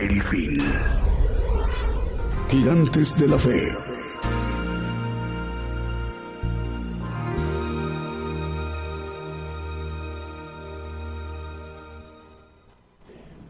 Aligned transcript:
el 0.00 0.22
fin. 0.22 0.58
Gigantes 2.48 3.20
de 3.20 3.28
la 3.28 3.38
Fe. 3.38 3.68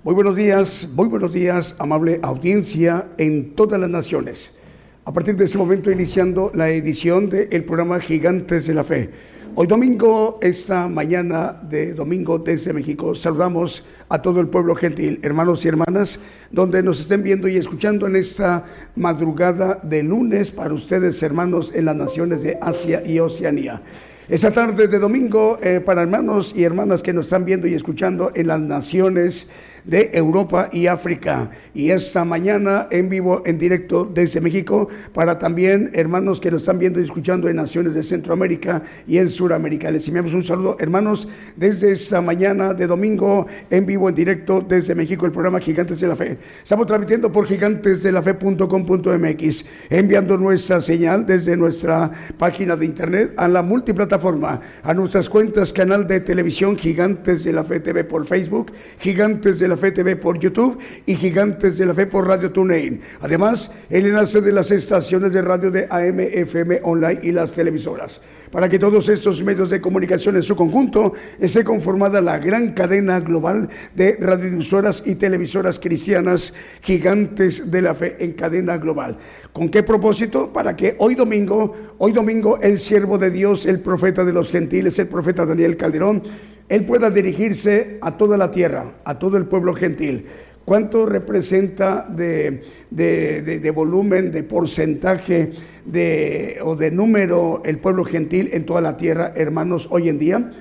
Muy 0.02 0.14
buenos 0.14 0.34
días, 0.34 0.88
muy 0.92 1.06
buenos 1.06 1.32
días, 1.32 1.76
amable 1.78 2.18
audiencia 2.20 3.10
en 3.16 3.54
todas 3.54 3.78
las 3.78 3.88
naciones. 3.90 4.56
A 5.04 5.12
partir 5.12 5.36
de 5.36 5.44
este 5.44 5.56
momento 5.56 5.92
iniciando 5.92 6.50
la 6.52 6.68
edición 6.70 7.30
del 7.30 7.64
programa 7.64 8.00
Gigantes 8.00 8.66
de 8.66 8.74
la 8.74 8.82
Fe. 8.82 9.10
Hoy 9.56 9.66
domingo, 9.66 10.38
esta 10.40 10.88
mañana 10.88 11.60
de 11.68 11.92
domingo 11.92 12.38
desde 12.38 12.72
México, 12.72 13.16
saludamos 13.16 13.84
a 14.08 14.22
todo 14.22 14.40
el 14.40 14.46
pueblo 14.46 14.76
gentil, 14.76 15.18
hermanos 15.22 15.64
y 15.64 15.68
hermanas, 15.68 16.20
donde 16.52 16.84
nos 16.84 17.00
estén 17.00 17.24
viendo 17.24 17.48
y 17.48 17.56
escuchando 17.56 18.06
en 18.06 18.14
esta 18.14 18.64
madrugada 18.94 19.80
de 19.82 20.04
lunes 20.04 20.52
para 20.52 20.72
ustedes, 20.72 21.20
hermanos, 21.24 21.72
en 21.74 21.86
las 21.86 21.96
naciones 21.96 22.44
de 22.44 22.58
Asia 22.60 23.02
y 23.04 23.18
Oceanía. 23.18 23.82
Esta 24.28 24.52
tarde 24.52 24.86
de 24.86 24.98
domingo, 25.00 25.58
eh, 25.60 25.80
para 25.80 26.02
hermanos 26.02 26.54
y 26.56 26.62
hermanas 26.62 27.02
que 27.02 27.12
nos 27.12 27.26
están 27.26 27.44
viendo 27.44 27.66
y 27.66 27.74
escuchando 27.74 28.30
en 28.36 28.46
las 28.46 28.60
naciones 28.60 29.50
de 29.84 30.10
Europa 30.12 30.68
y 30.72 30.86
África. 30.86 31.50
Y 31.74 31.90
esta 31.90 32.24
mañana 32.24 32.88
en 32.90 33.08
vivo, 33.08 33.42
en 33.46 33.58
directo 33.58 34.04
desde 34.04 34.40
México, 34.40 34.88
para 35.12 35.38
también 35.38 35.90
hermanos 35.94 36.40
que 36.40 36.50
nos 36.50 36.62
están 36.62 36.78
viendo 36.78 37.00
y 37.00 37.04
escuchando 37.04 37.48
en 37.48 37.56
naciones 37.56 37.94
de 37.94 38.02
Centroamérica 38.02 38.82
y 39.06 39.18
en 39.18 39.28
Sudamérica. 39.28 39.90
Les 39.90 40.06
enviamos 40.08 40.32
un 40.34 40.42
saludo, 40.42 40.76
hermanos, 40.78 41.28
desde 41.56 41.92
esta 41.92 42.20
mañana 42.20 42.74
de 42.74 42.86
domingo, 42.86 43.46
en 43.70 43.86
vivo, 43.86 44.08
en 44.08 44.14
directo 44.14 44.64
desde 44.66 44.94
México, 44.94 45.26
el 45.26 45.32
programa 45.32 45.58
Gigantes 45.60 46.00
de 46.00 46.08
la 46.08 46.16
Fe. 46.16 46.38
Estamos 46.62 46.86
transmitiendo 46.86 47.32
por 47.32 47.46
gigantesdelafe.com.mx, 47.46 49.64
enviando 49.88 50.36
nuestra 50.36 50.80
señal 50.80 51.26
desde 51.26 51.56
nuestra 51.56 52.10
página 52.38 52.76
de 52.76 52.86
internet 52.86 53.34
a 53.36 53.48
la 53.48 53.62
multiplataforma, 53.62 54.60
a 54.82 54.94
nuestras 54.94 55.28
cuentas, 55.28 55.72
canal 55.72 56.06
de 56.06 56.20
televisión 56.20 56.76
Gigantes 56.76 57.42
de 57.44 57.52
la 57.52 57.64
Fe 57.64 57.80
TV 57.80 58.04
por 58.04 58.24
Facebook, 58.26 58.72
Gigantes 58.98 59.58
de 59.58 59.68
la 59.70 59.78
Fe 59.78 59.92
TV 59.92 60.16
por 60.16 60.38
YouTube 60.38 60.78
y 61.06 61.14
Gigantes 61.14 61.78
de 61.78 61.86
la 61.86 61.94
Fe 61.94 62.06
por 62.06 62.26
Radio 62.26 62.52
TuneIn. 62.52 63.00
Además, 63.22 63.72
el 63.88 64.06
enlace 64.06 64.42
de 64.42 64.52
las 64.52 64.70
estaciones 64.70 65.32
de 65.32 65.40
radio 65.40 65.70
de 65.70 65.86
AM, 65.88 66.20
FM, 66.20 66.80
online 66.82 67.20
y 67.22 67.32
las 67.32 67.52
televisoras. 67.52 68.20
Para 68.50 68.68
que 68.68 68.80
todos 68.80 69.08
estos 69.08 69.44
medios 69.44 69.70
de 69.70 69.80
comunicación 69.80 70.34
en 70.36 70.42
su 70.42 70.56
conjunto 70.56 71.12
esté 71.38 71.62
conformada 71.62 72.20
la 72.20 72.38
gran 72.38 72.72
cadena 72.72 73.20
global 73.20 73.68
de 73.94 74.16
radiodifusoras 74.20 75.04
y 75.06 75.14
televisoras 75.14 75.78
cristianas 75.78 76.52
gigantes 76.82 77.70
de 77.70 77.82
la 77.82 77.94
fe 77.94 78.16
en 78.18 78.32
cadena 78.32 78.76
global. 78.76 79.18
¿Con 79.52 79.68
qué 79.68 79.84
propósito? 79.84 80.52
Para 80.52 80.74
que 80.74 80.96
hoy 80.98 81.14
domingo, 81.14 81.74
hoy 81.98 82.10
domingo 82.10 82.58
el 82.60 82.78
siervo 82.78 83.18
de 83.18 83.30
Dios, 83.30 83.66
el 83.66 83.80
profeta 83.80 84.24
de 84.24 84.32
los 84.32 84.50
gentiles, 84.50 84.98
el 84.98 85.06
profeta 85.06 85.46
Daniel 85.46 85.76
Calderón, 85.76 86.22
él 86.68 86.84
pueda 86.84 87.10
dirigirse 87.10 87.98
a 88.00 88.16
toda 88.16 88.36
la 88.36 88.50
tierra, 88.50 88.94
a 89.04 89.18
todo 89.18 89.36
el 89.36 89.46
pueblo 89.46 89.74
gentil. 89.74 90.26
¿Cuánto 90.70 91.04
representa 91.04 92.06
de, 92.08 92.62
de, 92.90 93.72
volumen, 93.74 94.30
de 94.30 94.44
porcentaje 94.44 95.50
de, 95.84 96.60
o 96.62 96.76
de 96.76 96.92
número 96.92 97.60
el 97.64 97.78
pueblo 97.78 98.04
gentil 98.04 98.50
en 98.52 98.66
toda 98.66 98.80
la 98.80 98.96
tierra, 98.96 99.32
hermanos, 99.34 99.88
hoy 99.90 100.08
en 100.08 100.20
día? 100.20 100.52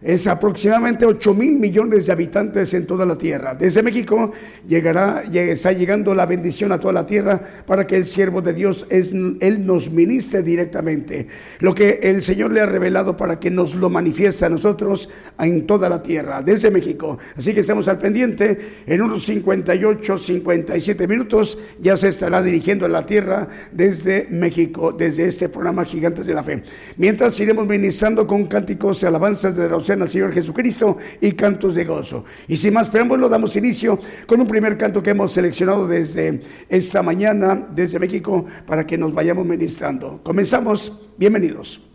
Es 0.00 0.28
aproximadamente 0.28 1.04
8 1.04 1.34
mil 1.34 1.58
millones 1.58 2.06
de 2.06 2.12
habitantes 2.12 2.72
en 2.74 2.86
toda 2.86 3.04
la 3.04 3.18
tierra. 3.18 3.54
Desde 3.54 3.82
México 3.82 4.32
llegará, 4.66 5.24
está 5.32 5.72
llegando 5.72 6.14
la 6.14 6.24
bendición 6.24 6.70
a 6.70 6.78
toda 6.78 6.92
la 6.92 7.06
tierra 7.06 7.40
para 7.66 7.86
que 7.86 7.96
el 7.96 8.06
siervo 8.06 8.40
de 8.40 8.52
Dios, 8.52 8.86
Él 8.90 9.66
nos 9.66 9.90
ministre 9.90 10.42
directamente. 10.42 11.26
Lo 11.58 11.74
que 11.74 11.98
el 12.02 12.22
Señor 12.22 12.52
le 12.52 12.60
ha 12.60 12.66
revelado 12.66 13.16
para 13.16 13.40
que 13.40 13.50
nos 13.50 13.74
lo 13.74 13.90
manifieste 13.90 14.44
a 14.44 14.48
nosotros 14.48 15.08
en 15.38 15.66
toda 15.66 15.88
la 15.88 16.00
tierra, 16.00 16.42
desde 16.42 16.70
México. 16.70 17.18
Así 17.36 17.52
que 17.52 17.60
estamos 17.60 17.88
al 17.88 17.98
pendiente. 17.98 18.84
En 18.86 19.02
unos 19.02 19.24
58, 19.24 20.18
57 20.18 21.08
minutos 21.08 21.58
ya 21.80 21.96
se 21.96 22.08
estará 22.08 22.40
dirigiendo 22.40 22.86
a 22.86 22.88
la 22.88 23.04
tierra 23.04 23.48
desde 23.72 24.28
México, 24.30 24.92
desde 24.92 25.26
este 25.26 25.48
programa 25.48 25.84
Gigantes 25.84 26.26
de 26.26 26.34
la 26.34 26.44
Fe. 26.44 26.62
Mientras 26.96 27.38
iremos 27.40 27.66
ministrando 27.66 28.26
con 28.26 28.46
cánticos 28.46 29.02
y 29.02 29.06
alabanzas 29.06 29.56
de 29.56 29.68
los 29.68 29.87
al 29.92 30.08
Señor 30.08 30.32
Jesucristo 30.32 30.98
y 31.20 31.32
cantos 31.32 31.74
de 31.74 31.84
gozo. 31.84 32.24
Y 32.46 32.56
sin 32.56 32.74
más 32.74 32.90
preámbulo, 32.90 33.28
damos 33.28 33.56
inicio 33.56 33.98
con 34.26 34.40
un 34.40 34.46
primer 34.46 34.76
canto 34.76 35.02
que 35.02 35.10
hemos 35.10 35.32
seleccionado 35.32 35.86
desde 35.86 36.40
esta 36.68 37.02
mañana, 37.02 37.66
desde 37.74 37.98
México, 37.98 38.46
para 38.66 38.86
que 38.86 38.98
nos 38.98 39.12
vayamos 39.14 39.46
ministrando. 39.46 40.20
Comenzamos, 40.22 40.92
bienvenidos. 41.16 41.87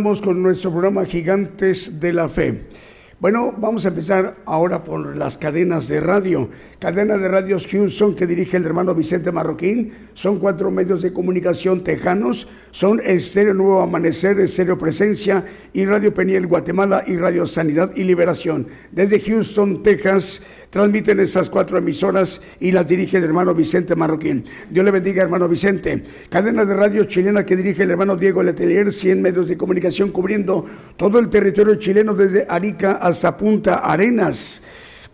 Con 0.00 0.42
nuestro 0.42 0.70
programa 0.70 1.04
Gigantes 1.04 2.00
de 2.00 2.12
la 2.14 2.26
Fe. 2.26 2.62
Bueno, 3.20 3.52
vamos 3.58 3.84
a 3.84 3.88
empezar 3.88 4.36
ahora 4.46 4.82
por 4.82 5.14
las 5.14 5.36
cadenas 5.36 5.88
de 5.88 6.00
radio. 6.00 6.48
Cadena 6.78 7.18
de 7.18 7.28
radios 7.28 7.66
Houston 7.66 8.14
que 8.14 8.26
dirige 8.26 8.56
el 8.56 8.64
hermano 8.64 8.94
Vicente 8.94 9.30
Marroquín. 9.30 9.92
Son 10.20 10.38
cuatro 10.38 10.70
medios 10.70 11.00
de 11.00 11.14
comunicación 11.14 11.82
tejanos. 11.82 12.46
Son 12.72 13.00
Estéreo 13.02 13.54
Nuevo 13.54 13.80
Amanecer, 13.80 14.38
Estéreo 14.38 14.76
Presencia 14.76 15.46
y 15.72 15.86
Radio 15.86 16.12
Peniel 16.12 16.46
Guatemala 16.46 17.04
y 17.06 17.16
Radio 17.16 17.46
Sanidad 17.46 17.92
y 17.96 18.02
Liberación. 18.02 18.66
Desde 18.92 19.18
Houston, 19.18 19.82
Texas, 19.82 20.42
transmiten 20.68 21.20
estas 21.20 21.48
cuatro 21.48 21.78
emisoras 21.78 22.42
y 22.60 22.70
las 22.70 22.86
dirige 22.86 23.16
el 23.16 23.24
hermano 23.24 23.54
Vicente 23.54 23.96
Marroquín. 23.96 24.44
Dios 24.68 24.84
le 24.84 24.90
bendiga, 24.90 25.22
hermano 25.22 25.48
Vicente. 25.48 26.04
Cadena 26.28 26.66
de 26.66 26.74
radio 26.74 27.04
chilena 27.04 27.46
que 27.46 27.56
dirige 27.56 27.84
el 27.84 27.90
hermano 27.90 28.14
Diego 28.14 28.42
Letelier, 28.42 28.92
100 28.92 29.22
medios 29.22 29.48
de 29.48 29.56
comunicación 29.56 30.10
cubriendo 30.10 30.66
todo 30.98 31.18
el 31.18 31.30
territorio 31.30 31.76
chileno 31.76 32.12
desde 32.12 32.44
Arica 32.46 32.98
hasta 33.00 33.38
Punta 33.38 33.76
Arenas 33.76 34.60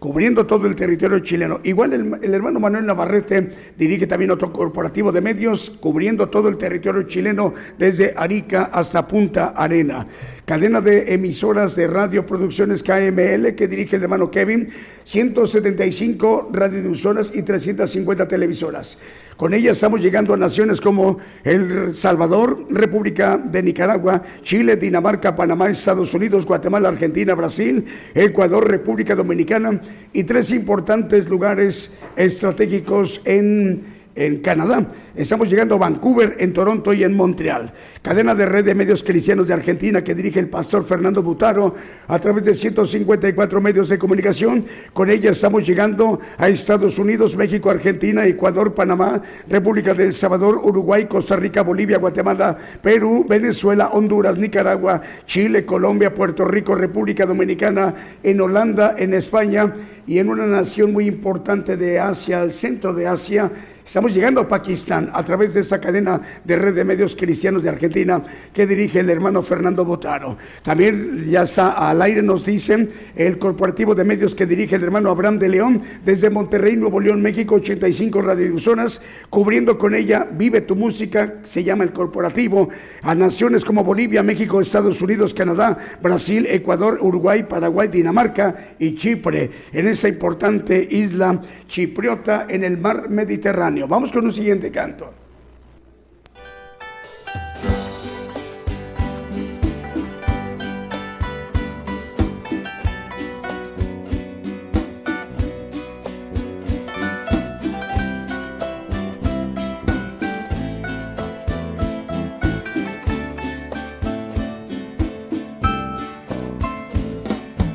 cubriendo 0.06 0.46
todo 0.46 0.68
el 0.68 0.76
territorio 0.76 1.18
chileno. 1.18 1.58
Igual 1.64 2.20
el, 2.22 2.32
hermano 2.32 2.60
Manuel 2.60 2.86
Navarrete 2.86 3.50
dirige 3.76 4.06
también 4.06 4.30
otro 4.30 4.52
corporativo 4.52 5.10
de 5.10 5.20
medios, 5.20 5.68
cubriendo 5.80 6.28
todo 6.28 6.48
el 6.48 6.56
territorio 6.56 7.02
chileno 7.02 7.52
desde 7.76 8.14
Arica 8.16 8.70
hasta 8.72 9.08
Punta 9.08 9.46
Arena 9.48 10.06
cadena 10.46 10.80
de 10.80 11.12
emisoras 11.12 11.74
de 11.74 11.88
radio 11.88 12.24
producciones 12.24 12.84
KML 12.84 13.56
que 13.56 13.66
dirige 13.66 13.96
el 13.96 14.04
hermano 14.04 14.30
Kevin, 14.30 14.68
175 15.02 16.50
radiodifusoras 16.52 17.32
y 17.34 17.42
350 17.42 18.28
televisoras. 18.28 18.96
Con 19.36 19.52
ella 19.52 19.72
estamos 19.72 20.00
llegando 20.00 20.32
a 20.32 20.38
naciones 20.38 20.80
como 20.80 21.18
El 21.44 21.94
Salvador, 21.94 22.64
República 22.70 23.36
de 23.36 23.62
Nicaragua, 23.62 24.22
Chile, 24.42 24.76
Dinamarca, 24.76 25.36
Panamá, 25.36 25.68
Estados 25.68 26.14
Unidos, 26.14 26.46
Guatemala, 26.46 26.88
Argentina, 26.88 27.34
Brasil, 27.34 27.84
Ecuador, 28.14 28.66
República 28.66 29.14
Dominicana 29.14 29.82
y 30.14 30.24
tres 30.24 30.50
importantes 30.52 31.28
lugares 31.28 31.92
estratégicos 32.16 33.20
en 33.26 33.95
en 34.16 34.40
Canadá. 34.40 34.84
Estamos 35.14 35.48
llegando 35.48 35.76
a 35.76 35.78
Vancouver, 35.78 36.36
en 36.38 36.52
Toronto 36.52 36.92
y 36.92 37.04
en 37.04 37.14
Montreal. 37.14 37.72
Cadena 38.02 38.34
de 38.34 38.46
red 38.46 38.64
de 38.64 38.74
medios 38.74 39.02
cristianos 39.02 39.46
de 39.46 39.54
Argentina 39.54 40.02
que 40.02 40.14
dirige 40.14 40.40
el 40.40 40.48
pastor 40.48 40.84
Fernando 40.84 41.22
Butaro 41.22 41.74
a 42.08 42.18
través 42.18 42.44
de 42.44 42.54
154 42.54 43.60
medios 43.60 43.88
de 43.88 43.98
comunicación. 43.98 44.64
Con 44.92 45.10
ella 45.10 45.30
estamos 45.30 45.66
llegando 45.66 46.20
a 46.38 46.48
Estados 46.48 46.98
Unidos, 46.98 47.36
México, 47.36 47.70
Argentina, 47.70 48.26
Ecuador, 48.26 48.74
Panamá, 48.74 49.22
República 49.48 49.94
del 49.94 50.12
Salvador, 50.12 50.60
Uruguay, 50.62 51.04
Costa 51.04 51.36
Rica, 51.36 51.62
Bolivia, 51.62 51.98
Guatemala, 51.98 52.56
Perú, 52.80 53.26
Venezuela, 53.28 53.90
Honduras, 53.92 54.38
Nicaragua, 54.38 55.00
Chile, 55.26 55.64
Colombia, 55.64 56.14
Puerto 56.14 56.44
Rico, 56.44 56.74
República 56.74 57.26
Dominicana, 57.26 57.94
en 58.22 58.40
Holanda, 58.40 58.94
en 58.98 59.14
España 59.14 59.74
y 60.06 60.18
en 60.18 60.30
una 60.30 60.46
nación 60.46 60.92
muy 60.92 61.06
importante 61.06 61.76
de 61.76 61.98
Asia, 61.98 62.42
el 62.42 62.52
centro 62.52 62.94
de 62.94 63.06
Asia 63.06 63.50
Estamos 63.86 64.12
llegando 64.12 64.40
a 64.40 64.48
Pakistán 64.48 65.10
a 65.12 65.24
través 65.24 65.54
de 65.54 65.60
esta 65.60 65.80
cadena 65.80 66.20
de 66.42 66.56
red 66.56 66.74
de 66.74 66.84
medios 66.84 67.14
cristianos 67.14 67.62
de 67.62 67.68
Argentina 67.68 68.20
que 68.52 68.66
dirige 68.66 68.98
el 68.98 69.08
hermano 69.08 69.42
Fernando 69.42 69.84
Botaro. 69.84 70.36
También 70.62 71.24
ya 71.24 71.44
está 71.44 71.70
al 71.70 72.02
aire, 72.02 72.20
nos 72.20 72.44
dicen, 72.44 72.90
el 73.14 73.38
corporativo 73.38 73.94
de 73.94 74.02
medios 74.02 74.34
que 74.34 74.44
dirige 74.44 74.74
el 74.74 74.82
hermano 74.82 75.08
Abraham 75.10 75.38
de 75.38 75.48
León 75.50 75.82
desde 76.04 76.30
Monterrey, 76.30 76.76
Nuevo 76.76 76.98
León, 76.98 77.22
México, 77.22 77.54
85 77.54 78.22
radiodifusoras, 78.22 79.00
cubriendo 79.30 79.78
con 79.78 79.94
ella 79.94 80.26
Vive 80.32 80.62
tu 80.62 80.74
música, 80.74 81.34
se 81.44 81.62
llama 81.62 81.84
el 81.84 81.92
corporativo, 81.92 82.68
a 83.02 83.14
naciones 83.14 83.64
como 83.64 83.84
Bolivia, 83.84 84.24
México, 84.24 84.60
Estados 84.60 85.00
Unidos, 85.00 85.32
Canadá, 85.32 85.78
Brasil, 86.02 86.48
Ecuador, 86.50 86.98
Uruguay, 87.00 87.44
Paraguay, 87.44 87.86
Dinamarca 87.86 88.74
y 88.80 88.96
Chipre, 88.96 89.48
en 89.72 89.86
esa 89.86 90.08
importante 90.08 90.88
isla 90.90 91.40
chipriota 91.68 92.46
en 92.48 92.64
el 92.64 92.78
mar 92.78 93.08
Mediterráneo. 93.08 93.75
Vamos 93.84 94.10
con 94.10 94.24
un 94.24 94.32
siguiente 94.32 94.70
canto. 94.70 95.12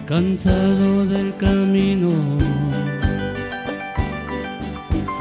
Cansado 0.08 1.06
del 1.06 1.34
camino 1.38 2.10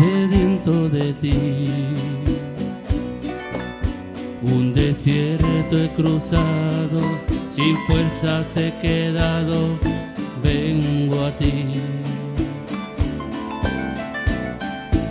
sediento 0.00 0.88
de 0.88 1.12
ti. 1.14 1.68
Un 4.42 4.72
desierto 4.72 5.78
he 5.78 5.88
cruzado, 5.90 7.00
sin 7.50 7.76
fuerzas 7.86 8.56
he 8.56 8.72
quedado, 8.80 9.78
vengo 10.42 11.26
a 11.26 11.36
ti. 11.36 11.82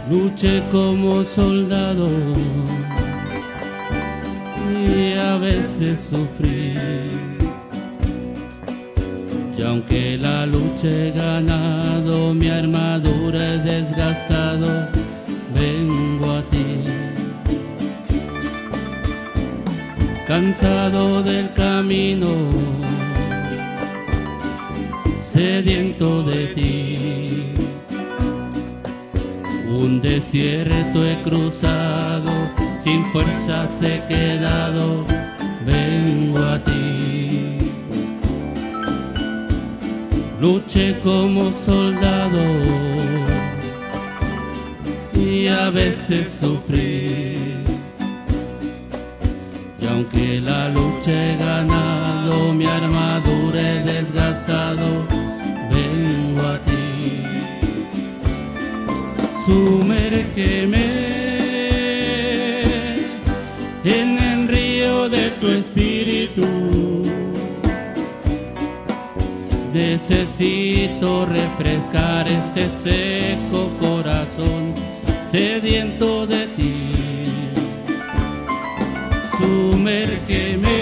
Luché 0.09 0.63
como 0.71 1.23
soldado 1.23 2.09
y 4.87 5.13
a 5.13 5.37
veces 5.37 5.99
sufrí. 6.09 6.73
Y 9.55 9.61
aunque 9.61 10.17
la 10.17 10.47
lucha 10.47 10.87
he 10.87 11.11
ganado, 11.11 12.33
mi 12.33 12.47
armadura 12.47 13.55
es 13.55 13.63
vengo 15.53 16.31
a 16.31 16.41
ti. 16.43 16.83
Cansado 20.27 21.23
del 21.23 21.51
camino, 21.53 22.29
sediento 25.23 26.23
de 26.23 26.47
ti. 26.57 27.53
Un 29.67 30.01
desierto 30.01 31.05
he 31.05 31.21
cruzado, 31.23 32.31
sin 32.79 33.05
fuerzas 33.11 33.81
he 33.81 34.03
quedado, 34.07 35.05
vengo 35.65 36.39
a 36.39 36.63
ti. 36.63 37.57
Luché 40.39 40.97
como 41.01 41.51
soldado 41.51 43.28
y 45.19 45.47
a 45.47 45.69
veces 45.69 46.31
sufrí. 46.39 47.35
Y 49.81 49.87
aunque 49.87 50.39
la 50.41 50.69
lucha 50.69 51.11
he 51.11 51.37
ganado, 51.37 52.53
mi 52.53 52.65
armadura 52.65 53.59
he 53.59 53.83
desgastado, 53.83 55.05
vengo 55.71 56.41
a 56.47 56.57
ti. 56.59 57.23
Sumérgeme 59.45 60.85
en 63.83 64.19
el 64.19 64.47
río 64.47 65.09
de 65.09 65.31
tu 65.39 65.47
espíritu 65.47 66.89
Necesito 69.73 71.25
refrescar 71.25 72.27
este 72.27 72.69
seco 72.81 73.69
corazón 73.79 74.68
sediento 75.31 76.25
de 76.25 76.47
ti. 76.47 76.85
Sumérgeme 79.37 80.79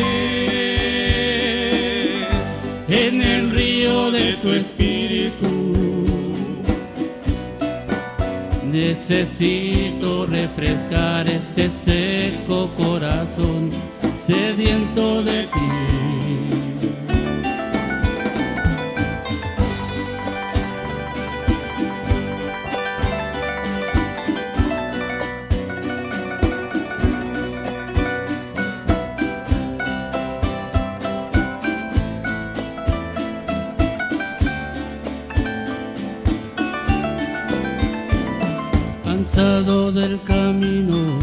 en 2.88 3.22
el 3.22 3.52
río 3.52 4.12
de 4.12 4.34
tu 4.42 4.50
espíritu. 4.52 5.48
Necesito 8.72 10.26
refrescar 10.26 11.28
este 11.28 11.70
seco 11.70 12.70
corazón 12.78 13.72
sediento 14.26 15.24
de 15.24 15.44
ti. 15.44 16.07
Del 39.38 40.20
camino, 40.24 41.20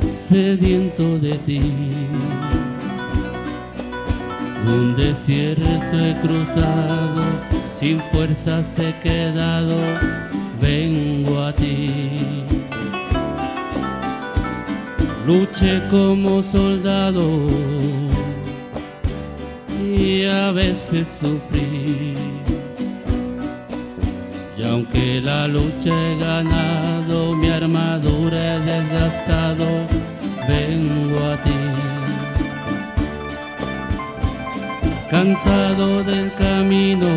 sediento 0.00 1.18
de 1.18 1.32
ti. 1.44 1.60
Un 4.66 4.96
desierto 4.96 5.96
he 5.98 6.18
cruzado, 6.22 7.22
sin 7.70 8.00
fuerzas 8.10 8.78
he 8.78 8.94
quedado, 9.02 9.76
vengo 10.58 11.42
a 11.42 11.52
ti. 11.52 11.90
Luché 15.26 15.82
como 15.90 16.42
soldado 16.42 17.46
y 19.78 20.24
a 20.24 20.50
veces 20.50 21.06
sufrí. 21.20 22.17
Aunque 24.70 25.20
la 25.20 25.48
lucha 25.48 25.90
he 25.90 26.18
ganado, 26.18 27.34
mi 27.34 27.48
armadura 27.48 28.56
he 28.56 28.60
desgastado, 28.60 29.66
vengo 30.46 31.18
a 31.32 31.42
ti. 31.42 31.60
Cansado 35.10 36.04
del 36.04 36.30
camino, 36.34 37.08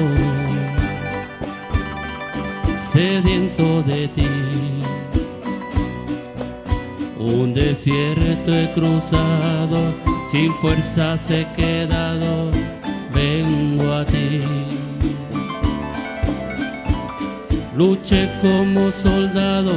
sediento 2.92 3.84
de 3.84 4.08
ti. 4.08 4.30
Un 7.20 7.54
desierto 7.54 8.54
he 8.56 8.72
cruzado, 8.74 9.94
sin 10.32 10.54
fuerzas 10.56 11.30
he 11.30 11.46
quedado, 11.56 12.50
vengo 13.14 13.94
a 13.94 14.06
ti. 14.06 14.61
Luché 17.82 18.30
como 18.42 18.92
soldado 18.92 19.74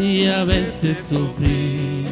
y 0.00 0.24
a 0.24 0.44
veces 0.44 0.96
sufrí. 1.10 2.06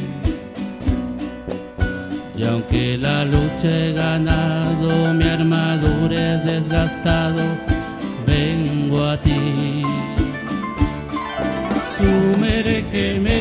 Y 2.37 2.43
aunque 2.45 2.99
la 2.99 3.25
lucha 3.25 3.71
he 3.71 3.95
ganado, 3.95 5.15
mi 5.15 5.25
armadura 5.25 6.35
es 6.35 6.45
desgastado, 6.45 7.43
vengo 8.27 9.03
a 9.03 9.17
ti. 9.19 9.83
Sumérgeme 11.97 13.41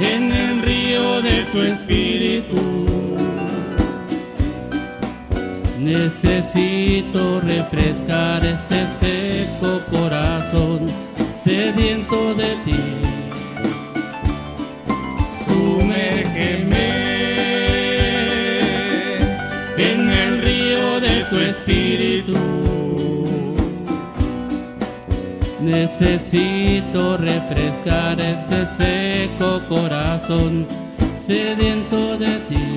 en 0.00 0.32
el 0.32 0.60
río 0.62 1.22
de 1.22 1.44
tu 1.52 1.58
espíritu. 1.60 2.03
Necesito 5.84 7.42
refrescar 7.42 8.42
este 8.42 8.86
seco 9.00 9.82
corazón 9.90 10.86
sediento 11.36 12.34
de 12.34 12.56
ti. 12.64 12.80
Sumérgeme 15.44 16.88
en 19.76 20.08
el 20.08 20.40
río 20.40 21.00
de 21.00 21.24
tu 21.28 21.36
espíritu. 21.36 22.38
Necesito 25.60 27.18
refrescar 27.18 28.18
este 28.18 28.64
seco 28.78 29.60
corazón 29.68 30.66
sediento 31.26 32.16
de 32.16 32.38
ti. 32.48 32.73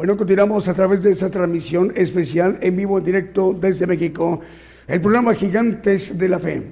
Bueno, 0.00 0.16
continuamos 0.16 0.66
a 0.66 0.72
través 0.74 1.02
de 1.02 1.10
esa 1.10 1.30
transmisión 1.30 1.92
especial 1.94 2.58
en 2.62 2.74
vivo, 2.74 2.96
en 2.96 3.04
directo 3.04 3.52
desde 3.52 3.86
México, 3.86 4.40
el 4.88 5.00
programa 5.00 5.34
Gigantes 5.34 6.16
de 6.16 6.28
la 6.28 6.38
Fe. 6.38 6.62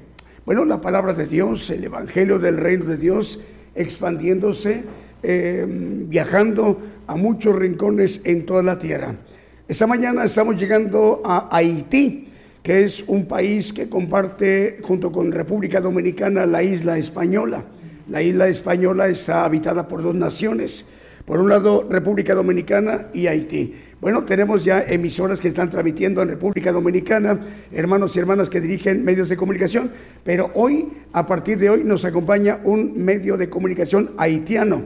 Bueno, 0.47 0.65
la 0.65 0.81
palabra 0.81 1.13
de 1.13 1.27
Dios, 1.27 1.69
el 1.69 1.85
Evangelio 1.85 2.39
del 2.39 2.57
Reino 2.57 2.87
de 2.87 2.97
Dios, 2.97 3.39
expandiéndose, 3.75 4.83
eh, 5.23 5.67
viajando 5.69 6.81
a 7.07 7.17
muchos 7.17 7.55
rincones 7.55 8.23
en 8.25 8.47
toda 8.47 8.63
la 8.63 8.79
tierra. 8.79 9.15
Esta 9.69 9.87
mañana 9.87 10.25
estamos 10.25 10.57
llegando 10.57 11.21
a 11.25 11.55
Haití, 11.55 12.28
que 12.69 12.85
es 12.85 13.03
un 13.07 13.25
país 13.25 13.73
que 13.73 13.89
comparte 13.89 14.81
junto 14.83 15.11
con 15.11 15.33
República 15.33 15.81
Dominicana 15.81 16.45
la 16.45 16.63
isla 16.63 16.99
española. 16.99 17.65
La 18.11 18.21
isla 18.21 18.47
española 18.47 19.09
está 19.09 19.47
habitada 19.47 19.89
por 19.89 20.03
dos 20.03 20.15
naciones, 20.15 20.85
por 21.25 21.41
un 21.41 21.49
lado 21.49 21.87
República 21.89 22.35
Dominicana 22.35 23.07
y 23.15 23.27
Haití. 23.27 23.75
Bueno, 24.03 24.27
tenemos 24.27 24.67
ya 24.67 24.83
emisoras 24.83 25.41
que 25.41 25.49
están 25.49 25.71
transmitiendo 25.71 26.21
en 26.21 26.29
República 26.29 26.71
Dominicana, 26.71 27.41
hermanos 27.73 28.15
y 28.15 28.19
hermanas 28.19 28.51
que 28.51 28.61
dirigen 28.61 29.03
medios 29.03 29.31
de 29.31 29.39
comunicación, 29.39 29.91
pero 30.23 30.51
hoy, 30.53 30.89
a 31.15 31.27
partir 31.27 31.57
de 31.57 31.71
hoy, 31.71 31.85
nos 31.85 32.05
acompaña 32.05 32.61
un 32.65 33.03
medio 33.03 33.39
de 33.39 33.49
comunicación 33.49 34.11
haitiano. 34.19 34.83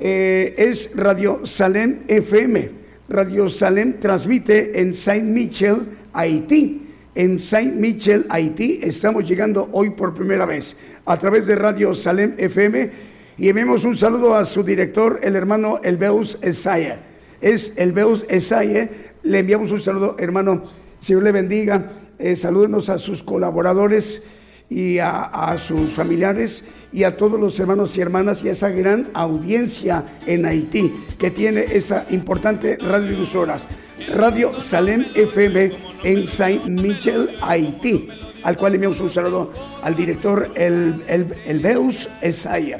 Eh, 0.00 0.56
es 0.58 0.90
Radio 0.96 1.42
Salem 1.44 2.00
FM. 2.08 2.70
Radio 3.08 3.48
Salem 3.48 4.00
transmite 4.00 4.80
en 4.80 4.92
Saint 4.92 5.28
Michel, 5.28 5.86
Haití 6.12 6.88
en 7.14 7.38
Saint 7.38 7.74
Michel, 7.74 8.26
Haití. 8.28 8.80
Estamos 8.82 9.28
llegando 9.28 9.68
hoy 9.72 9.90
por 9.90 10.14
primera 10.14 10.46
vez 10.46 10.76
a 11.04 11.18
través 11.18 11.46
de 11.46 11.56
Radio 11.56 11.94
Salem 11.94 12.34
FM 12.38 12.90
y 13.38 13.48
enviamos 13.48 13.84
un 13.84 13.96
saludo 13.96 14.34
a 14.34 14.44
su 14.44 14.62
director, 14.62 15.20
el 15.22 15.36
hermano 15.36 15.80
Elbeus 15.82 16.38
Esaya. 16.42 17.00
Es 17.40 17.72
Elbeus 17.76 18.24
Esaya. 18.28 18.88
Le 19.22 19.38
enviamos 19.38 19.72
un 19.72 19.80
saludo, 19.80 20.16
hermano. 20.18 20.64
Señor 21.00 21.22
le 21.22 21.32
bendiga. 21.32 21.92
Eh, 22.18 22.36
salúdenos 22.36 22.88
a 22.88 22.98
sus 22.98 23.22
colaboradores 23.22 24.22
y 24.68 24.98
a, 24.98 25.54
sus 25.58 25.90
familiares 25.90 26.64
y 26.92 27.04
a 27.04 27.16
todos 27.16 27.38
los 27.38 27.58
hermanos 27.58 27.96
y 27.96 28.00
hermanas 28.00 28.42
y 28.42 28.48
a 28.48 28.52
esa 28.52 28.70
gran 28.70 29.08
audiencia 29.12 30.04
en 30.26 30.46
Haití 30.46 30.92
que 31.18 31.30
tiene 31.30 31.66
esa 31.72 32.06
importante 32.10 32.78
radiodifusoras. 32.78 33.66
Radio 34.08 34.60
Salem 34.60 35.06
FM 35.14 35.72
en 36.04 36.26
Saint 36.26 36.64
Michel, 36.66 37.36
Haití, 37.40 38.08
al 38.42 38.56
cual 38.56 38.74
enviamos 38.74 39.00
un 39.00 39.10
saludo 39.10 39.52
al 39.82 39.94
director 39.94 40.50
El, 40.54 41.02
El, 41.06 41.34
Elbeus 41.46 42.08
Esaya. 42.20 42.78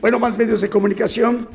Bueno, 0.00 0.18
más 0.18 0.36
medios 0.36 0.60
de 0.60 0.68
comunicación 0.68 1.48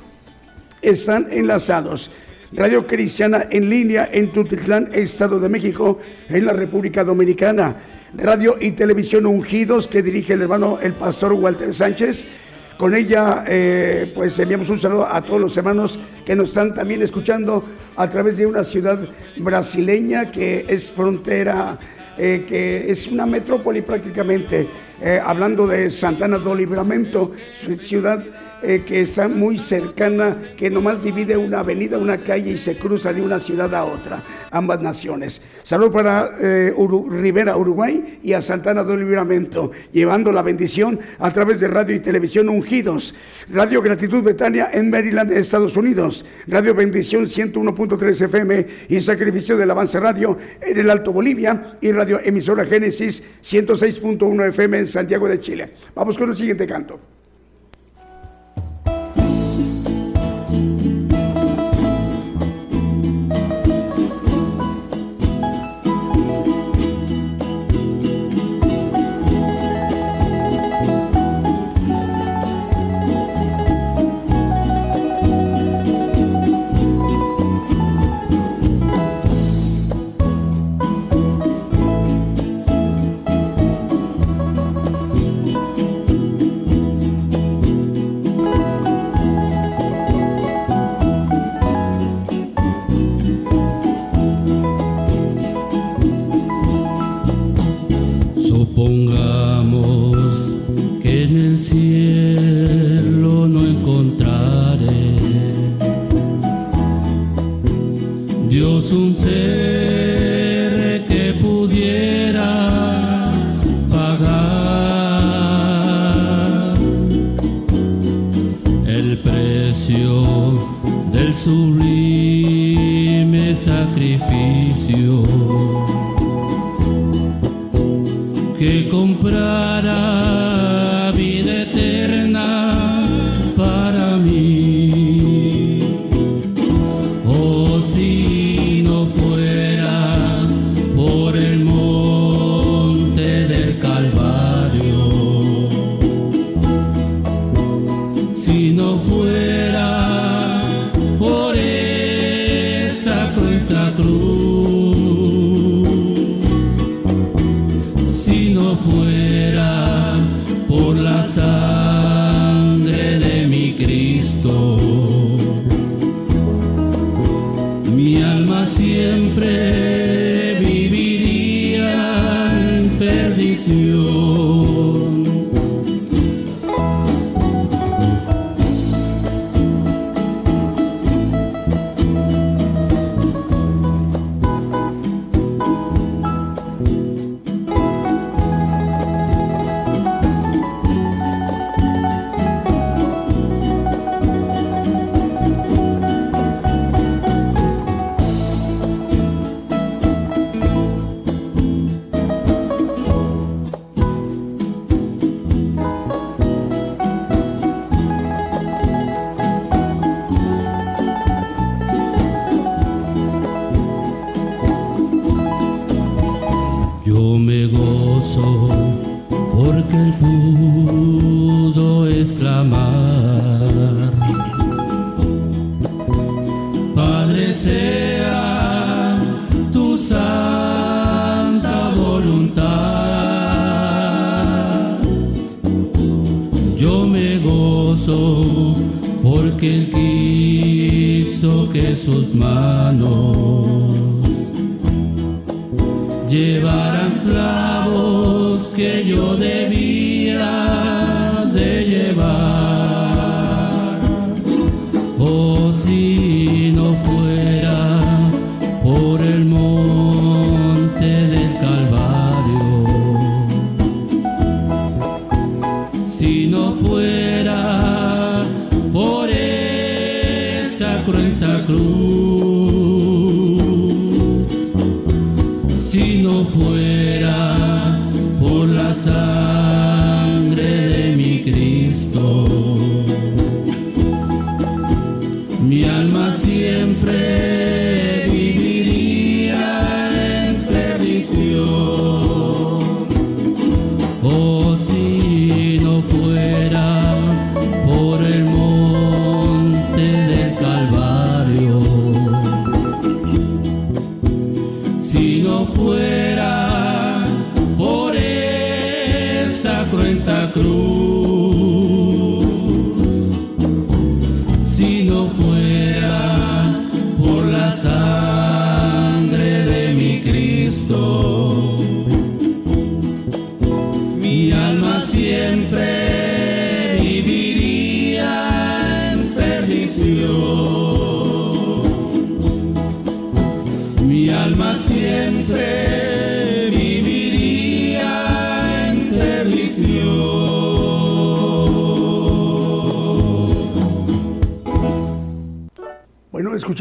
están 0.82 1.28
enlazados. 1.32 2.12
Radio 2.54 2.86
Cristiana 2.86 3.48
en 3.50 3.70
línea 3.70 4.10
en 4.12 4.30
Tutitlán, 4.30 4.90
Estado 4.94 5.40
de 5.40 5.48
México, 5.48 6.00
en 6.28 6.46
la 6.46 6.54
República 6.54 7.04
Dominicana. 7.04 7.78
Radio 8.14 8.58
y 8.60 8.72
Televisión 8.72 9.26
Ungidos 9.26 9.88
que 9.88 10.04
dirige 10.04 10.34
el 10.34 10.42
hermano 10.42 10.80
el 10.82 10.94
pastor 10.94 11.34
Walter 11.34 11.74
Sánchez. 11.74 12.26
Con 12.82 12.96
ella, 12.96 13.44
eh, 13.48 14.12
pues 14.16 14.40
enviamos 14.40 14.68
un 14.70 14.80
saludo 14.80 15.06
a 15.08 15.22
todos 15.22 15.40
los 15.40 15.56
hermanos 15.56 16.00
que 16.26 16.36
nos 16.36 16.50
están 16.50 16.74
también 16.74 17.04
escuchando 17.04 17.64
a 17.96 18.10
través 18.10 18.38
de 18.38 18.48
una 18.48 18.64
ciudad 18.64 19.08
brasileña 19.38 20.32
que 20.32 20.66
es 20.68 20.90
frontera, 20.90 21.78
eh, 22.18 22.44
que 22.50 22.92
es 22.92 23.06
una 23.06 23.28
metrópoli 23.28 23.84
prácticamente, 23.84 24.68
eh, 25.02 25.20
hablando 25.24 25.68
de 25.68 25.90
Santana 25.90 26.38
do 26.38 26.54
Livramento, 26.54 27.32
ciudad 27.80 28.24
eh, 28.64 28.84
que 28.86 29.02
está 29.02 29.28
muy 29.28 29.58
cercana, 29.58 30.38
que 30.56 30.70
nomás 30.70 31.04
divide 31.04 31.36
una 31.36 31.62
avenida, 31.62 31.98
una 31.98 32.20
calle 32.20 32.52
y 32.52 32.58
se 32.60 32.78
cruza 32.78 33.12
de 33.12 33.20
una 33.20 33.40
ciudad 33.40 33.74
a 33.74 33.86
otra, 33.86 34.24
ambas 34.52 34.80
naciones. 34.84 35.42
Salud 35.64 35.92
para 35.92 36.36
eh, 36.40 36.72
Rivera, 37.10 37.58
Uruguay 37.58 38.20
y 38.22 38.34
a 38.34 38.42
Santana 38.42 38.84
do 38.84 38.96
Libramento, 38.96 39.72
llevando 39.92 40.32
la 40.32 40.44
bendición 40.44 41.00
a 41.18 41.34
través 41.34 41.60
de 41.60 41.70
radio 41.70 41.96
y 41.96 42.02
televisión 42.02 42.50
ungidos. 42.50 43.16
Radio 43.50 43.82
Gratitud 43.82 44.22
Betania 44.22 44.70
en 44.72 44.92
Maryland, 44.92 45.32
Estados 45.32 45.76
Unidos. 45.76 46.24
Radio 46.46 46.76
Bendición 46.76 47.26
101.3 47.26 48.26
FM 48.26 48.68
y 48.90 49.00
Sacrificio 49.00 49.58
del 49.58 49.72
Avance 49.72 50.00
Radio 50.00 50.38
en 50.62 50.78
el 50.78 50.92
Alto 50.92 51.12
Bolivia 51.12 51.78
y 51.82 51.92
Radio 51.92 52.22
Emisora 52.24 52.68
Génesis 52.68 53.24
106.1 53.42 54.50
FM 54.50 54.78
en 54.78 54.88
Santiago 54.92 55.28
de 55.28 55.40
Chile. 55.40 55.74
Vamos 55.96 56.18
con 56.18 56.30
el 56.30 56.36
siguiente 56.36 56.68
canto. 56.68 57.00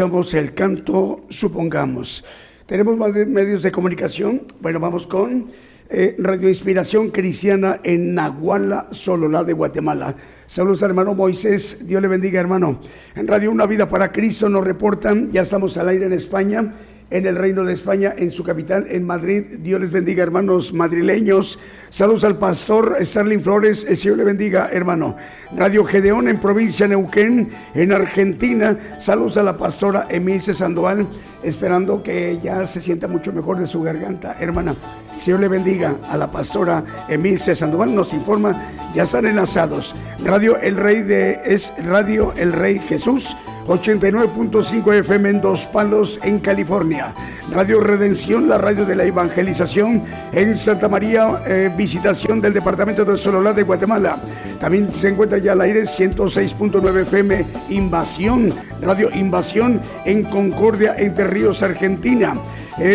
El 0.00 0.54
canto 0.54 1.26
Supongamos. 1.28 2.24
Tenemos 2.64 2.96
más 2.96 3.12
de- 3.12 3.26
medios 3.26 3.62
de 3.62 3.70
comunicación. 3.70 4.44
Bueno, 4.62 4.80
vamos 4.80 5.06
con 5.06 5.50
eh, 5.90 6.16
Radio 6.18 6.48
Inspiración 6.48 7.10
Cristiana 7.10 7.80
en 7.84 8.14
Nahuala, 8.14 8.88
Sololá 8.92 9.44
de 9.44 9.52
Guatemala. 9.52 10.16
Saludos 10.46 10.82
al 10.84 10.90
hermano 10.90 11.12
Moisés, 11.14 11.86
Dios 11.86 12.00
le 12.00 12.08
bendiga 12.08 12.40
hermano. 12.40 12.80
En 13.14 13.28
Radio 13.28 13.50
Una 13.50 13.66
Vida 13.66 13.90
para 13.90 14.10
Cristo 14.10 14.48
nos 14.48 14.64
reportan, 14.64 15.32
ya 15.32 15.42
estamos 15.42 15.76
al 15.76 15.90
aire 15.90 16.06
en 16.06 16.14
España, 16.14 16.76
en 17.10 17.26
el 17.26 17.36
Reino 17.36 17.64
de 17.64 17.74
España, 17.74 18.14
en 18.16 18.30
su 18.30 18.44
capital, 18.44 18.86
en 18.88 19.04
Madrid. 19.04 19.44
Dios 19.58 19.80
les 19.80 19.90
bendiga 19.90 20.22
hermanos 20.22 20.72
madrileños. 20.72 21.58
Saludos 21.90 22.24
al 22.24 22.38
pastor 22.38 22.96
Starling 23.00 23.42
Flores, 23.42 23.84
el 23.88 23.96
Señor 23.96 24.18
le 24.18 24.24
bendiga 24.24 24.68
hermano. 24.72 25.16
Radio 25.56 25.84
Gedeón 25.84 26.28
en 26.28 26.38
provincia 26.38 26.86
de 26.86 26.96
Neuquén, 26.96 27.50
en 27.74 27.92
Argentina. 27.92 28.78
Saludos 29.00 29.36
a 29.36 29.42
la 29.42 29.56
pastora 29.56 30.06
Emilce 30.08 30.54
Sandoval, 30.54 31.08
esperando 31.42 32.02
que 32.02 32.38
ya 32.40 32.66
se 32.66 32.80
sienta 32.80 33.08
mucho 33.08 33.32
mejor 33.32 33.58
de 33.58 33.66
su 33.66 33.82
garganta, 33.82 34.36
hermana. 34.38 34.76
Señor 35.18 35.40
le 35.40 35.48
bendiga 35.48 35.96
a 36.08 36.16
la 36.16 36.30
pastora 36.30 37.06
Emilce 37.08 37.54
Sandoval, 37.54 37.94
nos 37.94 38.14
informa, 38.14 38.70
ya 38.94 39.02
están 39.02 39.26
enlazados. 39.26 39.94
Radio 40.24 40.58
El 40.58 40.76
Rey 40.76 41.02
de 41.02 41.40
es 41.44 41.74
Radio 41.84 42.32
El 42.36 42.52
Rey 42.52 42.78
Jesús 42.78 43.36
89.5 43.66 44.94
FM 44.94 45.30
en 45.30 45.40
Dos 45.40 45.66
Palos, 45.66 46.18
en 46.22 46.40
California. 46.40 47.14
Radio 47.52 47.80
Redención, 47.80 48.48
la 48.48 48.58
radio 48.58 48.84
de 48.84 48.96
la 48.96 49.04
evangelización 49.04 50.04
en 50.32 50.56
Santa 50.56 50.88
María, 50.88 51.42
eh, 51.46 51.72
visitación 51.76 52.40
del 52.40 52.52
departamento 52.52 53.04
de 53.04 53.16
Sololá 53.16 53.52
de 53.52 53.62
Guatemala. 53.62 54.20
También 54.58 54.92
se 54.92 55.08
encuentra 55.08 55.38
ya 55.38 55.52
al 55.52 55.60
aire 55.60 55.82
106.9 55.82 57.02
FM 57.02 57.44
Invasión, 57.70 58.52
Radio 58.80 59.10
Invasión 59.14 59.80
en 60.04 60.24
Concordia, 60.24 60.94
Entre 60.98 61.26
Ríos, 61.26 61.62
Argentina. 61.62 62.34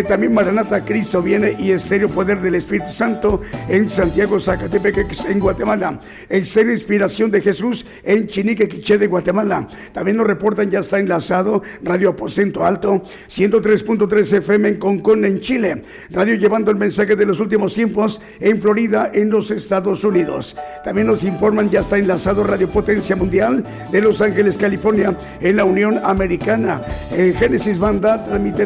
También 0.07 0.33
Maranata 0.33 0.83
Cristo 0.83 1.21
viene 1.21 1.55
y 1.59 1.71
Estéreo 1.71 2.09
Poder 2.09 2.41
del 2.41 2.55
Espíritu 2.55 2.91
Santo 2.91 3.41
en 3.67 3.89
Santiago, 3.89 4.39
Zacatepec, 4.39 5.05
en 5.29 5.39
Guatemala. 5.39 5.99
Estéreo 6.29 6.73
Inspiración 6.73 7.31
de 7.31 7.41
Jesús 7.41 7.85
en 8.03 8.27
Chinique, 8.27 8.67
Quiché 8.67 8.97
de 8.97 9.07
Guatemala. 9.07 9.67
También 9.91 10.17
nos 10.17 10.27
reportan, 10.27 10.69
ya 10.69 10.79
está 10.79 10.99
enlazado 10.99 11.61
Radio 11.83 12.09
Aposento 12.09 12.65
Alto, 12.65 13.03
103.3 13.29 14.37
FM 14.37 14.69
en 14.69 14.75
Concón, 14.77 15.25
en 15.25 15.39
Chile. 15.39 15.83
Radio 16.09 16.35
llevando 16.35 16.71
el 16.71 16.77
mensaje 16.77 17.15
de 17.15 17.25
los 17.25 17.39
últimos 17.39 17.73
tiempos 17.73 18.21
en 18.39 18.61
Florida, 18.61 19.11
en 19.13 19.29
los 19.29 19.51
Estados 19.51 20.03
Unidos. 20.03 20.55
También 20.83 21.07
nos 21.07 21.23
informan, 21.23 21.69
ya 21.69 21.81
está 21.81 21.97
enlazado 21.97 22.43
Radio 22.43 22.69
Potencia 22.69 23.15
Mundial 23.15 23.63
de 23.91 24.01
Los 24.01 24.21
Ángeles, 24.21 24.57
California, 24.57 25.17
en 25.39 25.55
la 25.57 25.65
Unión 25.65 25.99
Americana. 26.03 26.81
En 27.11 27.33
Génesis 27.35 27.77
Banda 27.77 28.23
transmite 28.23 28.65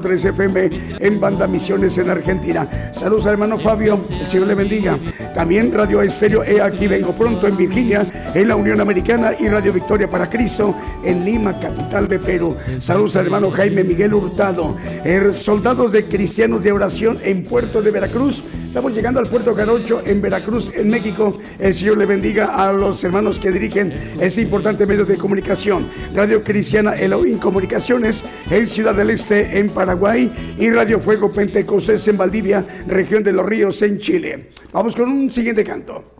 96.3 0.00 0.28
FM 0.30 0.70
en 1.00 1.20
Banda 1.20 1.46
Misiones 1.46 1.96
en 1.98 2.10
Argentina. 2.10 2.90
Saludos 2.92 3.26
al 3.26 3.32
hermano 3.32 3.58
Fabio, 3.58 3.98
el 4.10 4.26
Señor 4.26 4.48
le 4.48 4.54
bendiga. 4.54 4.98
También 5.34 5.72
Radio 5.72 6.02
Estéreo 6.02 6.44
E 6.44 6.60
Aquí 6.60 6.86
Vengo 6.86 7.12
Pronto 7.12 7.46
en 7.46 7.56
Virginia, 7.56 8.32
en 8.34 8.48
la 8.48 8.56
Unión 8.56 8.80
Americana 8.80 9.32
y 9.38 9.48
Radio 9.48 9.72
Victoria 9.72 10.08
para 10.08 10.28
Cristo 10.28 10.74
en 11.04 11.24
Lima, 11.24 11.58
capital 11.58 12.08
de 12.08 12.18
Perú. 12.18 12.56
Saludos 12.78 13.16
al 13.16 13.26
hermano 13.26 13.50
Jaime 13.50 13.84
Miguel 13.84 14.14
Hurtado. 14.14 14.76
Er, 15.04 15.34
soldados 15.34 15.92
de 15.92 16.06
Cristianos 16.06 16.62
de 16.62 16.72
Oración 16.72 17.18
en 17.22 17.44
Puerto 17.44 17.82
de 17.82 17.90
Veracruz. 17.90 18.42
Estamos 18.68 18.92
llegando 18.92 19.20
al 19.20 19.28
puerto 19.28 19.54
Garocho 19.54 20.02
en 20.04 20.20
Veracruz, 20.20 20.70
en 20.74 20.88
México. 20.88 21.38
El 21.58 21.72
Señor 21.72 21.96
le 21.96 22.06
bendiga 22.06 22.46
a 22.46 22.72
los 22.72 23.02
hermanos 23.04 23.38
que 23.38 23.50
dirigen 23.50 23.92
ese 24.20 24.42
importante 24.42 24.86
medio 24.86 25.04
de 25.04 25.16
comunicación. 25.16 25.88
Radio 26.14 26.44
Cristiana 26.44 26.94
Elohim 26.94 27.38
Comunicaciones 27.38 28.22
en 28.50 28.66
Ciudad 28.66 28.94
del 28.94 29.10
Este, 29.10 29.58
en 29.58 29.70
Paraguay. 29.70 30.54
Y 30.58 30.70
Radio 30.70 31.00
Fuego 31.00 31.32
Pentecostés 31.32 32.06
en 32.08 32.18
Valdivia, 32.18 32.66
región 32.86 33.22
de 33.22 33.32
los 33.32 33.46
Ríos, 33.46 33.80
en 33.82 33.98
Chile. 33.98 34.50
Vamos 34.72 34.94
con 34.94 35.10
un 35.10 35.32
siguiente 35.32 35.64
canto. 35.64 36.15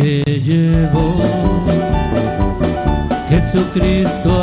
Que 0.00 0.22
llegó 0.40 1.16
Jesucristo 3.28 4.37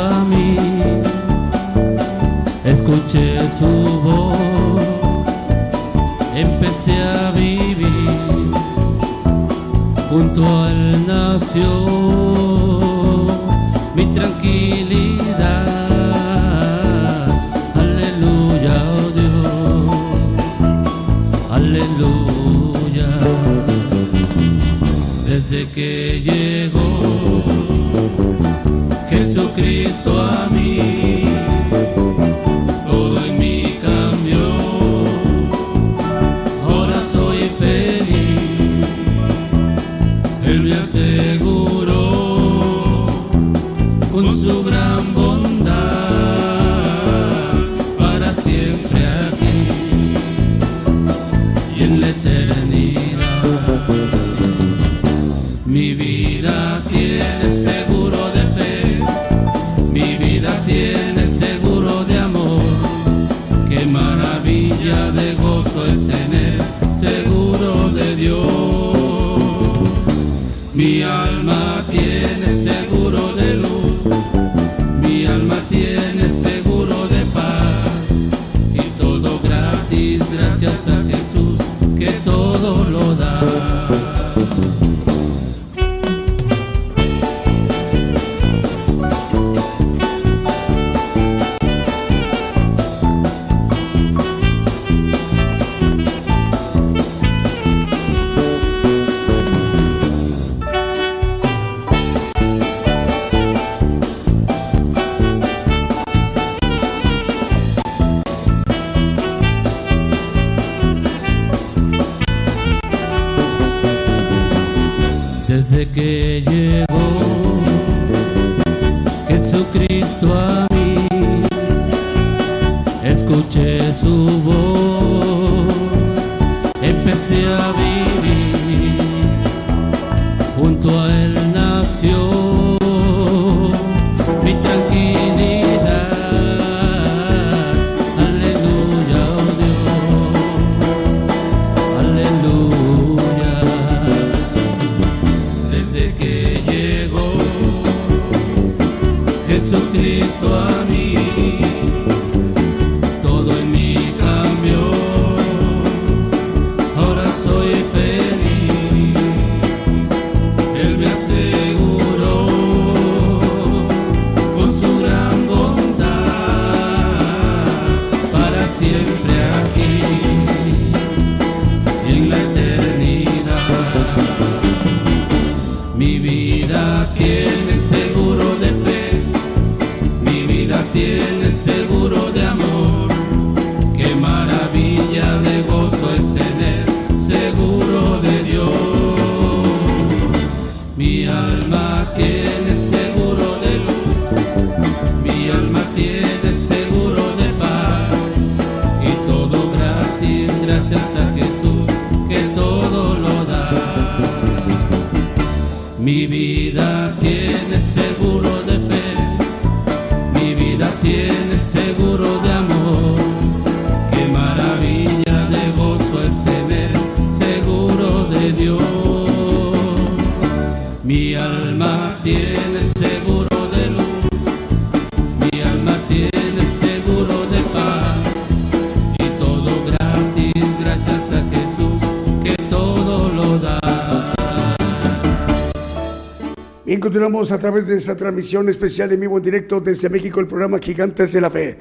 a 237.26 237.58
través 237.58 237.88
de 237.88 237.96
esa 237.96 238.16
transmisión 238.16 238.68
especial 238.68 239.10
en 239.10 239.18
vivo 239.18 239.36
en 239.36 239.42
directo 239.42 239.80
desde 239.80 240.08
México, 240.08 240.38
el 240.38 240.46
programa 240.46 240.78
Gigantes 240.78 241.32
de 241.32 241.40
la 241.40 241.50
Fe. 241.50 241.76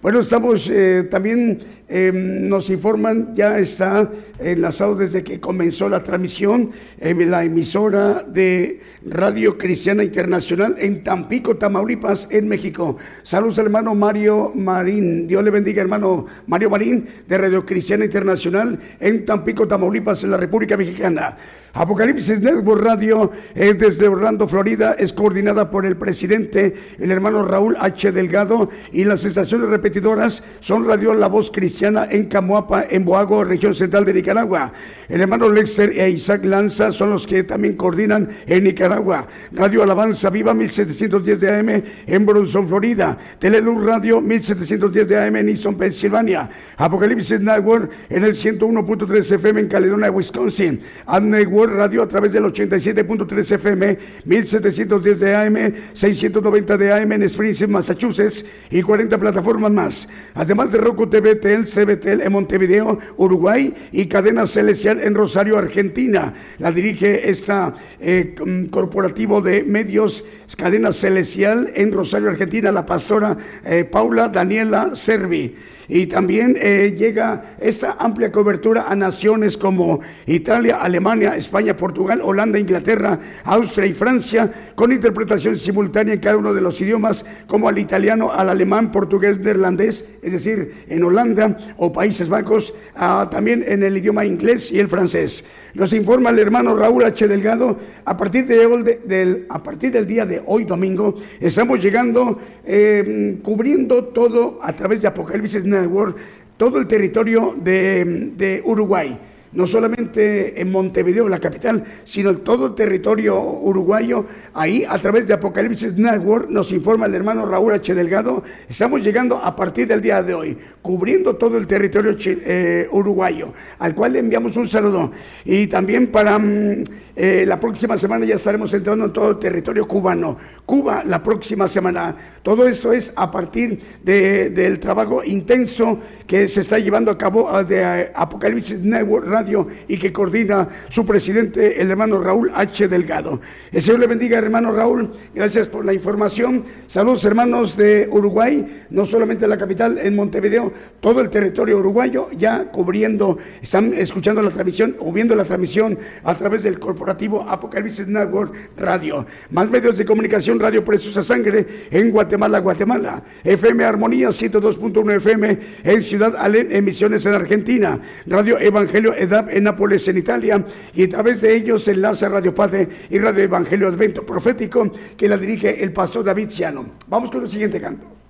Bueno, 0.00 0.20
estamos 0.20 0.70
eh, 0.70 1.08
también, 1.10 1.58
eh, 1.88 2.12
nos 2.14 2.70
informan, 2.70 3.34
ya 3.34 3.58
está 3.58 4.08
enlazado 4.38 4.94
desde 4.94 5.24
que 5.24 5.40
comenzó 5.40 5.88
la 5.88 6.04
transmisión 6.04 6.70
en 7.00 7.28
la 7.28 7.42
emisora 7.42 8.22
de 8.22 8.80
Radio 9.04 9.58
Cristiana 9.58 10.04
Internacional 10.04 10.76
en 10.78 11.02
Tampico, 11.02 11.56
Tamaulipas, 11.56 12.28
en 12.30 12.46
México. 12.46 12.96
Saludos 13.24 13.58
al 13.58 13.64
hermano 13.66 13.96
Mario 13.96 14.52
Marín. 14.54 15.26
Dios 15.26 15.42
le 15.42 15.50
bendiga, 15.50 15.82
hermano 15.82 16.26
Mario 16.46 16.70
Marín, 16.70 17.08
de 17.26 17.36
Radio 17.36 17.66
Cristiana 17.66 18.04
Internacional 18.04 18.78
en 19.00 19.24
Tampico, 19.24 19.66
Tamaulipas, 19.66 20.22
en 20.22 20.30
la 20.30 20.36
República 20.36 20.76
Mexicana. 20.76 21.36
Apocalipsis 21.76 22.40
Network 22.40 22.84
Radio 22.84 23.32
es 23.52 23.76
desde 23.76 24.06
Orlando, 24.06 24.46
Florida, 24.46 24.94
es 24.96 25.12
coordinada 25.12 25.72
por 25.72 25.84
el 25.84 25.96
presidente, 25.96 26.72
el 27.00 27.10
hermano 27.10 27.42
Raúl 27.42 27.76
H. 27.80 28.12
Delgado, 28.12 28.70
y 28.92 29.02
las 29.02 29.24
estaciones 29.24 29.68
repetidoras 29.68 30.44
son 30.60 30.86
Radio 30.86 31.14
La 31.14 31.26
Voz 31.26 31.50
Cristiana 31.50 32.06
en 32.08 32.26
Camoapa, 32.26 32.86
en 32.88 33.04
Boago, 33.04 33.42
región 33.42 33.74
central 33.74 34.04
de 34.04 34.14
Nicaragua. 34.14 34.72
El 35.08 35.20
hermano 35.20 35.48
Lexter 35.48 35.98
e 35.98 36.10
Isaac 36.10 36.44
Lanza 36.44 36.92
son 36.92 37.10
los 37.10 37.26
que 37.26 37.42
también 37.42 37.74
coordinan 37.74 38.28
en 38.46 38.62
Nicaragua. 38.62 39.26
Radio 39.50 39.82
Alabanza 39.82 40.30
Viva 40.30 40.54
1710 40.54 41.40
de 41.40 41.58
AM 41.58 41.82
en 42.06 42.24
Bronson, 42.24 42.68
Florida. 42.68 43.18
Teleluz 43.40 43.84
Radio 43.84 44.20
1710 44.20 45.08
de 45.08 45.20
AM 45.20 45.36
en 45.36 45.48
Easton, 45.48 45.76
Pensilvania. 45.76 46.48
Apocalipsis 46.76 47.40
Network 47.40 47.90
en 48.08 48.22
el 48.22 48.34
101.3 48.34 49.34
FM 49.34 49.60
en 49.62 49.68
Caledonia, 49.68 50.12
Wisconsin. 50.12 50.80
Ad 51.06 51.22
Network 51.22 51.63
Radio 51.66 52.02
a 52.02 52.08
través 52.08 52.32
del 52.32 52.44
87.3 52.44 53.52
FM, 53.52 53.98
1710 54.24 55.20
de 55.20 55.36
AM, 55.36 55.74
690 55.92 56.76
de 56.76 56.92
AM 56.92 57.12
en 57.12 57.22
Springfield, 57.22 57.72
Massachusetts 57.72 58.44
y 58.70 58.82
40 58.82 59.18
plataformas 59.18 59.70
más. 59.70 60.08
Además 60.34 60.72
de 60.72 60.78
Roku 60.78 61.06
TV, 61.06 61.36
Tel, 61.36 61.64
CBTL 61.64 62.22
en 62.22 62.32
Montevideo, 62.32 62.98
Uruguay 63.16 63.74
y 63.92 64.06
Cadena 64.06 64.46
Celestial 64.46 65.00
en 65.00 65.14
Rosario, 65.14 65.58
Argentina. 65.58 66.34
La 66.58 66.72
dirige 66.72 67.28
esta 67.30 67.74
eh, 68.00 68.34
mm, 68.44 68.66
corporativo 68.66 69.40
de 69.40 69.64
medios 69.64 70.24
Cadena 70.56 70.92
Celestial 70.92 71.72
en 71.74 71.92
Rosario, 71.92 72.28
Argentina, 72.28 72.70
la 72.70 72.86
pastora 72.86 73.36
eh, 73.64 73.84
Paula 73.84 74.28
Daniela 74.28 74.94
Servi. 74.94 75.54
Y 75.88 76.06
también 76.06 76.56
eh, 76.60 76.94
llega 76.96 77.56
esta 77.60 77.96
amplia 77.98 78.32
cobertura 78.32 78.86
a 78.88 78.96
naciones 78.96 79.56
como 79.56 80.00
Italia, 80.26 80.76
Alemania, 80.76 81.36
España, 81.36 81.76
Portugal, 81.76 82.20
Holanda, 82.22 82.58
Inglaterra, 82.58 83.18
Austria 83.44 83.86
y 83.86 83.92
Francia, 83.92 84.52
con 84.74 84.92
interpretación 84.92 85.58
simultánea 85.58 86.14
en 86.14 86.20
cada 86.20 86.36
uno 86.36 86.54
de 86.54 86.60
los 86.60 86.80
idiomas, 86.80 87.24
como 87.46 87.68
al 87.68 87.78
italiano, 87.78 88.32
al 88.32 88.48
alemán, 88.48 88.90
portugués, 88.90 89.38
neerlandés, 89.38 90.04
es 90.22 90.32
decir, 90.32 90.84
en 90.88 91.04
Holanda 91.04 91.56
o 91.76 91.92
Países 91.92 92.28
Bajos, 92.28 92.74
ah, 92.96 93.28
también 93.30 93.64
en 93.66 93.82
el 93.82 93.96
idioma 93.96 94.24
inglés 94.24 94.72
y 94.72 94.78
el 94.78 94.88
francés. 94.88 95.44
Nos 95.74 95.92
informa 95.92 96.30
el 96.30 96.38
hermano 96.38 96.76
Raúl 96.76 97.04
H. 97.04 97.26
Delgado, 97.26 97.76
a 98.04 98.16
partir, 98.16 98.46
de, 98.46 98.64
hoy- 98.64 98.82
de- 98.84 99.00
del, 99.04 99.46
a 99.48 99.60
partir 99.60 99.90
del 99.90 100.06
día 100.06 100.24
de 100.24 100.40
hoy, 100.46 100.64
domingo, 100.64 101.16
estamos 101.40 101.80
llegando, 101.82 102.38
eh, 102.64 103.38
cubriendo 103.42 104.04
todo 104.04 104.60
a 104.62 104.72
través 104.74 105.02
de 105.02 105.08
Apocalipsis 105.08 105.64
Network, 105.64 106.16
todo 106.56 106.78
el 106.78 106.86
territorio 106.86 107.54
de 107.60 108.62
Uruguay. 108.64 109.18
No 109.54 109.66
solamente 109.66 110.60
en 110.60 110.72
Montevideo, 110.72 111.28
la 111.28 111.38
capital, 111.38 111.84
sino 112.04 112.36
todo 112.38 112.66
el 112.66 112.74
territorio 112.74 113.40
uruguayo. 113.40 114.26
Ahí, 114.52 114.84
a 114.88 114.98
través 114.98 115.26
de 115.26 115.34
Apocalipsis 115.34 115.94
Network, 115.94 116.50
nos 116.50 116.72
informa 116.72 117.06
el 117.06 117.14
hermano 117.14 117.46
Raúl 117.46 117.72
H. 117.72 117.94
Delgado. 117.94 118.42
Estamos 118.68 119.02
llegando 119.02 119.36
a 119.36 119.54
partir 119.54 119.86
del 119.86 120.00
día 120.00 120.22
de 120.22 120.34
hoy, 120.34 120.58
cubriendo 120.82 121.36
todo 121.36 121.56
el 121.56 121.66
territorio 121.66 122.16
eh, 122.20 122.88
uruguayo, 122.90 123.52
al 123.78 123.94
cual 123.94 124.14
le 124.14 124.18
enviamos 124.18 124.56
un 124.56 124.66
saludo. 124.66 125.12
Y 125.44 125.68
también 125.68 126.08
para 126.08 126.38
mm, 126.38 126.82
eh, 127.16 127.44
la 127.46 127.60
próxima 127.60 127.96
semana 127.96 128.24
ya 128.26 128.34
estaremos 128.34 128.74
entrando 128.74 129.04
en 129.04 129.12
todo 129.12 129.36
territorio 129.36 129.86
cubano. 129.86 130.36
Cuba 130.66 131.04
la 131.04 131.22
próxima 131.22 131.68
semana. 131.68 132.16
Todo 132.42 132.66
esto 132.66 132.92
es 132.92 133.12
a 133.14 133.30
partir 133.30 133.78
de- 134.02 134.50
del 134.50 134.80
trabajo 134.80 135.22
intenso 135.22 136.00
que 136.26 136.48
se 136.48 136.62
está 136.62 136.78
llevando 136.78 137.10
a 137.12 137.16
cabo 137.18 137.48
ah, 137.48 137.62
de 137.62 137.80
eh, 137.82 138.12
Apocalipsis 138.14 138.80
Network 138.80 139.26
Radio 139.28 139.68
y 139.86 139.96
que 139.96 140.12
coordina 140.12 140.68
su 140.88 141.06
presidente, 141.06 141.80
el 141.80 141.90
hermano 141.90 142.18
Raúl 142.20 142.50
H. 142.52 142.88
Delgado. 142.88 143.40
El 143.70 143.80
Señor 143.80 144.00
le 144.00 144.06
bendiga, 144.08 144.38
hermano 144.38 144.72
Raúl. 144.72 145.12
Gracias 145.34 145.68
por 145.68 145.84
la 145.84 145.92
información. 145.94 146.64
Saludos, 146.88 147.24
hermanos 147.24 147.76
de 147.76 148.08
Uruguay, 148.10 148.86
no 148.90 149.04
solamente 149.04 149.46
la 149.46 149.56
capital, 149.56 149.98
en 149.98 150.16
Montevideo, 150.16 150.72
todo 151.00 151.20
el 151.20 151.30
territorio 151.30 151.78
uruguayo, 151.78 152.28
ya 152.36 152.70
cubriendo, 152.72 153.38
están 153.62 153.94
escuchando 153.94 154.42
la 154.42 154.50
transmisión 154.50 154.96
o 154.98 155.12
viendo 155.12 155.36
la 155.36 155.44
transmisión 155.44 155.96
a 156.24 156.34
través 156.36 156.62
del 156.64 156.80
corporativo 156.80 157.03
Apocalipsis 157.48 158.06
Network 158.06 158.54
Radio. 158.76 159.26
Más 159.50 159.70
medios 159.70 159.96
de 159.98 160.04
comunicación, 160.04 160.58
Radio 160.58 160.84
Preciosa 160.84 161.22
Sangre 161.22 161.88
en 161.90 162.10
Guatemala, 162.10 162.60
Guatemala. 162.60 163.22
FM 163.44 163.84
Armonía 163.84 164.28
102.1 164.28 165.16
FM 165.16 165.58
en 165.84 166.02
Ciudad 166.02 166.34
Alén, 166.38 166.68
emisiones 166.70 167.26
en 167.26 167.34
Argentina. 167.34 168.00
Radio 168.26 168.58
Evangelio 168.58 169.14
EDAP 169.14 169.50
en 169.50 169.64
Nápoles, 169.64 170.06
en 170.08 170.18
Italia. 170.18 170.64
Y 170.94 171.04
a 171.04 171.08
través 171.08 171.40
de 171.40 171.54
ellos 171.54 171.86
enlaza 171.88 172.28
Radio 172.28 172.54
Padre 172.54 172.88
y 173.10 173.18
Radio 173.18 173.44
Evangelio 173.44 173.88
Advento 173.88 174.24
Profético 174.24 174.90
que 175.16 175.28
la 175.28 175.36
dirige 175.36 175.82
el 175.82 175.92
pastor 175.92 176.24
David 176.24 176.50
Ciano. 176.50 176.86
Vamos 177.08 177.30
con 177.30 177.42
el 177.42 177.48
siguiente 177.48 177.80
canto. 177.80 178.23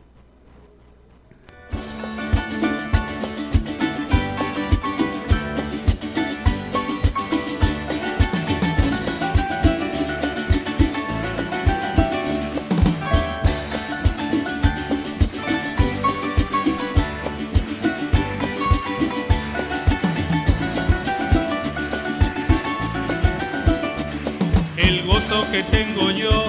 Que 25.55 25.63
tengo 25.63 26.11
yo, 26.11 26.47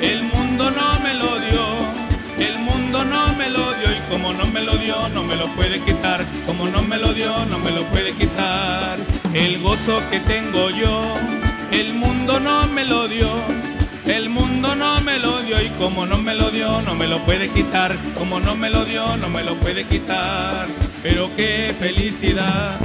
el 0.00 0.22
mundo 0.22 0.70
no 0.70 1.00
me 1.00 1.12
lo 1.12 1.40
dio, 1.40 1.64
el 2.38 2.56
mundo 2.60 3.04
no 3.04 3.34
me 3.34 3.50
lo 3.50 3.74
dio 3.74 3.90
y 3.90 4.00
como 4.08 4.32
no 4.32 4.46
me 4.46 4.60
lo 4.60 4.76
dio, 4.76 5.08
no 5.08 5.24
me 5.24 5.34
lo 5.34 5.48
puede 5.56 5.80
quitar, 5.80 6.24
como 6.46 6.68
no 6.68 6.82
me 6.82 6.98
lo 6.98 7.12
dio, 7.12 7.44
no 7.46 7.58
me 7.58 7.72
lo 7.72 7.82
puede 7.86 8.12
quitar. 8.12 8.96
El 9.34 9.60
gozo 9.60 10.00
que 10.08 10.20
tengo 10.20 10.70
yo, 10.70 11.14
el 11.72 11.94
mundo 11.94 12.38
no 12.38 12.68
me 12.68 12.84
lo 12.84 13.08
dio, 13.08 13.28
el 14.06 14.28
mundo 14.28 14.76
no 14.76 15.00
me 15.00 15.18
lo 15.18 15.42
dio 15.42 15.60
y 15.60 15.70
como 15.70 16.06
no 16.06 16.18
me 16.18 16.36
lo 16.36 16.52
dio, 16.52 16.80
no 16.82 16.94
me 16.94 17.08
lo 17.08 17.18
puede 17.24 17.48
quitar, 17.50 17.98
como 18.16 18.38
no 18.38 18.54
me 18.54 18.70
lo 18.70 18.84
dio, 18.84 19.16
no 19.16 19.28
me 19.28 19.42
lo 19.42 19.56
puede 19.56 19.82
quitar. 19.82 20.68
Pero 21.02 21.28
qué 21.34 21.74
felicidad, 21.76 22.78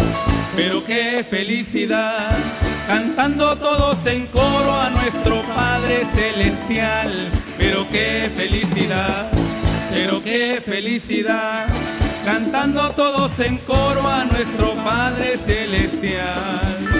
pero 0.55 0.83
qué 0.83 1.23
felicidad, 1.23 2.35
cantando 2.87 3.55
todos 3.57 4.05
en 4.05 4.27
coro 4.27 4.73
a 4.73 4.89
nuestro 4.89 5.41
Padre 5.55 6.05
Celestial. 6.13 7.09
Pero 7.57 7.87
qué 7.89 8.31
felicidad, 8.35 9.31
pero 9.91 10.23
qué 10.23 10.61
felicidad, 10.63 11.67
cantando 12.25 12.89
todos 12.91 13.39
en 13.39 13.57
coro 13.59 14.07
a 14.07 14.25
nuestro 14.25 14.73
Padre 14.83 15.37
Celestial. 15.37 16.92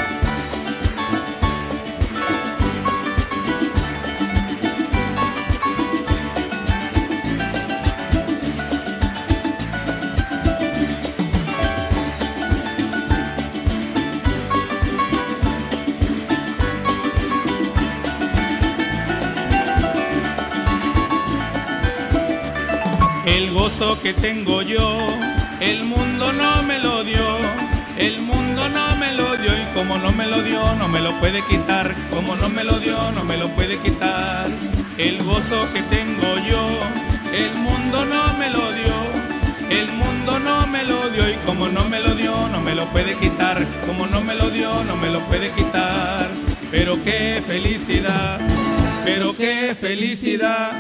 Gozo 23.84 24.02
que 24.02 24.14
tengo 24.14 24.62
yo, 24.62 24.98
el 25.60 25.84
mundo 25.84 26.32
no 26.32 26.64
me 26.64 26.80
lo 26.80 27.04
dio. 27.04 27.38
El 27.98 28.22
mundo 28.22 28.70
no 28.70 28.96
me 28.96 29.12
lo 29.12 29.36
dio 29.36 29.52
y 29.52 29.66
como 29.76 29.98
no 29.98 30.12
me 30.14 30.26
lo 30.26 30.42
dio, 30.42 30.74
no 30.76 30.88
me 30.88 31.02
lo 31.02 31.20
puede 31.20 31.46
quitar. 31.48 31.94
Como 32.10 32.36
no 32.38 32.48
me 32.48 32.64
lo 32.64 32.80
dio, 32.80 33.12
no 33.12 33.26
me 33.26 33.36
lo 33.36 33.50
puede 33.50 33.78
quitar. 33.80 34.48
El 34.98 35.22
gozo 35.24 35.68
que 35.74 35.82
tengo 35.84 36.38
yo, 36.50 36.66
el 37.34 37.54
mundo 37.56 38.06
no 38.06 38.34
me 38.38 38.50
lo 38.50 38.72
dio. 38.72 38.96
El 39.70 39.92
mundo 39.92 40.40
no 40.40 40.66
me 40.68 40.84
lo 40.84 41.10
dio 41.10 41.30
y 41.30 41.34
como 41.46 41.68
no 41.68 41.84
me 41.90 42.00
lo 42.00 42.16
dio, 42.16 42.48
no 42.48 42.62
me 42.62 42.76
lo 42.76 42.86
puede 42.86 43.18
quitar. 43.18 43.62
Como 43.86 44.08
no 44.08 44.22
me 44.22 44.34
lo 44.34 44.50
dio, 44.50 44.84
no 44.86 44.96
me 44.96 45.10
lo 45.10 45.20
puede 45.28 45.52
quitar. 45.52 46.30
Pero 46.72 47.04
qué 47.04 47.44
felicidad, 47.46 48.40
pero 49.04 49.36
qué 49.36 49.76
felicidad 49.76 50.80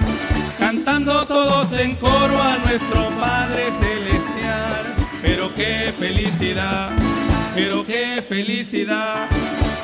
cantando 0.63 1.25
todos 1.25 1.73
en 1.73 1.93
coro 1.97 2.41
a 2.41 2.57
nuestro 2.59 3.09
Padre 3.19 3.65
Celestial. 3.81 4.95
Pero 5.21 5.53
qué 5.55 5.93
felicidad, 5.99 6.91
pero 7.53 7.85
qué 7.85 8.23
felicidad, 8.27 9.27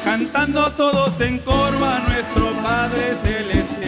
cantando 0.05 0.71
todos 0.71 1.19
en 1.19 1.39
coro 1.39 1.85
a 1.85 1.99
nuestro 2.07 2.51
Padre 2.63 3.15
Celestial. 3.21 3.78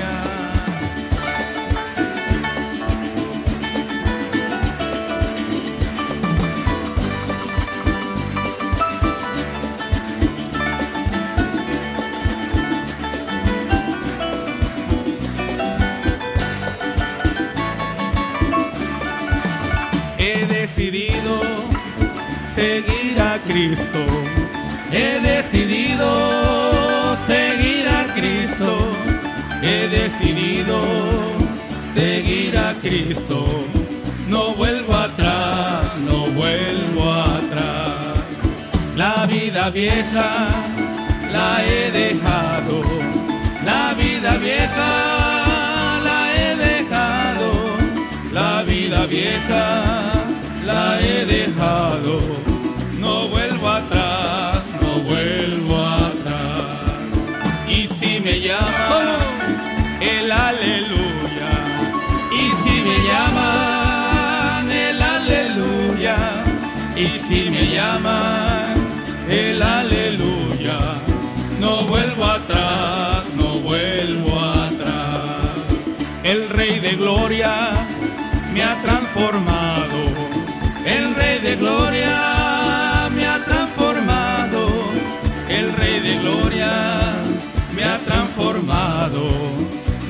He 23.64 25.20
decidido 25.20 27.16
seguir 27.28 27.88
a 27.88 28.12
Cristo. 28.16 28.76
He 29.62 29.88
decidido 29.88 30.82
seguir 31.94 32.58
a 32.58 32.74
Cristo. 32.82 33.46
No 34.28 34.56
vuelvo 34.56 34.96
atrás, 34.96 35.96
no 36.00 36.26
vuelvo 36.32 37.14
atrás. 37.14 38.16
La 38.96 39.28
vida 39.28 39.70
vieja 39.70 40.30
la 41.32 41.64
he 41.64 41.92
dejado. 41.92 42.82
La 43.64 43.94
vida 43.94 44.38
vieja 44.38 46.00
la 46.04 46.34
he 46.36 46.56
dejado. 46.56 47.52
La 48.34 48.64
vida 48.64 49.06
vieja 49.06 50.12
la 50.66 51.00
he 51.00 51.26
dejado, 51.26 52.22
vuelvo 55.12 55.78
atrás. 55.78 56.64
Y 57.68 57.88
si 57.88 58.20
me 58.20 58.40
llaman 58.40 59.20
el 60.00 60.32
aleluya, 60.32 61.52
y 62.42 62.44
si 62.62 62.76
me 62.88 62.98
llaman 63.10 64.72
el 64.72 65.02
aleluya, 65.02 66.18
y 66.96 67.10
si 67.10 67.50
me 67.50 67.64
llaman 67.76 68.74
el 69.30 69.62
aleluya, 69.62 70.80
no 71.60 71.84
vuelvo 71.92 72.26
atrás, 72.26 73.24
no 73.36 73.50
vuelvo 73.70 74.40
atrás. 74.40 75.52
El 76.24 76.50
Rey 76.50 76.80
de 76.80 76.96
Gloria 76.96 77.54
me 78.54 78.64
ha 78.64 78.82
transformado 78.82 80.00
el 80.86 81.16
Rey 81.16 81.40
de 81.40 81.56
Gloria 81.56 82.31
transformado. 88.62 89.30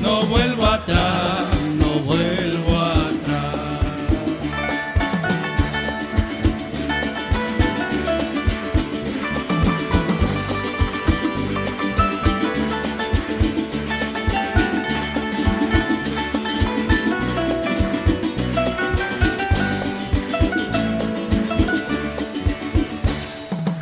No 0.00 0.22
vuelvo 0.26 0.66
atrás, 0.66 1.46
no 1.78 2.00
vuelvo 2.00 2.76
atrás. 2.76 3.58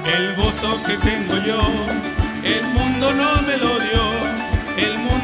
El 0.07 0.37
gozo 0.37 0.83
que 0.87 0.97
tengo 0.99 1.37
yo, 1.47 1.61
el 2.45 2.65
mundo 2.65 3.13
no 3.13 3.43
me 3.43 3.57
lo 3.57 3.79
dio, 3.79 4.00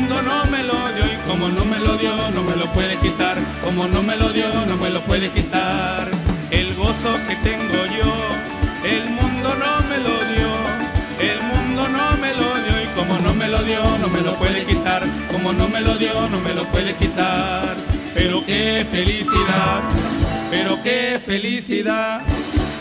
mundo 0.07 0.23
no 0.23 0.45
me 0.47 0.63
lo 0.63 0.93
dio 0.95 1.05
y 1.05 1.29
como 1.29 1.49
no 1.49 1.65
me 1.65 1.79
lo 1.81 1.97
dio, 1.97 2.15
no 2.31 2.43
me 2.43 2.55
lo 2.55 2.73
puede 2.73 2.97
quitar, 2.99 3.37
como 3.65 3.89
no 3.89 4.03
me 4.05 4.17
lo 4.17 4.33
dio, 4.33 4.49
no 4.65 4.77
me 4.77 4.89
lo 4.89 5.01
puede 5.01 5.31
quitar. 5.31 6.09
El 6.51 6.75
gozo 6.77 7.13
que 7.27 7.35
tengo 7.37 7.87
yo, 7.87 8.13
el 8.85 9.11
mundo 9.11 9.55
no 9.63 9.89
me 9.89 9.99
lo 9.99 10.17
dio, 10.33 10.51
el 11.19 11.43
mundo 11.43 11.89
no 11.89 12.17
me 12.19 12.33
lo 12.35 12.55
dio 12.65 12.83
y 12.85 12.87
como 12.95 13.19
no 13.19 13.35
me 13.35 13.49
lo 13.49 13.63
dio, 13.65 13.83
no 13.83 14.09
me 14.09 14.21
lo 14.21 14.35
puede 14.35 14.65
quitar, 14.65 15.03
como 15.33 15.53
no 15.53 15.69
me 15.69 15.81
lo 15.81 15.97
dio, 15.97 16.29
no 16.29 16.41
me 16.41 16.55
lo 16.55 16.65
puede 16.67 16.95
quitar. 16.95 17.77
Pero 18.15 18.47
qué 18.47 18.87
felicidad, 18.89 19.83
pero 20.51 20.81
qué 20.85 21.21
felicidad 21.25 22.21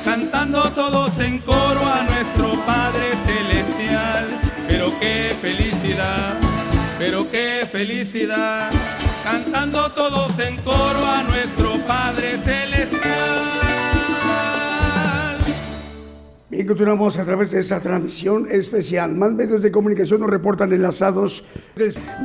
cantando 0.03 0.61
todos 0.75 1.17
en 1.19 1.39
coro 1.39 1.81
a 1.91 2.03
nuestro 2.03 2.63
Padre 2.65 3.13
Celestial. 3.25 4.27
Pero 4.67 4.99
qué 4.99 5.37
felicidad, 5.41 6.39
pero 6.97 7.29
qué 7.29 7.67
felicidad, 7.71 8.71
cantando 9.23 9.91
todos 9.91 10.37
en 10.39 10.57
coro 10.57 11.05
a 11.05 11.23
nuestro 11.23 11.77
Padre 11.85 12.37
Celestial. 12.43 13.74
Bien, 16.55 16.67
continuamos 16.67 17.17
a 17.17 17.25
través 17.25 17.51
de 17.51 17.59
esta 17.59 17.81
transmisión 17.81 18.47
especial. 18.49 19.13
Más 19.13 19.33
medios 19.33 19.61
de 19.61 19.71
comunicación 19.71 20.21
nos 20.21 20.29
reportan 20.29 20.71
enlazados. 20.71 21.43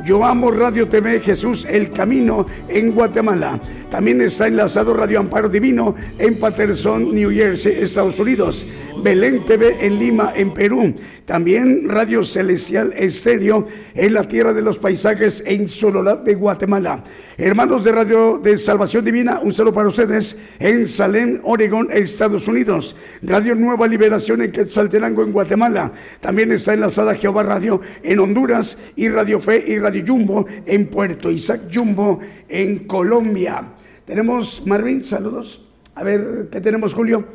Yo 0.05 0.23
amo 0.23 0.51
Radio 0.51 0.87
TV 0.87 1.19
Jesús 1.19 1.65
El 1.69 1.91
Camino 1.91 2.45
en 2.69 2.93
Guatemala. 2.93 3.59
También 3.89 4.21
está 4.21 4.47
enlazado 4.47 4.93
Radio 4.93 5.19
Amparo 5.19 5.49
Divino 5.49 5.95
en 6.17 6.39
Patterson, 6.39 7.13
New 7.13 7.29
Jersey, 7.29 7.73
Estados 7.81 8.17
Unidos. 8.21 8.65
Belén 9.03 9.45
TV 9.45 9.85
en 9.85 9.99
Lima, 9.99 10.31
en 10.33 10.53
Perú. 10.53 10.95
También 11.25 11.89
Radio 11.89 12.23
Celestial 12.23 12.93
Estéreo 12.95 13.67
en 13.93 14.13
la 14.13 14.29
Tierra 14.29 14.53
de 14.53 14.61
los 14.61 14.77
Paisajes 14.77 15.43
en 15.45 15.67
Soledad 15.67 16.19
de 16.19 16.35
Guatemala. 16.35 17.03
Hermanos 17.37 17.83
de 17.83 17.91
Radio 17.91 18.39
de 18.41 18.57
Salvación 18.57 19.03
Divina, 19.03 19.39
un 19.41 19.53
saludo 19.53 19.73
para 19.73 19.89
ustedes 19.89 20.37
en 20.59 20.87
Salem, 20.87 21.41
Oregón, 21.43 21.89
Estados 21.91 22.47
Unidos. 22.47 22.95
Radio 23.21 23.55
Nueva 23.55 23.87
Liberación 23.87 24.20
en 24.29 24.51
Quetzaltenango, 24.51 25.23
en 25.23 25.31
Guatemala. 25.31 25.91
También 26.19 26.51
está 26.51 26.73
enlazada 26.73 27.15
Jehová 27.15 27.43
Radio 27.43 27.81
en 28.03 28.19
Honduras 28.19 28.77
y 28.95 29.09
Radio 29.09 29.39
Fe 29.39 29.63
y 29.67 29.79
Radio 29.79 30.03
Jumbo 30.07 30.45
en 30.65 30.87
Puerto 30.87 31.31
Isaac 31.31 31.61
Jumbo 31.73 32.19
en 32.47 32.85
Colombia. 32.87 33.73
Tenemos, 34.05 34.65
Marvin, 34.65 35.03
saludos. 35.03 35.67
A 35.95 36.03
ver, 36.03 36.49
¿qué 36.51 36.61
tenemos, 36.61 36.93
Julio? 36.93 37.25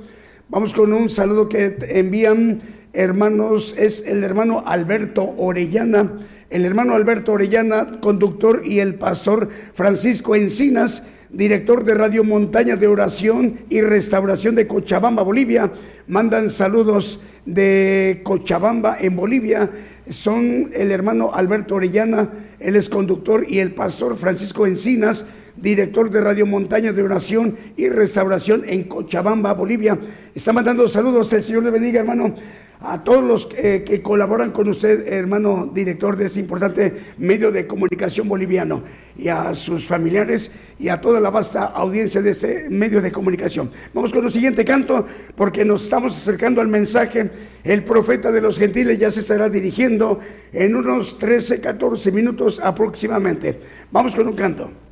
Vamos 0.48 0.72
con 0.74 0.92
un 0.92 1.10
saludo 1.10 1.48
que 1.48 1.76
envían 1.88 2.62
hermanos, 2.92 3.74
es 3.76 4.04
el 4.06 4.24
hermano 4.24 4.62
Alberto 4.66 5.34
Orellana, 5.36 6.26
el 6.50 6.64
hermano 6.64 6.94
Alberto 6.94 7.32
Orellana, 7.32 8.00
conductor, 8.00 8.62
y 8.64 8.80
el 8.80 8.94
pastor 8.94 9.50
Francisco 9.74 10.34
Encinas, 10.34 11.02
director 11.30 11.84
de 11.84 11.94
Radio 11.94 12.24
Montaña 12.24 12.76
de 12.76 12.86
Oración 12.86 13.60
y 13.68 13.80
Restauración 13.80 14.54
de 14.54 14.66
Cochabamba, 14.66 15.22
Bolivia. 15.22 15.72
Mandan 16.06 16.50
saludos 16.50 17.20
de 17.44 18.20
Cochabamba 18.22 18.96
en 19.00 19.16
Bolivia. 19.16 19.70
Son 20.08 20.70
el 20.74 20.92
hermano 20.92 21.32
Alberto 21.34 21.76
Orellana, 21.76 22.30
él 22.60 22.76
es 22.76 22.88
conductor, 22.88 23.44
y 23.48 23.58
el 23.58 23.74
pastor 23.74 24.16
Francisco 24.16 24.66
Encinas, 24.66 25.26
director 25.56 26.10
de 26.10 26.20
Radio 26.20 26.46
Montaña 26.46 26.92
de 26.92 27.02
Oración 27.02 27.56
y 27.76 27.88
Restauración 27.88 28.64
en 28.68 28.84
Cochabamba, 28.84 29.52
Bolivia. 29.54 29.98
Está 30.34 30.52
mandando 30.52 30.86
saludos, 30.88 31.32
el 31.32 31.42
Señor 31.42 31.64
le 31.64 31.70
bendiga, 31.70 32.00
hermano, 32.00 32.34
a 32.80 33.02
todos 33.02 33.24
los 33.24 33.48
eh, 33.56 33.84
que 33.86 34.02
colaboran 34.02 34.52
con 34.52 34.68
usted, 34.68 35.06
hermano 35.12 35.70
director 35.72 36.16
de 36.16 36.26
este 36.26 36.40
importante 36.40 37.14
medio 37.18 37.50
de 37.50 37.66
comunicación 37.66 38.28
boliviano, 38.28 38.82
y 39.18 39.28
a 39.28 39.54
sus 39.54 39.86
familiares 39.86 40.50
y 40.78 40.88
a 40.88 41.00
toda 41.00 41.20
la 41.20 41.30
vasta 41.30 41.64
audiencia 41.64 42.20
de 42.20 42.30
este 42.30 42.68
medio 42.68 43.00
de 43.00 43.10
comunicación. 43.10 43.70
Vamos 43.94 44.12
con 44.12 44.24
el 44.24 44.30
siguiente 44.30 44.64
canto, 44.64 45.06
porque 45.34 45.64
nos 45.64 45.84
estamos 45.84 46.16
acercando 46.16 46.60
al 46.60 46.68
mensaje. 46.68 47.30
El 47.64 47.82
profeta 47.82 48.30
de 48.30 48.42
los 48.42 48.58
gentiles 48.58 48.98
ya 48.98 49.10
se 49.10 49.20
estará 49.20 49.48
dirigiendo 49.48 50.20
en 50.52 50.76
unos 50.76 51.18
13, 51.18 51.60
14 51.60 52.12
minutos 52.12 52.60
aproximadamente. 52.62 53.58
Vamos 53.90 54.14
con 54.14 54.28
un 54.28 54.34
canto. 54.34 54.85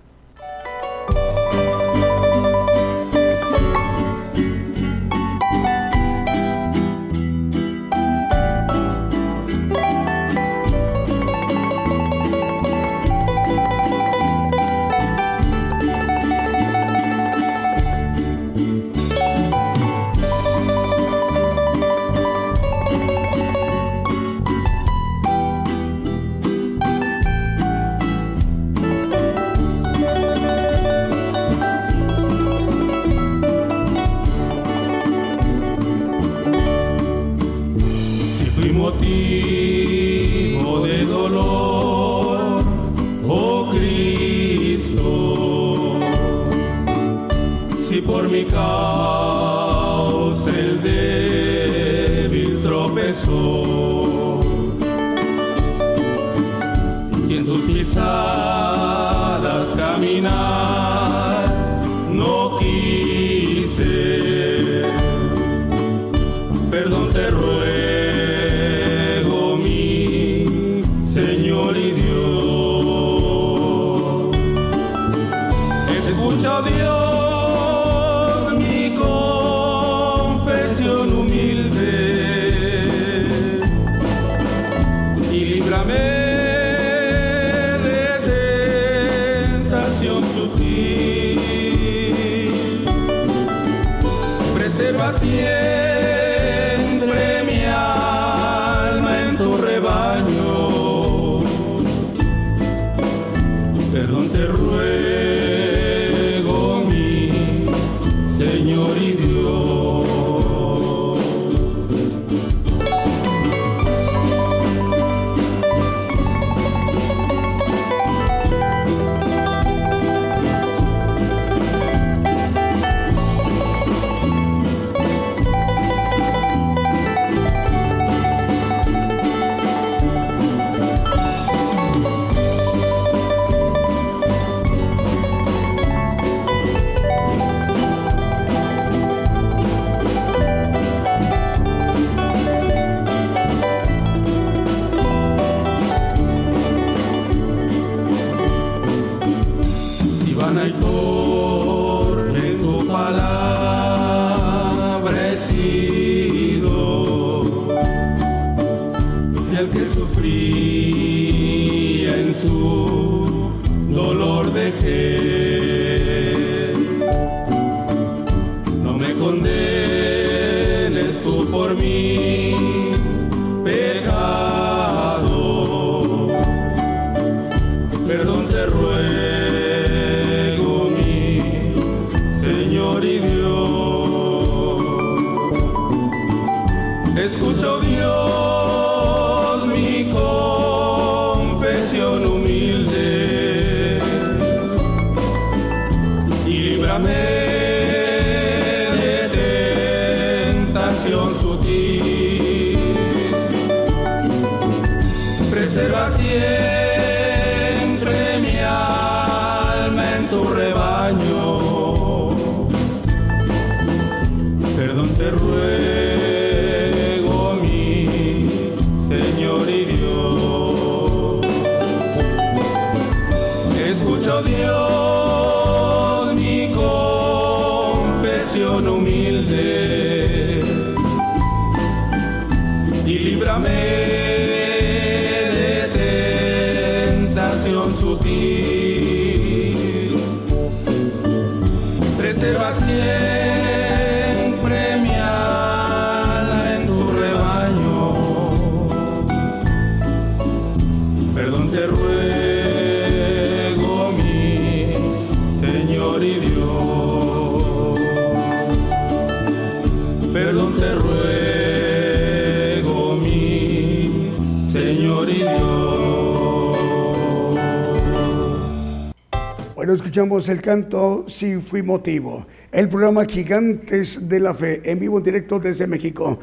Escuchamos 269.94 270.48
el 270.48 270.60
canto 270.60 271.24
Si 271.28 271.54
Fui 271.58 271.80
Motivo, 271.80 272.46
el 272.72 272.88
programa 272.88 273.24
Gigantes 273.26 274.28
de 274.28 274.40
la 274.40 274.52
Fe, 274.52 274.82
en 274.90 274.98
vivo 274.98 275.18
en 275.18 275.24
directo 275.24 275.60
desde 275.60 275.86
México. 275.86 276.40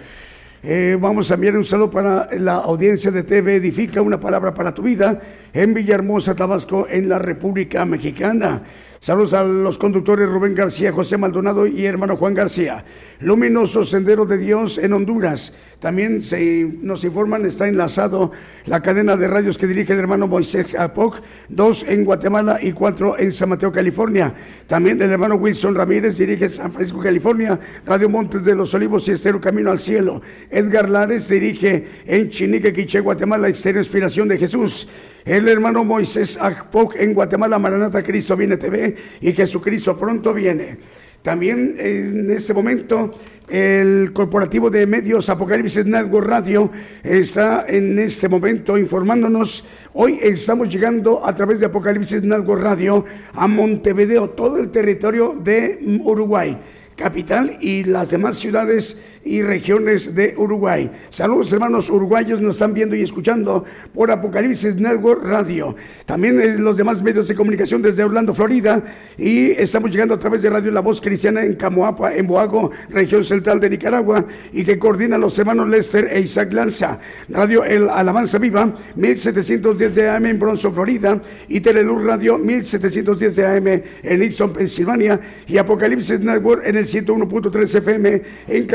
Eh, 0.63 0.97
vamos 0.97 1.29
a 1.29 1.33
enviar 1.33 1.57
un 1.57 1.65
saludo 1.65 1.91
para 1.91 2.29
la 2.39 2.55
audiencia 2.55 3.11
de 3.11 3.23
TV 3.23 3.57
Edifica, 3.57 4.01
una 4.01 4.21
palabra 4.21 4.53
para 4.53 4.73
tu 4.73 4.83
vida, 4.83 5.19
en 5.51 5.73
Villahermosa, 5.73 6.33
Tabasco, 6.33 6.87
en 6.89 7.09
la 7.09 7.19
República 7.19 7.83
Mexicana. 7.83 8.63
Saludos 9.03 9.33
a 9.33 9.43
los 9.43 9.79
conductores 9.79 10.29
Rubén 10.29 10.53
García, 10.53 10.91
José 10.91 11.17
Maldonado 11.17 11.65
y 11.65 11.87
hermano 11.87 12.17
Juan 12.17 12.35
García. 12.35 12.85
Luminoso 13.19 13.83
Sendero 13.83 14.27
de 14.27 14.37
Dios 14.37 14.77
en 14.77 14.93
Honduras. 14.93 15.55
También 15.79 16.21
se, 16.21 16.71
nos 16.83 17.03
informan, 17.03 17.43
está 17.43 17.67
enlazado 17.67 18.31
la 18.67 18.83
cadena 18.83 19.17
de 19.17 19.27
radios 19.27 19.57
que 19.57 19.65
dirige 19.65 19.93
el 19.93 19.99
hermano 19.99 20.27
Moisés 20.27 20.75
Apoc, 20.75 21.15
dos 21.49 21.83
en 21.87 22.05
Guatemala 22.05 22.59
y 22.61 22.73
cuatro 22.73 23.17
en 23.17 23.31
San 23.31 23.49
Mateo, 23.49 23.71
California. 23.71 24.35
También 24.67 25.01
el 25.01 25.09
hermano 25.09 25.33
Wilson 25.33 25.73
Ramírez 25.73 26.19
dirige 26.19 26.47
San 26.49 26.71
Francisco, 26.71 27.01
California, 27.01 27.59
Radio 27.87 28.07
Montes 28.07 28.45
de 28.45 28.53
los 28.53 28.71
Olivos 28.75 29.07
y 29.07 29.13
Estero 29.13 29.41
Camino 29.41 29.71
al 29.71 29.79
Cielo. 29.79 30.21
Edgar 30.51 30.87
Lares 30.87 31.27
dirige 31.27 31.87
en 32.05 32.29
Chinique, 32.29 32.71
Quiché, 32.71 32.99
Guatemala, 32.99 33.49
Exterior 33.49 33.83
Inspiración 33.83 34.27
de 34.27 34.37
Jesús. 34.37 34.87
El 35.23 35.47
hermano 35.47 35.83
Moisés 35.83 36.37
Akpok 36.41 36.95
en 36.95 37.13
Guatemala, 37.13 37.59
Maranata 37.59 38.01
Cristo 38.01 38.35
viene 38.35 38.57
TV 38.57 38.95
y 39.21 39.31
Jesucristo 39.33 39.95
pronto 39.95 40.33
viene. 40.33 40.79
También 41.21 41.75
en 41.77 42.31
este 42.31 42.55
momento 42.55 43.13
el 43.47 44.11
corporativo 44.13 44.71
de 44.71 44.87
medios 44.87 45.29
Apocalipsis 45.29 45.85
Network 45.85 46.27
Radio 46.27 46.71
está 47.03 47.65
en 47.67 47.99
este 47.99 48.27
momento 48.29 48.79
informándonos. 48.79 49.63
Hoy 49.93 50.17
estamos 50.23 50.73
llegando 50.73 51.23
a 51.23 51.35
través 51.35 51.59
de 51.59 51.67
Apocalipsis 51.67 52.23
Network 52.23 52.63
Radio 52.63 53.05
a 53.33 53.47
Montevideo, 53.47 54.31
todo 54.31 54.57
el 54.57 54.71
territorio 54.71 55.37
de 55.39 55.99
Uruguay 56.03 56.57
capital 57.01 57.57
y 57.61 57.83
las 57.83 58.11
demás 58.11 58.37
ciudades 58.37 59.01
y 59.23 59.41
regiones 59.41 60.15
de 60.15 60.33
Uruguay. 60.37 60.91
Saludos 61.09 61.53
hermanos 61.53 61.89
uruguayos, 61.89 62.41
nos 62.41 62.55
están 62.55 62.73
viendo 62.73 62.95
y 62.95 63.01
escuchando 63.01 63.65
por 63.93 64.11
Apocalipsis 64.11 64.75
Network 64.75 65.23
Radio. 65.23 65.75
También 66.05 66.63
los 66.63 66.77
demás 66.77 67.01
medios 67.01 67.27
de 67.27 67.35
comunicación 67.35 67.81
desde 67.81 68.03
Orlando, 68.03 68.33
Florida. 68.33 68.83
Y 69.17 69.51
estamos 69.51 69.91
llegando 69.91 70.15
a 70.15 70.19
través 70.19 70.41
de 70.41 70.49
Radio 70.49 70.71
La 70.71 70.81
Voz 70.81 71.01
Cristiana 71.01 71.43
en 71.43 71.55
Camoapa, 71.55 72.15
en 72.15 72.27
Boago, 72.27 72.71
región 72.89 73.23
central 73.23 73.59
de 73.59 73.69
Nicaragua, 73.69 74.25
y 74.51 74.63
que 74.63 74.79
coordina 74.79 75.17
los 75.17 75.37
hermanos 75.37 75.69
Lester 75.69 76.09
e 76.11 76.21
Isaac 76.21 76.51
Lanza. 76.53 76.99
Radio 77.29 77.63
El 77.63 77.89
Alabanza 77.89 78.37
Viva, 78.37 78.75
1710 78.95 79.95
de 79.95 80.09
AM 80.09 80.25
en 80.25 80.39
Bronzo, 80.39 80.71
Florida, 80.71 81.21
y 81.47 81.59
Teleluz 81.59 82.03
Radio, 82.03 82.37
1710 82.37 83.35
de 83.35 83.45
AM 83.45 83.67
en 84.03 84.21
Easton, 84.21 84.53
Pensilvania, 84.53 85.19
y 85.47 85.57
Apocalipsis 85.57 86.19
Network 86.19 86.63
en 86.65 86.77
el 86.77 86.85
101.3 86.85 87.75
FM 87.75 88.21
en 88.47 88.65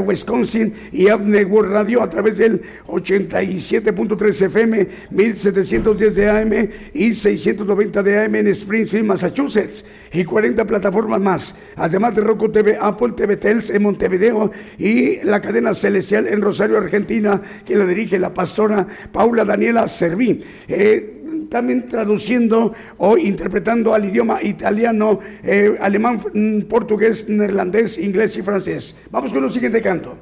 Wisconsin, 0.00 0.74
y 0.92 1.04
Network 1.04 1.70
Radio 1.70 2.02
a 2.02 2.10
través 2.10 2.38
del 2.38 2.62
87.3 2.86 4.42
FM, 4.46 4.88
1710 5.10 6.14
de 6.14 6.30
AM 6.30 6.68
y 6.92 7.14
690 7.14 8.02
de 8.02 8.24
AM 8.24 8.34
en 8.36 8.48
Springfield, 8.48 9.06
Massachusetts, 9.06 9.84
y 10.12 10.24
40 10.24 10.64
plataformas 10.64 11.20
más, 11.20 11.54
además 11.76 12.14
de 12.14 12.20
Roku 12.22 12.48
TV, 12.50 12.78
Apple 12.80 13.12
TV 13.16 13.36
Tels 13.36 13.70
en 13.70 13.82
Montevideo 13.82 14.50
y 14.78 15.22
la 15.22 15.40
cadena 15.40 15.74
celestial 15.74 16.26
en 16.28 16.40
Rosario, 16.40 16.78
Argentina, 16.78 17.40
que 17.64 17.76
la 17.76 17.86
dirige 17.86 18.18
la 18.18 18.32
pastora 18.32 18.86
Paula 19.12 19.44
Daniela 19.44 19.88
Serví. 19.88 20.42
Eh, 20.68 21.23
también 21.54 21.86
traduciendo 21.86 22.74
o 22.98 23.16
interpretando 23.16 23.94
al 23.94 24.04
idioma 24.06 24.42
italiano, 24.42 25.20
eh, 25.44 25.78
alemán, 25.80 26.18
mm, 26.18 26.62
portugués, 26.62 27.28
neerlandés, 27.28 27.96
inglés 27.96 28.36
y 28.36 28.42
francés. 28.42 28.96
Vamos 29.12 29.32
con 29.32 29.44
el 29.44 29.52
siguiente 29.52 29.80
canto. 29.80 30.18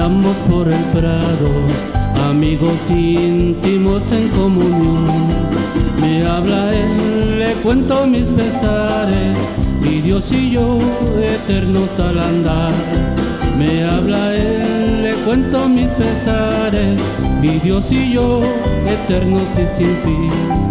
Andamos 0.00 0.36
por 0.48 0.68
el 0.68 0.80
prado, 0.92 1.50
amigos 2.30 2.88
íntimos 2.88 4.12
en 4.12 4.28
comunión. 4.28 5.04
Me 6.00 6.24
habla 6.24 6.72
él, 6.72 7.40
le 7.40 7.52
cuento 7.64 8.06
mis 8.06 8.22
pesares, 8.26 9.36
mi 9.80 10.00
Dios 10.00 10.30
y 10.30 10.50
yo 10.52 10.78
eternos 11.20 11.98
al 11.98 12.20
andar. 12.20 12.72
Me 13.58 13.82
habla 13.82 14.36
él, 14.36 15.02
le 15.02 15.14
cuento 15.24 15.68
mis 15.68 15.88
pesares, 15.88 17.00
mi 17.40 17.58
Dios 17.58 17.90
y 17.90 18.12
yo 18.12 18.40
eternos 18.86 19.42
y 19.56 19.76
sin 19.76 19.96
fin. 20.04 20.67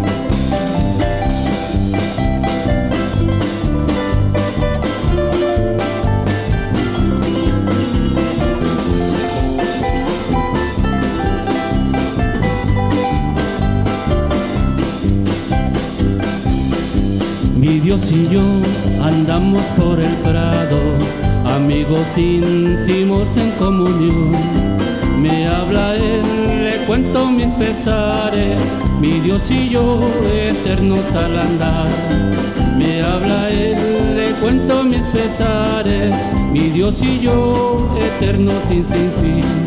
Dios 17.87 18.11
y 18.11 18.27
yo 18.27 18.41
andamos 19.01 19.61
por 19.77 20.01
el 20.01 20.13
prado, 20.15 20.77
amigos 21.45 22.17
íntimos 22.17 23.37
en 23.37 23.51
comunión. 23.51 24.33
Me 25.21 25.47
habla 25.47 25.95
él, 25.95 26.21
le 26.65 26.85
cuento 26.85 27.31
mis 27.31 27.47
pesares, 27.53 28.61
mi 28.99 29.21
Dios 29.21 29.49
y 29.49 29.69
yo 29.69 30.01
eternos 30.29 31.15
al 31.15 31.39
andar. 31.39 31.87
Me 32.77 33.01
habla 33.01 33.49
él, 33.51 34.17
le 34.17 34.31
cuento 34.41 34.83
mis 34.83 35.03
pesares, 35.13 36.13
mi 36.51 36.67
Dios 36.71 37.01
y 37.01 37.21
yo 37.21 37.77
eternos 38.01 38.61
sin, 38.67 38.85
sin 38.85 39.11
fin. 39.21 39.66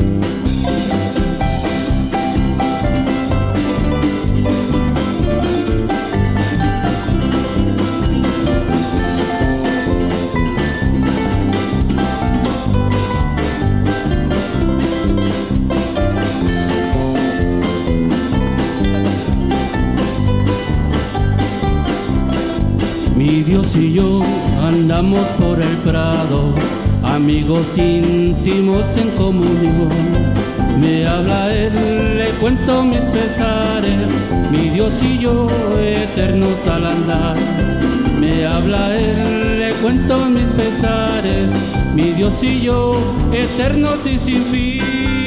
Dios 23.51 23.75
y 23.75 23.95
yo 23.95 24.23
andamos 24.63 25.27
por 25.41 25.61
el 25.61 25.77
prado, 25.79 26.55
amigos 27.03 27.77
íntimos 27.77 28.97
en 28.97 29.11
comunión. 29.17 29.89
Me 30.79 31.05
habla 31.05 31.53
él, 31.53 32.17
le 32.17 32.29
cuento 32.41 32.85
mis 32.85 33.01
pesares, 33.07 34.09
mi 34.53 34.69
Dios 34.69 34.95
y 35.03 35.19
yo 35.19 35.49
eternos 35.81 36.65
al 36.69 36.87
andar. 36.87 37.37
Me 38.21 38.47
habla 38.47 38.97
él, 38.97 39.59
le 39.59 39.73
cuento 39.83 40.27
mis 40.27 40.47
pesares, 40.53 41.51
mi 41.93 42.13
Dios 42.13 42.41
y 42.45 42.61
yo 42.61 42.93
eternos 43.33 43.99
y 44.07 44.17
sin 44.19 44.45
fin. 44.45 45.20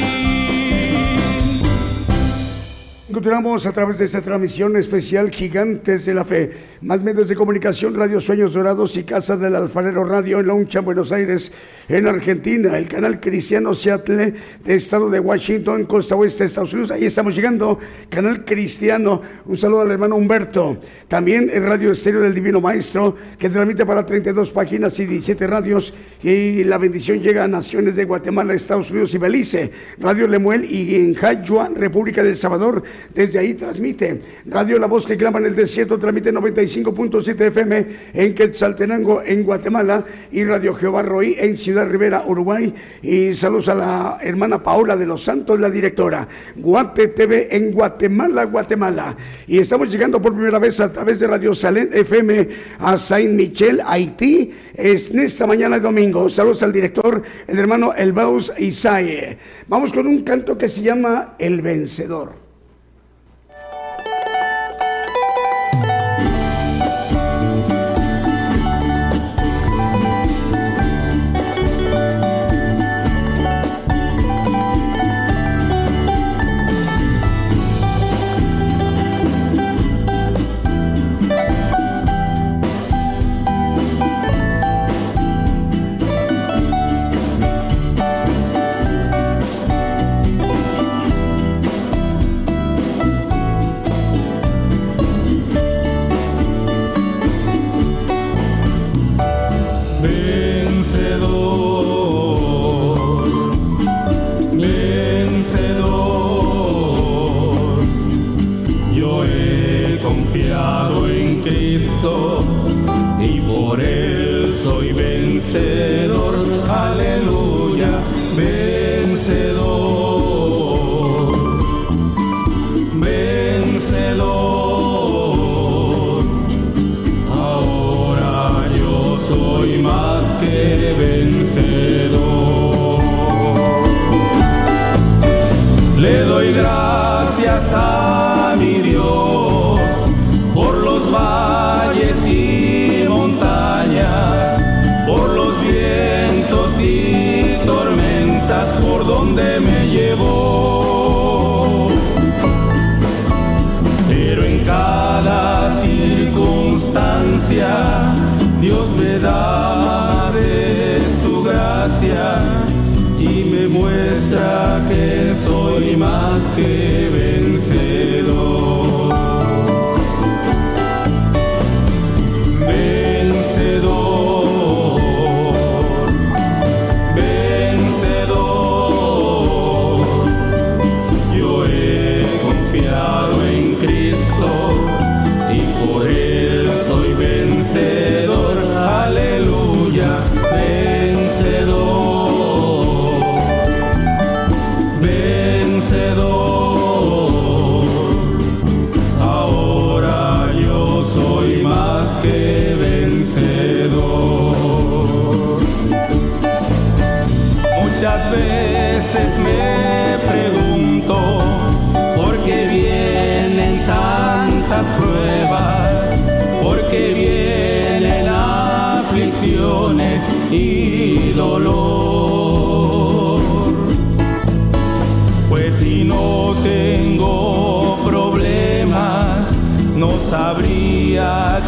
Continuamos 3.14 3.64
a 3.64 3.70
través 3.70 3.98
de 3.98 4.06
esta 4.06 4.22
transmisión 4.22 4.76
especial 4.76 5.30
Gigantes 5.30 6.04
de 6.04 6.14
la 6.14 6.24
Fe. 6.24 6.50
Más 6.80 7.00
medios 7.00 7.28
de 7.28 7.36
comunicación, 7.36 7.94
Radio 7.94 8.20
Sueños 8.20 8.54
Dorados 8.54 8.96
y 8.96 9.04
Casa 9.04 9.36
del 9.36 9.54
Alfarero 9.54 10.02
Radio 10.02 10.40
en 10.40 10.48
Loncha, 10.48 10.80
Buenos 10.80 11.12
Aires, 11.12 11.52
en 11.88 12.08
Argentina. 12.08 12.76
El 12.76 12.88
canal 12.88 13.20
Cristiano 13.20 13.72
Seattle 13.72 14.34
de 14.64 14.74
Estado 14.74 15.08
de 15.10 15.20
Washington, 15.20 15.84
costa 15.84 16.16
oeste 16.16 16.44
Estados 16.44 16.72
Unidos. 16.72 16.90
Ahí 16.90 17.04
estamos 17.04 17.36
llegando. 17.36 17.78
Canal 18.08 18.44
Cristiano. 18.44 19.22
Un 19.44 19.56
saludo 19.56 19.82
al 19.82 19.92
hermano 19.92 20.16
Humberto. 20.16 20.78
También 21.06 21.48
el 21.54 21.62
Radio 21.62 21.92
Estéreo 21.92 22.20
del 22.20 22.34
Divino 22.34 22.60
Maestro, 22.60 23.14
que 23.38 23.48
transmite 23.48 23.86
para 23.86 24.04
32 24.04 24.50
páginas 24.50 24.98
y 24.98 25.06
17 25.06 25.46
radios. 25.46 25.94
Y 26.20 26.64
la 26.64 26.78
bendición 26.78 27.20
llega 27.20 27.44
a 27.44 27.48
naciones 27.48 27.94
de 27.94 28.06
Guatemala, 28.06 28.54
Estados 28.54 28.90
Unidos 28.90 29.14
y 29.14 29.18
Belice. 29.18 29.70
Radio 30.00 30.26
Lemuel 30.26 30.64
y 30.64 30.96
en 30.96 31.14
Jayua, 31.14 31.70
República 31.76 32.24
del 32.24 32.36
Salvador 32.36 32.82
desde 33.12 33.38
ahí 33.38 33.54
transmite. 33.54 34.20
Radio 34.46 34.78
La 34.78 34.86
Voz 34.86 35.06
que 35.06 35.16
clama 35.16 35.38
en 35.38 35.46
el 35.46 35.56
desierto 35.56 35.98
transmite 35.98 36.32
95.7 36.32 37.40
FM 37.40 37.86
en 38.14 38.34
Quetzaltenango, 38.34 39.22
en 39.24 39.42
Guatemala, 39.42 40.04
y 40.30 40.44
Radio 40.44 40.74
Jehová 40.74 41.02
Roí 41.02 41.36
en 41.38 41.56
Ciudad 41.56 41.88
Rivera, 41.88 42.24
Uruguay. 42.26 42.74
Y 43.02 43.34
saludos 43.34 43.68
a 43.68 43.74
la 43.74 44.18
hermana 44.22 44.62
Paola 44.62 44.96
de 44.96 45.06
los 45.06 45.22
Santos, 45.22 45.58
la 45.58 45.70
directora. 45.70 46.28
Guate 46.56 47.08
TV 47.08 47.48
en 47.50 47.72
Guatemala, 47.72 48.44
Guatemala. 48.44 49.16
Y 49.46 49.58
estamos 49.58 49.90
llegando 49.90 50.20
por 50.20 50.34
primera 50.34 50.58
vez 50.58 50.80
a 50.80 50.92
través 50.92 51.20
de 51.20 51.26
Radio 51.26 51.54
Salén 51.54 51.90
FM 51.92 52.48
a 52.78 52.96
Saint 52.96 53.32
Michel, 53.34 53.82
Haití. 53.84 54.52
Es 54.74 55.10
esta 55.10 55.46
mañana 55.46 55.78
domingo. 55.78 56.28
Saludos 56.28 56.62
al 56.62 56.72
director, 56.72 57.22
el 57.46 57.58
hermano 57.58 57.94
Elbaus 57.94 58.52
Isaie. 58.58 59.38
Vamos 59.68 59.92
con 59.92 60.06
un 60.06 60.22
canto 60.22 60.58
que 60.58 60.68
se 60.68 60.82
llama 60.82 61.34
El 61.38 61.62
Vencedor. 61.62 62.43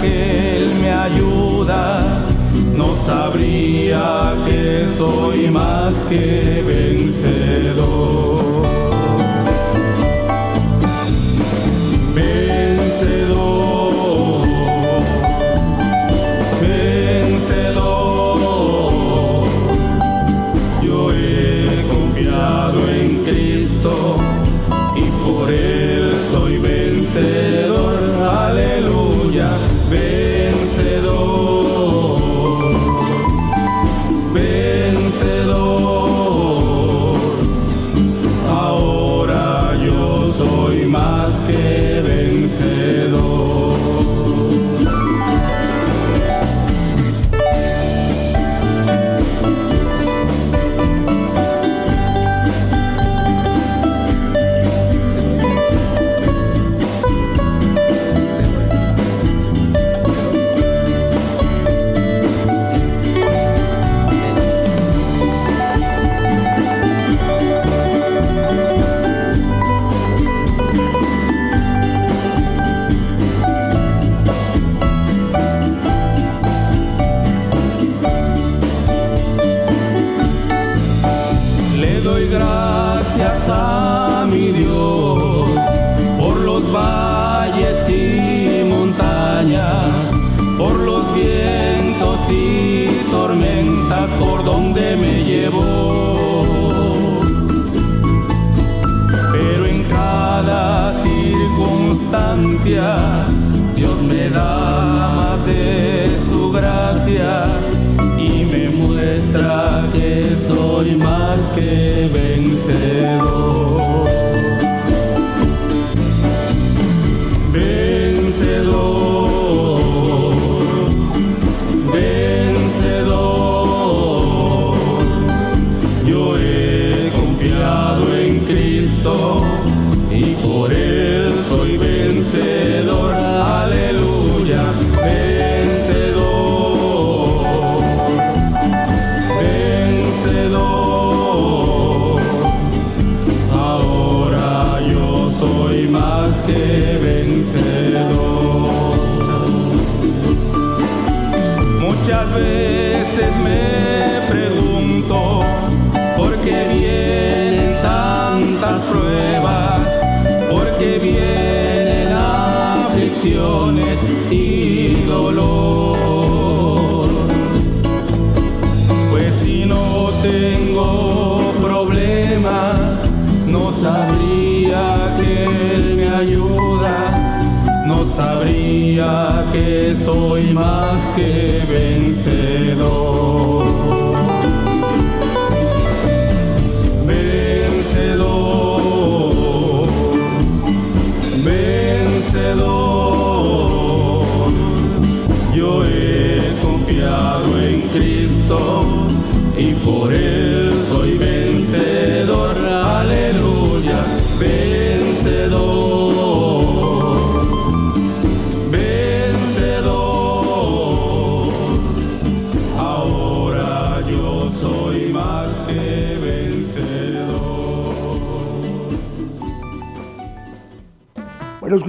Él 0.06 0.74
me 0.80 0.90
ayuda, 0.90 2.26
no 2.74 2.94
sabría 3.04 4.34
que 4.46 4.86
soy 4.96 5.50
más 5.50 5.94
que 6.08 6.62
vencer. 6.66 7.35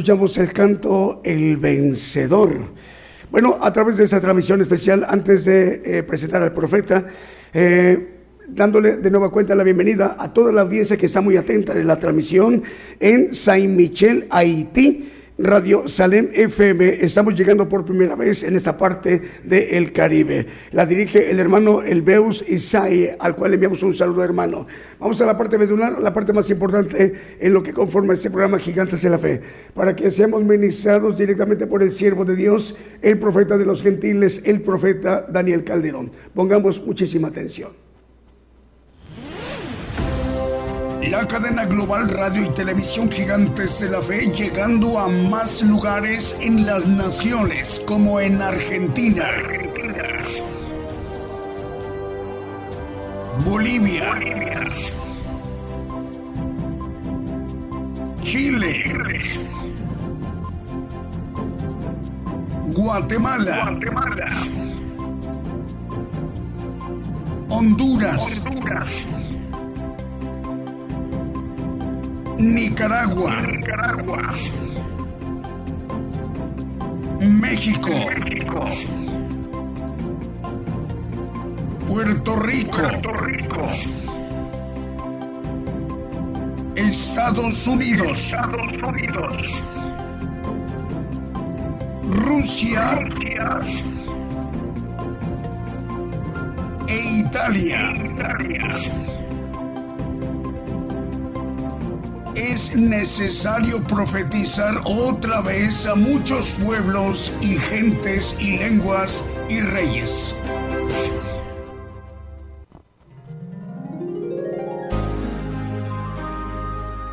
El 0.10 0.53
canto 0.53 1.20
El 1.26 1.58
Vencedor. 1.58 2.72
Bueno, 3.30 3.58
a 3.60 3.74
través 3.74 3.97
de 3.97 4.05
esta 4.05 4.22
transmisión 4.22 4.62
especial, 4.62 5.05
antes 5.10 5.43
de 5.43 5.82
eh, 5.84 6.03
presentar 6.03 6.41
al 6.41 6.53
profeta, 6.53 7.08
eh, 7.53 8.08
dándole 8.47 8.95
de 8.97 9.12
nueva 9.12 9.30
cuenta 9.30 9.53
la 9.53 9.66
bienvenida 9.66 10.16
a 10.18 10.32
toda 10.32 10.53
la 10.53 10.62
audiencia 10.62 10.95
que 10.95 11.08
está 11.08 11.20
muy 11.20 11.36
atenta 11.36 11.74
de 11.74 11.84
la 11.84 11.99
transmisión 11.99 12.64
en 13.01 13.34
Saint 13.34 13.76
Michel, 13.76 14.28
Haití. 14.30 15.12
Radio 15.39 15.88
Salem 15.88 16.31
FM, 16.33 16.97
estamos 17.05 17.35
llegando 17.35 17.69
por 17.69 17.85
primera 17.85 18.15
vez 18.15 18.41
en 18.41 18.55
esta 18.55 18.75
parte 18.75 19.21
del 19.43 19.93
Caribe. 19.93 20.47
La 20.71 20.88
dirige 20.88 21.29
el 21.29 21.39
hermano 21.39 21.83
Elbeus 21.83 22.43
Isai, 22.47 23.15
al 23.19 23.35
cual 23.35 23.53
enviamos 23.53 23.83
un 23.83 23.93
saludo 23.93 24.23
hermano. 24.23 24.65
Vamos 24.99 25.21
a 25.21 25.27
la 25.27 25.38
parte 25.38 25.59
medular, 25.59 26.01
la 26.01 26.11
parte 26.11 26.33
más 26.33 26.49
importante 26.49 27.13
en 27.39 27.53
lo 27.53 27.61
que 27.61 27.71
conforma 27.71 28.15
este 28.15 28.31
programa 28.31 28.57
Gigantes 28.57 29.03
de 29.03 29.11
la 29.11 29.19
Fe, 29.19 29.39
para 29.75 29.95
que 29.95 30.09
seamos 30.09 30.43
ministrados 30.43 31.15
directamente 31.15 31.67
por 31.67 31.83
el 31.83 31.91
siervo 31.91 32.25
de 32.25 32.35
Dios, 32.35 32.75
el 33.03 33.19
profeta 33.19 33.59
de 33.59 33.65
los 33.65 33.83
gentiles, 33.83 34.41
el 34.43 34.61
profeta 34.61 35.21
Daniel 35.21 35.63
Calderón. 35.63 36.11
Pongamos 36.33 36.83
muchísima 36.83 37.27
atención. 37.27 37.86
La 41.10 41.26
cadena 41.26 41.66
global 41.66 42.10
radio 42.10 42.43
y 42.43 42.49
televisión 42.49 43.10
Gigantes 43.10 43.80
de 43.80 43.89
la 43.89 44.01
Fe 44.01 44.30
llegando 44.30 44.99
a 44.99 45.08
más 45.08 45.62
lugares 45.62 46.36
en 46.41 46.66
las 46.66 46.86
naciones 46.86 47.82
como 47.86 48.20
en 48.20 48.41
Argentina, 48.41 49.28
Bolivia, 53.45 54.20
Chile, 58.24 58.84
Guatemala, 62.74 63.80
Honduras. 67.47 68.41
Nicaragua. 72.39 73.31
México. 77.19 77.89
Puerto 81.88 82.35
Rico. 82.35 82.81
Estados 86.75 87.65
Unidos. 87.65 88.33
Rusia. 92.03 93.03
E 96.88 97.19
Italia. 97.19 99.16
Es 102.38 102.75
necesario 102.75 103.83
profetizar 103.83 104.81
otra 104.85 105.41
vez 105.41 105.88
a 105.88 105.95
muchos 105.95 106.55
pueblos 106.63 107.31
y 107.41 107.57
gentes 107.57 108.35
y 108.39 108.57
lenguas 108.57 109.23
y 109.49 109.59
reyes. 109.59 110.35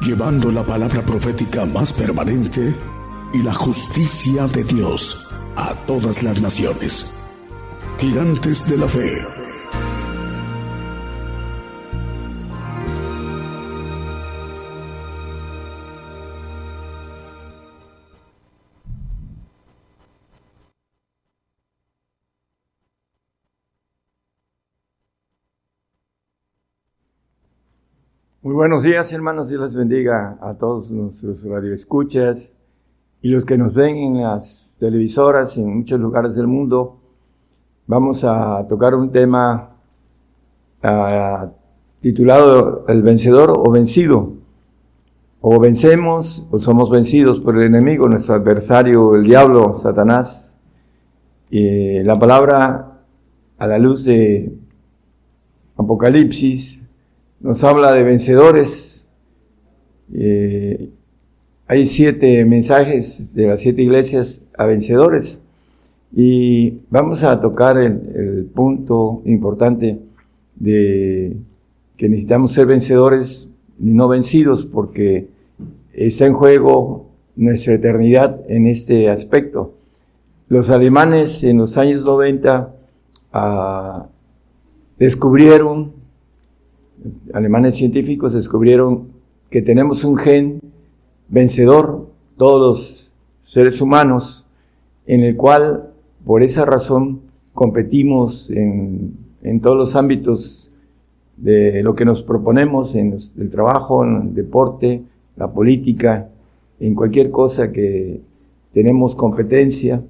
Llevando 0.02 0.52
la 0.52 0.62
palabra 0.62 1.00
profética 1.00 1.64
más 1.64 1.90
permanente 1.94 2.74
y 3.32 3.42
la 3.42 3.54
justicia 3.54 4.46
de 4.48 4.62
Dios 4.62 5.26
a 5.56 5.74
todas 5.86 6.22
las 6.22 6.42
naciones. 6.42 7.10
Gigantes 7.98 8.68
de 8.68 8.76
la 8.76 8.88
fe. 8.88 9.43
Muy 28.44 28.52
buenos 28.52 28.82
días, 28.82 29.10
hermanos. 29.10 29.48
Dios 29.48 29.62
les 29.62 29.74
bendiga 29.74 30.36
a 30.38 30.52
todos 30.52 30.90
nuestros 30.90 31.42
radioescuchas 31.44 32.52
y 33.22 33.30
los 33.30 33.46
que 33.46 33.56
nos 33.56 33.72
ven 33.72 33.96
en 33.96 34.22
las 34.22 34.76
televisoras 34.78 35.56
en 35.56 35.78
muchos 35.78 35.98
lugares 35.98 36.34
del 36.34 36.46
mundo. 36.46 37.00
Vamos 37.86 38.22
a 38.22 38.66
tocar 38.68 38.96
un 38.96 39.10
tema 39.10 39.70
ah, 40.82 41.52
titulado 42.02 42.84
El 42.86 43.02
vencedor 43.02 43.50
o 43.50 43.70
vencido. 43.70 44.34
O 45.40 45.58
vencemos 45.58 46.46
o 46.50 46.58
somos 46.58 46.90
vencidos 46.90 47.40
por 47.40 47.56
el 47.56 47.62
enemigo, 47.62 48.10
nuestro 48.10 48.34
adversario, 48.34 49.14
el 49.14 49.24
diablo, 49.24 49.78
Satanás. 49.78 50.60
Y 51.48 52.02
la 52.02 52.18
palabra 52.18 53.00
a 53.56 53.66
la 53.66 53.78
luz 53.78 54.04
de 54.04 54.54
Apocalipsis 55.78 56.83
nos 57.44 57.62
habla 57.62 57.92
de 57.92 58.02
vencedores. 58.02 59.06
Eh, 60.14 60.88
hay 61.66 61.86
siete 61.86 62.42
mensajes 62.46 63.34
de 63.34 63.46
las 63.46 63.60
siete 63.60 63.82
iglesias 63.82 64.46
a 64.56 64.64
vencedores. 64.64 65.42
Y 66.10 66.78
vamos 66.88 67.22
a 67.22 67.38
tocar 67.40 67.76
el, 67.76 68.50
punto 68.54 69.20
importante 69.26 69.98
de 70.54 71.36
que 71.98 72.08
necesitamos 72.08 72.52
ser 72.52 72.66
vencedores 72.66 73.50
y 73.78 73.90
no 73.90 74.08
vencidos 74.08 74.64
porque 74.64 75.28
está 75.92 76.24
en 76.24 76.32
juego 76.32 77.10
nuestra 77.36 77.74
eternidad 77.74 78.40
en 78.48 78.66
este 78.66 79.10
aspecto. 79.10 79.74
Los 80.48 80.70
alemanes 80.70 81.44
en 81.44 81.58
los 81.58 81.76
años 81.76 82.04
90 82.06 82.74
ah, 83.34 84.06
descubrieron 84.98 85.92
alemanes 87.34 87.74
científicos 87.74 88.32
descubrieron 88.32 89.08
que 89.50 89.60
tenemos 89.60 90.04
un 90.04 90.16
gen 90.16 90.60
vencedor, 91.28 92.08
todos 92.36 92.60
los 92.60 93.12
seres 93.42 93.80
humanos, 93.80 94.46
en 95.06 95.22
el 95.22 95.36
cual, 95.36 95.90
por 96.24 96.42
esa 96.42 96.64
razón, 96.64 97.20
competimos 97.52 98.50
en, 98.50 99.16
en 99.42 99.60
todos 99.60 99.76
los 99.76 99.96
ámbitos 99.96 100.70
de 101.36 101.82
lo 101.82 101.94
que 101.94 102.04
nos 102.04 102.22
proponemos, 102.22 102.94
en 102.94 103.18
el 103.36 103.50
trabajo, 103.50 104.04
en 104.04 104.28
el 104.28 104.34
deporte, 104.34 105.02
la 105.36 105.52
política, 105.52 106.28
en 106.78 106.94
cualquier 106.94 107.30
cosa 107.30 107.72
que 107.72 108.20
tenemos 108.72 109.14
competencia, 109.14 110.02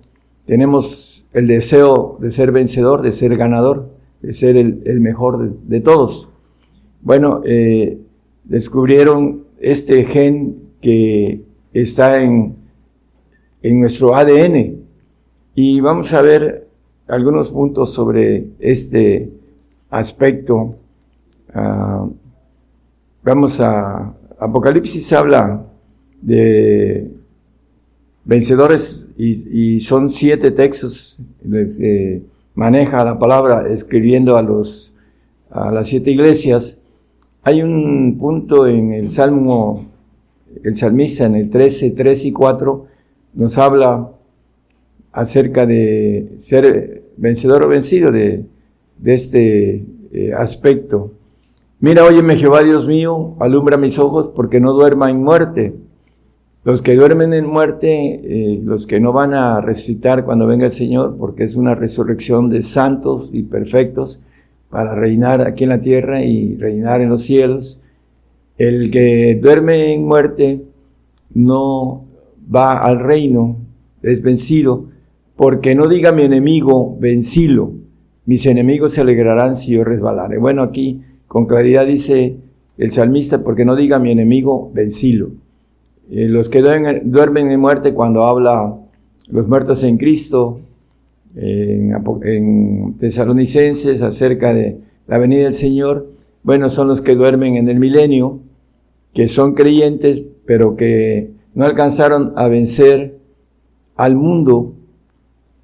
tenemos 0.46 1.26
el 1.32 1.46
deseo 1.46 2.18
de 2.20 2.30
ser 2.30 2.52
vencedor, 2.52 3.02
de 3.02 3.12
ser 3.12 3.36
ganador, 3.36 3.88
de 4.20 4.32
ser 4.32 4.56
el, 4.56 5.00
mejor 5.00 5.58
de 5.62 5.80
todos. 5.80 6.28
Bueno, 7.04 7.42
eh, 7.44 7.98
descubrieron 8.44 9.44
este 9.60 10.04
gen 10.04 10.56
que 10.80 11.42
está 11.74 12.22
en, 12.22 12.56
en 13.62 13.80
nuestro 13.80 14.16
ADN 14.16 14.78
y 15.54 15.80
vamos 15.80 16.14
a 16.14 16.22
ver 16.22 16.66
algunos 17.06 17.50
puntos 17.50 17.92
sobre 17.92 18.46
este 18.58 19.30
aspecto. 19.90 20.76
Ah, 21.52 22.06
vamos 23.22 23.60
a, 23.60 24.14
Apocalipsis 24.38 25.12
habla 25.12 25.62
de 26.22 27.10
vencedores 28.24 29.08
y, 29.18 29.78
son 29.80 30.08
siete 30.08 30.50
textos, 30.52 31.18
les, 31.44 31.78
eh, 31.78 32.22
maneja 32.54 33.04
la 33.04 33.18
palabra 33.18 33.68
escribiendo 33.68 34.38
a 34.38 34.42
los 34.42 34.94
a 35.50 35.70
las 35.70 35.86
siete 35.88 36.10
iglesias. 36.10 36.78
Hay 37.46 37.60
un 37.60 38.16
punto 38.18 38.66
en 38.66 38.94
el 38.94 39.10
Salmo, 39.10 39.84
el 40.62 40.74
salmista 40.76 41.26
en 41.26 41.34
el 41.34 41.50
13, 41.50 41.90
3 41.90 42.24
y 42.24 42.32
4 42.32 42.86
nos 43.34 43.58
habla 43.58 44.12
acerca 45.12 45.66
de 45.66 46.32
ser 46.38 47.02
vencedor 47.18 47.64
o 47.64 47.68
vencido 47.68 48.10
de, 48.10 48.46
este 49.04 49.84
eh, 50.10 50.32
aspecto. 50.32 51.12
Mira, 51.80 52.06
óyeme 52.06 52.36
Jehová 52.36 52.62
Dios 52.62 52.86
mío, 52.86 53.34
alumbra 53.38 53.76
mis 53.76 53.98
ojos 53.98 54.30
porque 54.34 54.58
no 54.58 54.72
duerma 54.72 55.10
en 55.10 55.22
muerte. 55.22 55.74
Los 56.64 56.80
que 56.80 56.96
duermen 56.96 57.34
en 57.34 57.46
muerte, 57.46 58.22
eh, 58.24 58.60
los 58.64 58.86
que 58.86 59.00
no 59.00 59.12
van 59.12 59.34
a 59.34 59.60
resucitar 59.60 60.24
cuando 60.24 60.46
venga 60.46 60.64
el 60.64 60.72
Señor, 60.72 61.16
porque 61.18 61.44
es 61.44 61.56
una 61.56 61.74
resurrección 61.74 62.48
de 62.48 62.62
santos 62.62 63.28
y 63.34 63.42
perfectos 63.42 64.18
para 64.74 64.96
reinar 64.96 65.40
aquí 65.46 65.62
en 65.62 65.70
la 65.70 65.80
tierra 65.80 66.24
y 66.24 66.56
reinar 66.56 67.00
en 67.00 67.08
los 67.08 67.22
cielos. 67.22 67.80
El 68.58 68.90
que 68.90 69.38
duerme 69.40 69.94
en 69.94 70.04
muerte 70.04 70.62
no 71.32 72.06
va 72.52 72.78
al 72.78 72.98
reino, 72.98 73.58
es 74.02 74.20
vencido, 74.20 74.86
porque 75.36 75.76
no 75.76 75.86
diga 75.86 76.10
mi 76.10 76.22
enemigo, 76.22 76.96
vencilo, 76.98 77.70
mis 78.26 78.46
enemigos 78.46 78.90
se 78.90 79.02
alegrarán 79.02 79.54
si 79.54 79.74
yo 79.74 79.84
resbalare. 79.84 80.38
Bueno, 80.38 80.64
aquí 80.64 81.02
con 81.28 81.46
claridad 81.46 81.86
dice 81.86 82.34
el 82.76 82.90
salmista, 82.90 83.44
porque 83.44 83.64
no 83.64 83.76
diga 83.76 84.00
mi 84.00 84.10
enemigo, 84.10 84.72
vencilo. 84.74 85.28
Eh, 86.10 86.26
los 86.26 86.48
que 86.48 86.62
duermen, 86.62 87.12
duermen, 87.12 87.52
en 87.52 87.60
muerte 87.60 87.94
cuando 87.94 88.24
habla 88.24 88.74
los 89.28 89.46
muertos 89.46 89.84
en 89.84 89.98
Cristo, 89.98 90.58
en, 91.34 91.94
en 92.22 92.96
Tesalonicenses 92.96 94.02
acerca 94.02 94.54
de 94.54 94.78
la 95.06 95.18
venida 95.18 95.44
del 95.44 95.54
Señor, 95.54 96.12
bueno, 96.42 96.70
son 96.70 96.88
los 96.88 97.00
que 97.00 97.14
duermen 97.14 97.56
en 97.56 97.68
el 97.68 97.78
milenio, 97.78 98.40
que 99.12 99.28
son 99.28 99.54
creyentes, 99.54 100.22
pero 100.46 100.76
que 100.76 101.30
no 101.54 101.64
alcanzaron 101.64 102.32
a 102.36 102.48
vencer 102.48 103.18
al 103.96 104.16
mundo. 104.16 104.74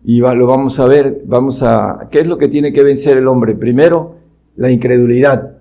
Y 0.02 0.20
lo 0.20 0.46
vamos 0.46 0.78
a 0.80 0.86
ver, 0.86 1.22
vamos 1.26 1.62
a, 1.62 2.08
¿qué 2.10 2.20
es 2.20 2.26
lo 2.26 2.38
que 2.38 2.48
tiene 2.48 2.72
que 2.72 2.82
vencer 2.82 3.18
el 3.18 3.28
hombre? 3.28 3.54
Primero, 3.54 4.16
la 4.56 4.70
incredulidad. 4.70 5.58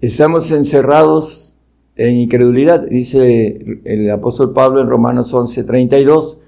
Estamos 0.00 0.50
encerrados 0.52 1.56
en 1.96 2.16
incredulidad, 2.16 2.86
dice 2.86 3.80
el 3.84 4.10
apóstol 4.10 4.52
Pablo 4.52 4.80
en 4.80 4.88
Romanos 4.88 5.32
11, 5.32 5.64
32, 5.64 6.38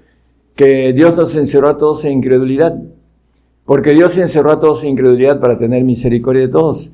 que 0.57 0.91
Dios 0.91 1.15
nos 1.15 1.35
encerró 1.35 1.69
a 1.69 1.77
todos 1.77 2.03
en 2.03 2.13
incredulidad. 2.13 2.77
Porque 3.63 3.91
Dios 3.91 4.17
encerró 4.17 4.51
a 4.51 4.59
todos 4.59 4.83
en 4.83 4.89
incredulidad 4.89 5.39
para 5.39 5.57
tener 5.57 5.83
misericordia 5.83 6.41
de 6.41 6.47
todos. 6.49 6.91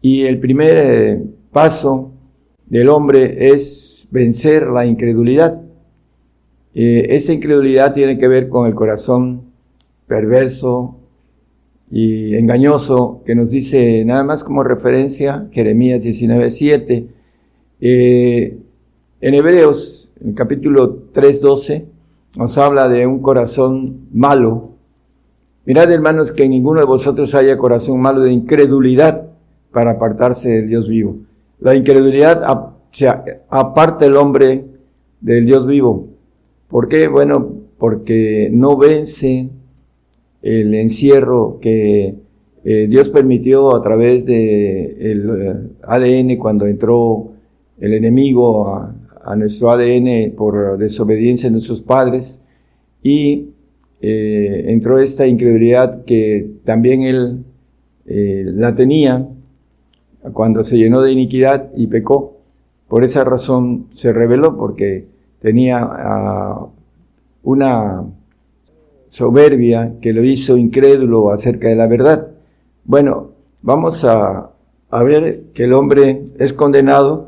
Y 0.00 0.24
el 0.24 0.38
primer 0.38 0.76
eh, 0.76 1.22
paso 1.50 2.12
del 2.66 2.88
hombre 2.90 3.50
es 3.50 4.06
vencer 4.10 4.68
la 4.68 4.86
incredulidad. 4.86 5.60
Eh, 6.74 7.06
esa 7.10 7.32
incredulidad 7.32 7.94
tiene 7.94 8.18
que 8.18 8.28
ver 8.28 8.48
con 8.48 8.66
el 8.66 8.74
corazón 8.74 9.42
perverso 10.06 10.96
y 11.90 12.34
engañoso 12.36 13.22
que 13.24 13.34
nos 13.34 13.50
dice 13.50 14.04
nada 14.04 14.22
más 14.22 14.44
como 14.44 14.62
referencia 14.62 15.48
Jeremías 15.50 16.04
19.7. 16.04 17.06
Eh, 17.80 18.58
en 19.20 19.34
Hebreos, 19.34 20.12
el 20.24 20.34
capítulo 20.34 21.12
3.12, 21.12 21.86
nos 22.36 22.58
habla 22.58 22.88
de 22.88 23.06
un 23.06 23.20
corazón 23.20 24.08
malo, 24.12 24.78
Mirad, 25.68 25.92
hermanos, 25.92 26.32
que 26.32 26.48
ninguno 26.48 26.80
de 26.80 26.86
vosotros 26.86 27.34
haya 27.34 27.58
corazón 27.58 28.00
malo 28.00 28.22
de 28.22 28.32
incredulidad 28.32 29.28
para 29.70 29.90
apartarse 29.90 30.48
del 30.48 30.68
Dios 30.68 30.88
vivo. 30.88 31.18
La 31.60 31.74
incredulidad 31.74 32.42
aparta 33.50 34.06
el 34.06 34.16
hombre 34.16 34.64
del 35.20 35.44
Dios 35.44 35.66
vivo. 35.66 36.08
¿Por 36.68 36.88
qué? 36.88 37.06
Bueno, 37.06 37.52
porque 37.76 38.48
no 38.50 38.78
vence 38.78 39.50
el 40.40 40.74
encierro 40.74 41.58
que 41.60 42.14
eh, 42.64 42.86
Dios 42.88 43.10
permitió 43.10 43.76
a 43.76 43.82
través 43.82 44.24
de 44.24 45.12
el 45.12 45.30
eh, 45.30 45.54
ADN 45.82 46.38
cuando 46.38 46.66
entró 46.66 47.28
el 47.78 47.92
enemigo 47.92 48.68
a, 48.68 48.94
a 49.28 49.36
nuestro 49.36 49.70
ADN 49.70 50.32
por 50.34 50.78
desobediencia 50.78 51.48
de 51.48 51.52
nuestros 51.52 51.82
padres 51.82 52.40
y 53.02 53.50
eh, 54.00 54.64
entró 54.68 54.98
esta 54.98 55.26
incredulidad 55.26 56.04
que 56.06 56.50
también 56.64 57.02
él 57.02 57.44
eh, 58.06 58.44
la 58.46 58.74
tenía 58.74 59.28
cuando 60.32 60.64
se 60.64 60.78
llenó 60.78 61.02
de 61.02 61.12
iniquidad 61.12 61.70
y 61.76 61.88
pecó. 61.88 62.38
Por 62.88 63.04
esa 63.04 63.22
razón 63.22 63.88
se 63.90 64.14
reveló, 64.14 64.56
porque 64.56 65.06
tenía 65.40 65.86
una 67.42 68.04
soberbia 69.08 69.96
que 70.00 70.14
lo 70.14 70.24
hizo 70.24 70.56
incrédulo 70.56 71.30
acerca 71.30 71.68
de 71.68 71.76
la 71.76 71.86
verdad. 71.86 72.28
Bueno, 72.84 73.32
vamos 73.60 74.04
a 74.04 74.52
ver 75.04 75.42
que 75.52 75.64
el 75.64 75.74
hombre 75.74 76.22
es 76.38 76.54
condenado 76.54 77.27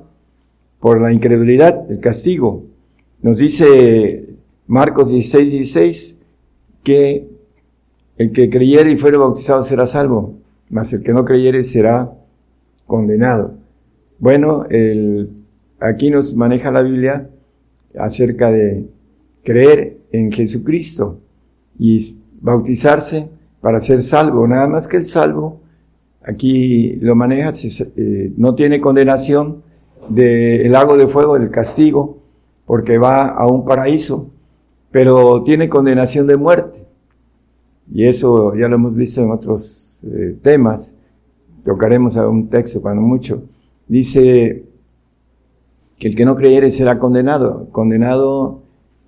por 0.81 1.01
la 1.01 1.13
incredulidad, 1.13 1.91
el 1.91 2.01
castigo. 2.01 2.65
Nos 3.23 3.39
dice 3.39 4.31
Marcos 4.67 5.11
16, 5.11 5.53
16, 5.53 6.21
que 6.83 7.29
el 8.17 8.33
que 8.33 8.51
creyere 8.51 8.91
y 8.93 8.97
fuere 8.97 9.19
bautizado 9.19 9.63
será 9.63 9.87
salvo, 9.87 10.35
mas 10.71 10.93
el 10.93 11.03
que 11.03 11.13
no 11.13 11.25
creyere 11.25 11.65
será 11.65 12.13
condenado. 12.87 13.55
Bueno, 14.19 14.67
el, 14.71 15.31
aquí 15.81 16.11
nos 16.11 16.35
maneja 16.35 16.71
la 16.71 16.83
Biblia 16.83 17.29
acerca 17.99 18.51
de 18.51 18.87
creer 19.43 19.99
en 20.13 20.33
Jesucristo 20.33 21.21
y 21.79 22.17
bautizarse 22.41 23.29
para 23.61 23.81
ser 23.81 24.03
salvo. 24.03 24.47
Nada 24.47 24.67
más 24.67 24.89
que 24.89 24.97
el 24.97 25.05
salvo, 25.05 25.61
aquí 26.23 26.97
lo 26.97 27.15
maneja, 27.15 27.53
eh, 27.97 28.33
no 28.37 28.55
tiene 28.55 28.81
condenación 28.81 29.63
del 30.11 30.73
lago 30.73 30.97
de 30.97 31.09
fuego, 31.09 31.39
del 31.39 31.51
castigo, 31.51 32.19
porque 32.67 32.99
va 32.99 33.29
a 33.29 33.47
un 33.47 33.65
paraíso 33.65 34.31
pero 34.91 35.43
tiene 35.43 35.69
condenación 35.69 36.27
de 36.27 36.37
muerte. 36.37 36.85
Y 37.93 38.07
eso 38.07 38.55
ya 38.55 38.69
lo 38.69 38.77
hemos 38.77 38.95
visto 38.95 39.21
en 39.21 39.31
otros 39.31 40.03
eh, 40.05 40.37
temas. 40.41 40.95
Tocaremos 41.65 42.17
a 42.17 42.29
un 42.29 42.49
texto 42.49 42.81
cuando 42.81 43.03
mucho. 43.03 43.43
Dice 43.89 44.65
que 45.99 46.09
el 46.09 46.17
que 46.17 46.25
no 46.25 46.37
creyere 46.37 46.71
será 46.71 46.99
condenado, 46.99 47.69
condenado 47.73 48.63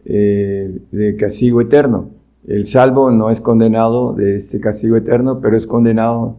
eh, 0.04 0.78
de 0.90 1.16
castigo 1.16 1.60
eterno. 1.60 2.10
El 2.46 2.66
salvo 2.66 3.10
no 3.10 3.30
es 3.30 3.40
condenado 3.40 4.14
de 4.14 4.36
este 4.36 4.60
castigo 4.60 4.96
eterno, 4.96 5.40
pero 5.40 5.56
es 5.56 5.66
condenado 5.66 6.36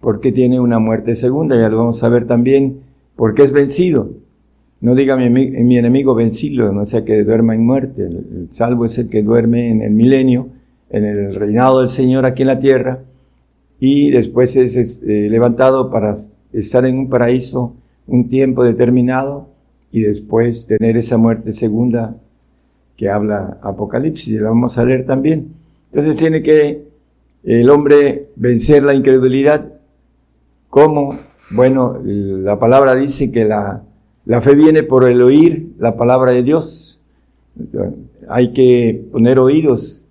porque 0.00 0.32
tiene 0.32 0.60
una 0.60 0.78
muerte 0.78 1.14
segunda, 1.14 1.58
ya 1.58 1.68
lo 1.68 1.78
vamos 1.78 2.02
a 2.02 2.08
ver 2.08 2.26
también, 2.26 2.80
porque 3.16 3.42
es 3.42 3.52
vencido. 3.52 4.10
No 4.80 4.94
diga 4.94 5.16
mi, 5.16 5.30
mi 5.30 5.78
enemigo 5.78 6.14
vencido, 6.14 6.70
no 6.72 6.84
sea 6.84 7.04
que 7.04 7.24
duerma 7.24 7.54
en 7.54 7.64
muerte. 7.64 8.02
El, 8.02 8.48
salvo 8.50 8.84
es 8.84 8.98
el 8.98 9.08
que 9.08 9.22
duerme 9.22 9.70
en 9.70 9.82
el 9.82 9.92
milenio, 9.92 10.48
en 10.90 11.04
el 11.04 11.34
reinado 11.34 11.80
del 11.80 11.88
Señor 11.88 12.26
aquí 12.26 12.42
en 12.42 12.48
la 12.48 12.58
tierra, 12.58 13.00
y 13.80 14.10
después 14.10 14.54
es, 14.56 15.02
eh, 15.02 15.28
levantado 15.30 15.90
para 15.90 16.14
estar 16.52 16.84
en 16.84 16.98
un 16.98 17.08
paraíso 17.08 17.74
un 18.06 18.28
tiempo 18.28 18.64
determinado 18.64 19.48
y 19.90 20.02
después 20.02 20.66
tener 20.66 20.96
esa 20.96 21.16
muerte 21.16 21.52
segunda 21.52 22.16
que 22.96 23.10
habla 23.10 23.58
Apocalipsis, 23.62 24.28
y 24.28 24.38
la 24.38 24.50
vamos 24.50 24.78
a 24.78 24.84
leer 24.84 25.04
también. 25.04 25.48
Entonces 25.90 26.16
tiene 26.16 26.42
que 26.42 26.84
el 27.44 27.68
hombre 27.70 28.28
vencer 28.36 28.82
la 28.82 28.94
incredulidad. 28.94 29.72
¿Cómo? 30.70 31.14
Bueno, 31.50 32.00
la 32.04 32.58
palabra 32.58 32.94
dice 32.94 33.30
que 33.30 33.44
la 33.44 33.82
la 34.26 34.40
fe 34.40 34.56
viene 34.56 34.82
por 34.82 35.08
el 35.08 35.22
oír 35.22 35.68
la 35.78 35.96
palabra 35.96 36.32
de 36.32 36.42
Dios. 36.42 37.00
Hay 38.28 38.52
que 38.52 39.04
poner 39.12 39.38
oídos 39.38 40.04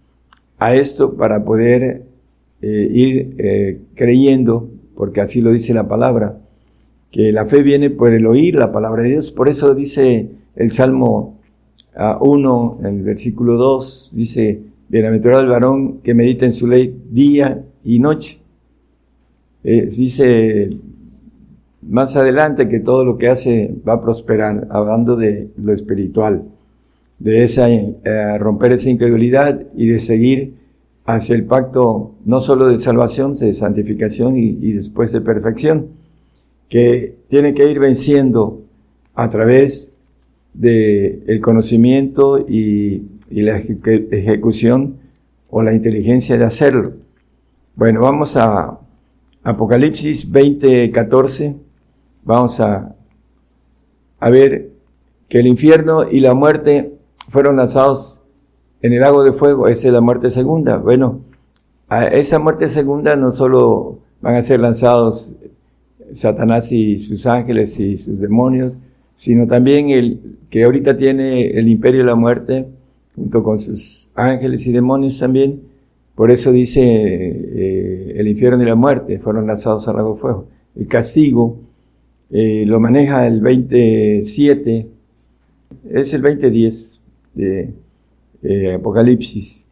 a 0.57 0.73
esto 0.73 1.15
para 1.15 1.43
poder 1.43 2.03
eh, 2.61 2.87
ir 2.89 3.35
eh, 3.37 3.81
creyendo, 3.93 4.69
porque 4.95 5.19
así 5.19 5.41
lo 5.41 5.51
dice 5.51 5.73
la 5.73 5.89
palabra, 5.89 6.37
que 7.11 7.33
la 7.33 7.45
fe 7.45 7.61
viene 7.61 7.89
por 7.89 8.13
el 8.13 8.25
oír 8.25 8.55
la 8.55 8.71
palabra 8.71 9.03
de 9.03 9.09
Dios. 9.09 9.31
Por 9.31 9.49
eso 9.49 9.75
dice 9.75 10.29
el 10.55 10.71
Salmo 10.71 11.37
1, 12.21 12.77
en 12.79 12.85
el 12.85 13.03
versículo 13.03 13.55
2, 13.55 14.11
dice, 14.15 14.61
bienaventurado 14.87 15.41
el 15.41 15.49
varón 15.49 15.97
que 15.99 16.13
medita 16.13 16.45
en 16.45 16.53
su 16.53 16.67
ley 16.67 16.97
día 17.11 17.65
y 17.83 17.99
noche. 17.99 18.39
Eh, 19.65 19.89
dice 19.91 20.69
más 21.87 22.15
adelante 22.15 22.67
que 22.67 22.79
todo 22.79 23.05
lo 23.05 23.17
que 23.17 23.29
hace 23.29 23.75
va 23.87 23.93
a 23.93 24.01
prosperar, 24.01 24.67
hablando 24.69 25.15
de 25.15 25.49
lo 25.57 25.73
espiritual. 25.73 26.43
de 27.17 27.43
esa, 27.43 27.69
eh, 27.69 28.37
romper 28.39 28.73
esa 28.73 28.89
incredulidad 28.89 29.61
y 29.73 29.87
de 29.87 29.99
seguir 29.99 30.55
hacia 31.05 31.35
el 31.35 31.45
pacto 31.45 32.13
no 32.25 32.41
solo 32.41 32.67
de 32.67 32.77
salvación, 32.77 33.31
de 33.33 33.53
santificación 33.53 34.35
y, 34.35 34.73
después 34.73 35.13
de 35.13 35.21
perfección, 35.21 35.87
que 36.67 37.15
tiene 37.29 37.53
que 37.53 37.69
ir 37.69 37.79
venciendo 37.79 38.63
a 39.13 39.29
través 39.29 39.93
del 40.53 41.23
el 41.27 41.39
conocimiento 41.39 42.39
y, 42.39 43.03
y 43.29 43.41
la 43.43 43.57
ejecución 43.57 44.97
o 45.49 45.63
la 45.63 45.73
inteligencia 45.73 46.37
de 46.37 46.43
hacerlo. 46.43 46.93
Bueno, 47.75 48.01
vamos 48.01 48.35
a 48.35 48.79
Apocalipsis 49.43 50.29
20, 50.29 50.91
14. 50.91 51.64
Vamos 52.25 52.59
a, 52.59 52.95
ver 54.19 54.71
que 55.29 55.39
el 55.39 55.45
infierno 55.45 56.09
y 56.09 56.21
la 56.21 56.33
muerte 56.33 56.91
fueron 57.29 57.57
lanzados 57.57 58.23
en 58.81 58.93
el 58.93 59.01
lago 59.01 59.23
de 59.23 59.31
fuego. 59.31 59.67
Esa 59.67 59.87
es 59.87 59.93
la 59.93 60.01
muerte 60.01 60.31
segunda. 60.31 60.77
Bueno, 60.77 61.21
a 61.87 62.07
esa 62.07 62.39
muerte 62.39 62.67
segunda 62.67 63.15
no 63.15 63.29
solo 63.29 63.99
van 64.21 64.35
a 64.35 64.41
ser 64.41 64.59
lanzados 64.59 65.35
Satanás 66.13 66.71
y 66.71 66.97
sus 66.97 67.27
ángeles 67.27 67.79
y 67.79 67.95
sus 67.95 68.19
demonios, 68.19 68.73
sino 69.13 69.45
también 69.45 69.91
el 69.91 70.37
que 70.49 70.63
ahorita 70.63 70.97
tiene 70.97 71.51
el 71.51 71.67
imperio 71.67 71.99
de 71.99 72.07
la 72.07 72.15
muerte, 72.15 72.65
junto 73.15 73.43
con 73.43 73.59
sus 73.59 74.09
ángeles 74.15 74.65
y 74.65 74.71
demonios 74.71 75.19
también. 75.19 75.61
Por 76.15 76.31
eso 76.31 76.51
dice 76.51 76.81
eh, 76.81 78.13
el 78.15 78.27
infierno 78.27 78.63
y 78.63 78.65
la 78.65 78.75
muerte 78.75 79.19
fueron 79.19 79.45
lanzados 79.45 79.87
al 79.87 79.97
lago 79.97 80.15
de 80.15 80.19
fuego. 80.19 80.47
El 80.75 80.87
castigo 80.87 81.64
eh, 82.31 82.63
lo 82.65 82.79
maneja 82.79 83.27
el 83.27 83.41
27, 83.41 84.87
es 85.89 86.13
el 86.13 86.21
2010 86.21 86.99
de 87.33 87.73
eh, 88.43 88.73
Apocalipsis. 88.73 89.67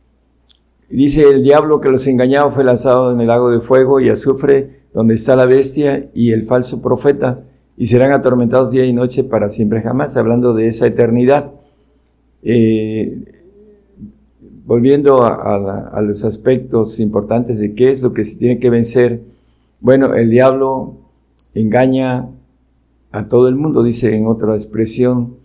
Dice 0.90 1.28
el 1.28 1.44
diablo 1.44 1.82
que 1.82 1.90
los 1.90 2.06
engañaba 2.06 2.52
fue 2.52 2.64
lanzado 2.64 3.12
en 3.12 3.20
el 3.20 3.28
lago 3.28 3.50
de 3.50 3.62
fuego 3.62 4.00
y 4.00 4.10
azufre 4.10 4.84
donde 4.94 5.16
está 5.16 5.36
la 5.36 5.46
bestia 5.46 6.10
y 6.14 6.32
el 6.32 6.44
falso 6.44 6.82
profeta 6.82 7.44
y 7.78 7.88
serán 7.88 8.12
atormentados 8.12 8.72
día 8.72 8.86
y 8.86 8.94
noche 8.94 9.24
para 9.24 9.50
siempre 9.50 9.82
jamás, 9.82 10.16
hablando 10.18 10.54
de 10.54 10.68
esa 10.68 10.86
eternidad. 10.86 11.54
Eh, 12.44 13.24
volviendo 14.66 15.24
a, 15.24 16.02
los 16.02 16.24
aspectos 16.24 17.00
importantes 17.00 17.58
de 17.58 17.74
qué 17.74 17.92
es 17.92 18.02
lo 18.02 18.14
que 18.14 18.24
se 18.24 18.38
tiene 18.38 18.60
que 18.60 18.70
vencer, 18.70 19.22
bueno, 19.80 20.14
el 20.14 20.30
diablo 20.30 20.98
engaña 21.54 22.30
a 23.14 23.28
todo 23.28 23.48
el 23.48 23.56
mundo, 23.56 23.84
dice 23.84 24.16
en 24.16 24.26
otra 24.26 24.56
expresión, 24.56 25.36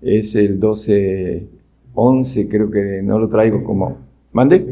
es 0.00 0.36
el 0.36 0.60
12, 0.60 1.48
11, 1.92 2.48
creo 2.48 2.70
que 2.70 3.02
no 3.02 3.18
lo 3.18 3.28
traigo 3.28 3.64
como... 3.64 3.98
¿Mande? 4.32 4.64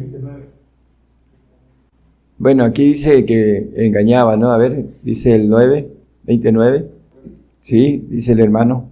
Bueno, 2.38 2.64
aquí 2.64 2.86
dice 2.86 3.24
que 3.24 3.72
engañaba, 3.74 4.36
¿no? 4.36 4.52
A 4.52 4.58
ver, 4.58 4.86
dice 5.02 5.34
el 5.34 5.48
9, 5.48 5.90
29. 6.22 6.88
Sí, 7.60 8.06
dice 8.08 8.32
el 8.32 8.40
hermano. 8.40 8.90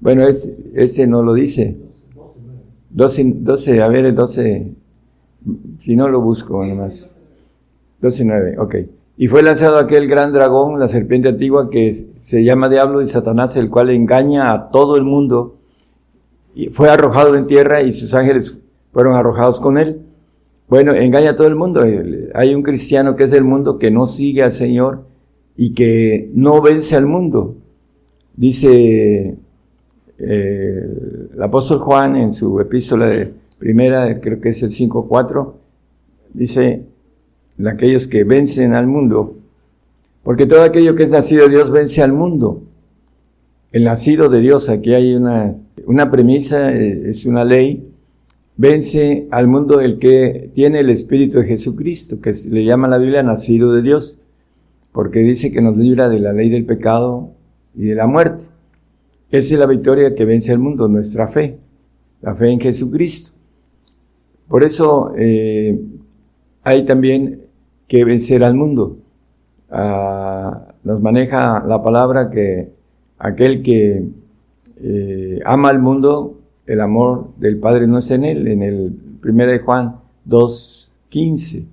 Bueno, 0.00 0.28
es, 0.28 0.52
ese 0.74 1.06
no 1.06 1.22
lo 1.22 1.32
dice. 1.32 1.78
12, 2.90 3.32
12, 3.38 3.82
a 3.82 3.88
ver, 3.88 4.04
el 4.04 4.14
12, 4.14 4.72
si 5.78 5.96
no 5.96 6.06
lo 6.08 6.20
busco 6.20 6.66
nomás. 6.66 7.14
12, 8.02 8.24
9, 8.26 8.58
ok. 8.58 8.74
Y 9.20 9.28
fue 9.28 9.42
lanzado 9.42 9.78
aquel 9.78 10.08
gran 10.08 10.32
dragón, 10.32 10.80
la 10.80 10.88
serpiente 10.88 11.28
antigua, 11.28 11.68
que 11.68 11.92
se 12.20 12.42
llama 12.42 12.70
Diablo 12.70 13.02
y 13.02 13.06
Satanás, 13.06 13.54
el 13.54 13.68
cual 13.68 13.90
engaña 13.90 14.50
a 14.50 14.70
todo 14.70 14.96
el 14.96 15.02
mundo. 15.02 15.58
Y 16.54 16.68
fue 16.68 16.88
arrojado 16.88 17.36
en 17.36 17.46
tierra 17.46 17.82
y 17.82 17.92
sus 17.92 18.14
ángeles 18.14 18.58
fueron 18.94 19.14
arrojados 19.16 19.60
con 19.60 19.76
él. 19.76 20.00
Bueno, 20.70 20.94
engaña 20.94 21.32
a 21.32 21.36
todo 21.36 21.48
el 21.48 21.54
mundo. 21.54 21.82
Hay 22.32 22.54
un 22.54 22.62
cristiano 22.62 23.14
que 23.14 23.24
es 23.24 23.30
del 23.30 23.44
mundo 23.44 23.78
que 23.78 23.90
no 23.90 24.06
sigue 24.06 24.42
al 24.42 24.54
Señor 24.54 25.04
y 25.54 25.74
que 25.74 26.30
no 26.32 26.62
vence 26.62 26.96
al 26.96 27.04
mundo. 27.04 27.56
Dice 28.34 29.36
eh, 30.18 30.88
el 31.34 31.42
apóstol 31.42 31.78
Juan 31.80 32.16
en 32.16 32.32
su 32.32 32.58
epístola 32.58 33.08
de 33.08 33.34
primera, 33.58 34.18
creo 34.18 34.40
que 34.40 34.48
es 34.48 34.62
el 34.62 34.70
5.4, 34.70 35.52
dice, 36.32 36.86
aquellos 37.68 38.06
que 38.06 38.24
vencen 38.24 38.74
al 38.74 38.86
mundo, 38.86 39.36
porque 40.22 40.46
todo 40.46 40.62
aquello 40.62 40.94
que 40.94 41.04
es 41.04 41.10
nacido 41.10 41.44
de 41.44 41.50
Dios 41.50 41.70
vence 41.70 42.02
al 42.02 42.12
mundo. 42.12 42.62
El 43.72 43.84
nacido 43.84 44.28
de 44.28 44.40
Dios, 44.40 44.68
aquí 44.68 44.94
hay 44.94 45.14
una, 45.14 45.54
una 45.86 46.10
premisa, 46.10 46.74
eh, 46.74 47.08
es 47.08 47.24
una 47.26 47.44
ley, 47.44 47.88
vence 48.56 49.26
al 49.30 49.46
mundo 49.46 49.80
el 49.80 49.98
que 49.98 50.50
tiene 50.54 50.80
el 50.80 50.90
Espíritu 50.90 51.38
de 51.38 51.46
Jesucristo, 51.46 52.20
que 52.20 52.32
le 52.50 52.64
llama 52.64 52.88
la 52.88 52.98
Biblia 52.98 53.22
nacido 53.22 53.72
de 53.72 53.82
Dios, 53.82 54.18
porque 54.92 55.20
dice 55.20 55.52
que 55.52 55.62
nos 55.62 55.76
libra 55.76 56.08
de 56.08 56.18
la 56.18 56.32
ley 56.32 56.50
del 56.50 56.66
pecado 56.66 57.30
y 57.74 57.86
de 57.86 57.94
la 57.94 58.06
muerte. 58.06 58.44
Esa 59.30 59.54
es 59.54 59.60
la 59.60 59.66
victoria 59.66 60.14
que 60.14 60.24
vence 60.24 60.52
al 60.52 60.58
mundo, 60.58 60.88
nuestra 60.88 61.28
fe, 61.28 61.58
la 62.20 62.34
fe 62.34 62.50
en 62.50 62.60
Jesucristo. 62.60 63.32
Por 64.48 64.64
eso 64.64 65.12
eh, 65.16 65.80
hay 66.64 66.84
también 66.84 67.39
que 67.90 68.04
vencer 68.04 68.44
al 68.44 68.54
mundo. 68.54 68.98
Ah, 69.68 70.74
nos 70.84 71.00
maneja 71.02 71.64
la 71.66 71.82
palabra 71.82 72.30
que 72.30 72.70
aquel 73.18 73.62
que 73.64 74.08
eh, 74.80 75.40
ama 75.44 75.70
al 75.70 75.80
mundo, 75.80 76.38
el 76.66 76.82
amor 76.82 77.30
del 77.38 77.58
Padre 77.58 77.88
no 77.88 77.98
es 77.98 78.08
en 78.12 78.24
él, 78.24 78.46
en 78.46 78.62
el 78.62 78.96
1 79.24 79.46
de 79.46 79.58
Juan 79.58 79.96
2.15. 80.28 81.64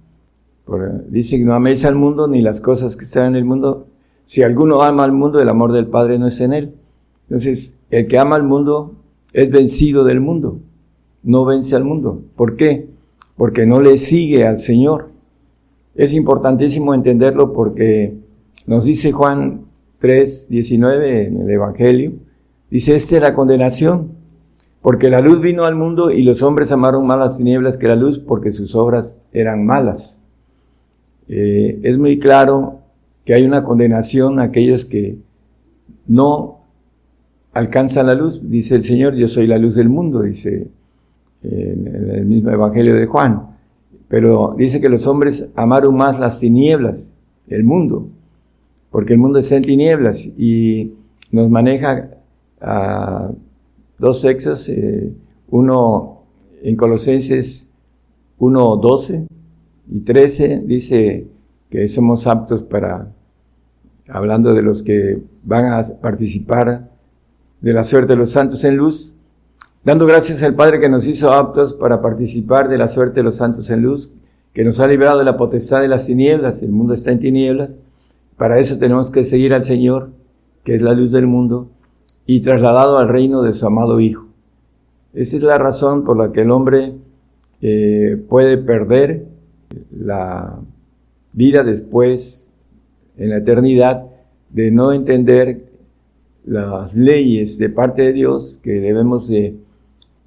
Dice 1.08 1.38
que 1.38 1.46
no 1.46 1.54
améis 1.54 1.86
al 1.86 1.96
mundo 1.96 2.28
ni 2.28 2.42
las 2.42 2.62
cosas 2.62 2.96
que 2.96 3.06
están 3.06 3.28
en 3.28 3.36
el 3.36 3.46
mundo. 3.46 3.86
Si 4.26 4.42
alguno 4.42 4.82
ama 4.82 5.04
al 5.04 5.12
mundo, 5.12 5.40
el 5.40 5.50
amor 5.50 5.72
del 5.72 5.86
Padre 5.86 6.18
no 6.18 6.26
es 6.26 6.42
en 6.42 6.54
él. 6.54 6.74
Entonces, 7.30 7.78
el 7.92 8.08
que 8.08 8.18
ama 8.18 8.38
al 8.38 8.44
mundo 8.44 8.96
es 9.34 9.52
vencido 9.52 10.04
del 10.04 10.20
mundo, 10.20 10.62
no 11.22 11.46
vence 11.46 11.76
al 11.76 11.84
mundo. 11.84 12.24
¿Por 12.36 12.56
qué? 12.56 12.88
Porque 13.36 13.68
no 13.68 13.82
le 13.82 14.00
sigue 14.00 14.48
al 14.48 14.58
Señor. 14.58 15.16
Es 15.98 16.14
importantísimo 16.14 16.94
entenderlo 16.94 17.54
porque 17.54 18.16
nos 18.68 18.86
dice 18.86 19.12
Juan 19.12 19.62
3, 20.00 20.48
19 20.48 21.24
en 21.24 21.42
el 21.42 21.50
Evangelio, 21.50 22.14
dice, 22.70 22.96
esta 22.96 23.16
es 23.16 23.22
la 23.24 23.34
condenación, 23.34 24.12
porque 24.84 25.10
la 25.10 25.22
luz 25.22 25.42
vino 25.42 25.64
al 25.64 25.74
mundo 25.76 26.12
y 26.12 26.22
los 26.22 26.44
hombres 26.44 26.72
amaron 26.72 27.08
más 27.08 27.18
las 27.18 27.38
tinieblas 27.38 27.78
que 27.78 27.88
la 27.88 27.96
luz 27.96 28.20
porque 28.20 28.52
sus 28.52 28.76
obras 28.76 29.18
eran 29.34 29.66
malas. 29.66 30.22
Eh, 31.28 31.80
es 31.82 31.98
muy 31.98 32.20
claro 32.20 32.82
que 33.26 33.34
hay 33.34 33.44
una 33.44 33.64
condenación 33.64 34.40
a 34.40 34.44
aquellos 34.44 34.86
que 34.86 35.18
no 36.06 36.60
alcanza 37.54 38.04
la 38.04 38.14
luz, 38.14 38.48
dice 38.48 38.76
el 38.76 38.84
Señor, 38.84 39.16
yo 39.16 39.28
soy 39.28 39.48
la 39.48 39.58
luz 39.58 39.74
del 39.74 39.90
mundo, 39.90 40.22
dice 40.22 40.70
en 41.42 41.88
el 41.88 42.26
mismo 42.26 42.52
Evangelio 42.52 42.94
de 42.96 43.08
Juan. 43.08 43.57
Pero 44.08 44.56
dice 44.58 44.80
que 44.80 44.90
los 44.90 45.06
hombres 45.08 45.50
amaron 45.56 45.96
más 45.96 46.20
las 46.20 46.40
tinieblas, 46.40 47.14
el 47.48 47.64
mundo, 47.64 48.08
porque 48.92 49.14
el 49.14 49.20
mundo 49.20 49.40
está 49.40 49.56
en 49.56 49.64
tinieblas 49.64 50.26
y 50.38 50.94
nos 51.32 51.50
maneja 51.50 52.10
a 52.62 53.32
dos 53.98 54.22
sexos, 54.22 54.70
eh, 54.70 55.12
uno 55.50 56.24
en 56.62 56.76
Colosenses 56.76 57.68
1, 58.40 58.78
12 58.78 59.28
y 59.90 60.00
13 60.02 60.62
dice 60.66 61.28
que 61.70 61.88
somos 61.88 62.28
aptos 62.28 62.64
para, 62.64 63.12
hablando 64.08 64.54
de 64.54 64.62
los 64.62 64.84
que 64.84 65.22
van 65.44 65.74
a 65.74 65.84
participar 66.02 66.90
de 67.62 67.74
la 67.74 67.84
suerte 67.84 68.14
de 68.14 68.18
los 68.18 68.32
santos 68.32 68.64
en 68.64 68.78
luz, 68.78 69.16
dando 69.84 70.06
gracias 70.06 70.44
al 70.44 70.56
Padre 70.56 70.80
que 70.80 70.90
nos 70.90 71.08
hizo 71.08 71.32
aptos 71.32 71.74
para 71.74 72.02
participar 72.02 72.70
de 72.70 72.78
la 72.78 72.88
suerte 72.88 73.16
de 73.16 73.24
los 73.24 73.36
santos 73.36 73.70
en 73.70 73.82
luz, 73.82 74.12
que 74.54 74.64
nos 74.64 74.80
ha 74.80 74.88
librado 74.88 75.20
de 75.20 75.26
la 75.26 75.38
potestad 75.38 75.82
de 75.82 75.88
las 75.88 76.06
tinieblas, 76.06 76.62
el 76.62 76.72
mundo 76.72 76.94
está 76.94 77.12
en 77.12 77.20
tinieblas, 77.20 77.72
para 78.38 78.60
eso 78.60 78.78
tenemos 78.78 79.12
que 79.12 79.24
seguir 79.24 79.54
al 79.54 79.64
Señor, 79.64 80.12
que 80.64 80.76
es 80.76 80.82
la 80.82 80.94
luz 80.94 81.12
del 81.12 81.28
mundo, 81.28 81.70
y 82.26 82.42
trasladado 82.42 82.98
al 82.98 83.08
reino 83.08 83.42
de 83.42 83.54
su 83.54 83.66
amado 83.66 84.00
Hijo. 84.00 84.28
Esa 85.14 85.38
es 85.38 85.44
la 85.44 85.58
razón 85.58 86.04
por 86.04 86.18
la 86.18 86.32
que 86.32 86.42
el 86.42 86.52
hombre 86.52 86.94
eh, 87.62 88.22
puede 88.30 88.58
perder 88.58 89.26
la 89.92 90.60
vida 91.34 91.64
después, 91.64 92.54
en 93.18 93.30
la 93.30 93.38
eternidad, 93.38 94.06
de 94.50 94.72
no 94.72 94.94
entender 94.94 95.72
las 96.46 96.96
leyes 96.96 97.58
de 97.58 97.70
parte 97.70 98.04
de 98.04 98.14
Dios 98.14 98.60
que 98.62 98.80
debemos 98.80 99.28
de 99.28 99.56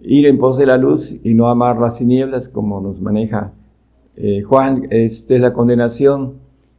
ir 0.02 0.26
en 0.26 0.38
pos 0.38 0.58
de 0.58 0.66
la 0.66 0.76
luz 0.76 1.16
y 1.22 1.34
no 1.34 1.48
amar 1.48 1.78
las 1.78 1.98
tinieblas 1.98 2.48
como 2.48 2.80
nos 2.80 3.00
maneja 3.00 3.52
eh, 4.16 4.42
Juan. 4.42 4.86
Esta 4.90 5.34
es 5.34 5.40
la 5.40 5.52
condenación 5.52 6.34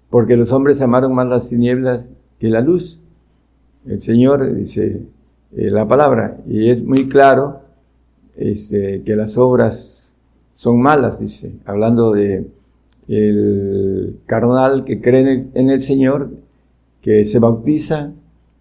porque 0.10 0.36
los 0.36 0.52
hombres 0.52 0.82
amaron 0.82 1.14
más 1.14 1.28
las 1.28 1.50
tinieblas 1.50 2.10
que 2.40 2.50
la 2.50 2.62
luz. 2.62 3.00
El 3.86 4.00
Señor 4.00 4.54
dice 4.56 5.02
eh, 5.54 5.70
la 5.72 5.88
palabra 5.88 6.38
y 6.46 6.70
es 6.70 6.84
muy 6.84 7.08
claro 7.08 7.62
este, 8.36 9.02
que 9.04 9.16
las 9.16 9.38
obras 9.38 10.16
son 10.54 10.82
malas, 10.82 11.20
dice, 11.20 11.54
hablando 11.66 12.12
de 12.12 12.46
el 13.08 14.20
carnal 14.26 14.86
que 14.86 15.02
cree 15.02 15.48
en 15.54 15.70
el, 15.70 15.82
Señor, 15.82 16.30
que 17.02 17.26
se 17.26 17.40
bautiza 17.40 18.12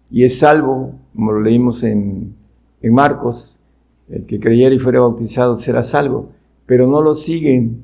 y 0.09 0.23
es 0.23 0.39
salvo, 0.39 0.95
como 1.15 1.31
lo 1.31 1.41
leímos 1.41 1.83
en, 1.83 2.33
en 2.81 2.93
Marcos, 2.93 3.59
el 4.11 4.25
que 4.25 4.39
creyera 4.39 4.75
y 4.75 4.79
fuera 4.79 4.99
bautizado 4.99 5.55
será 5.55 5.83
salvo, 5.83 6.29
pero 6.65 6.87
no 6.87 7.01
lo 7.01 7.15
siguen. 7.15 7.83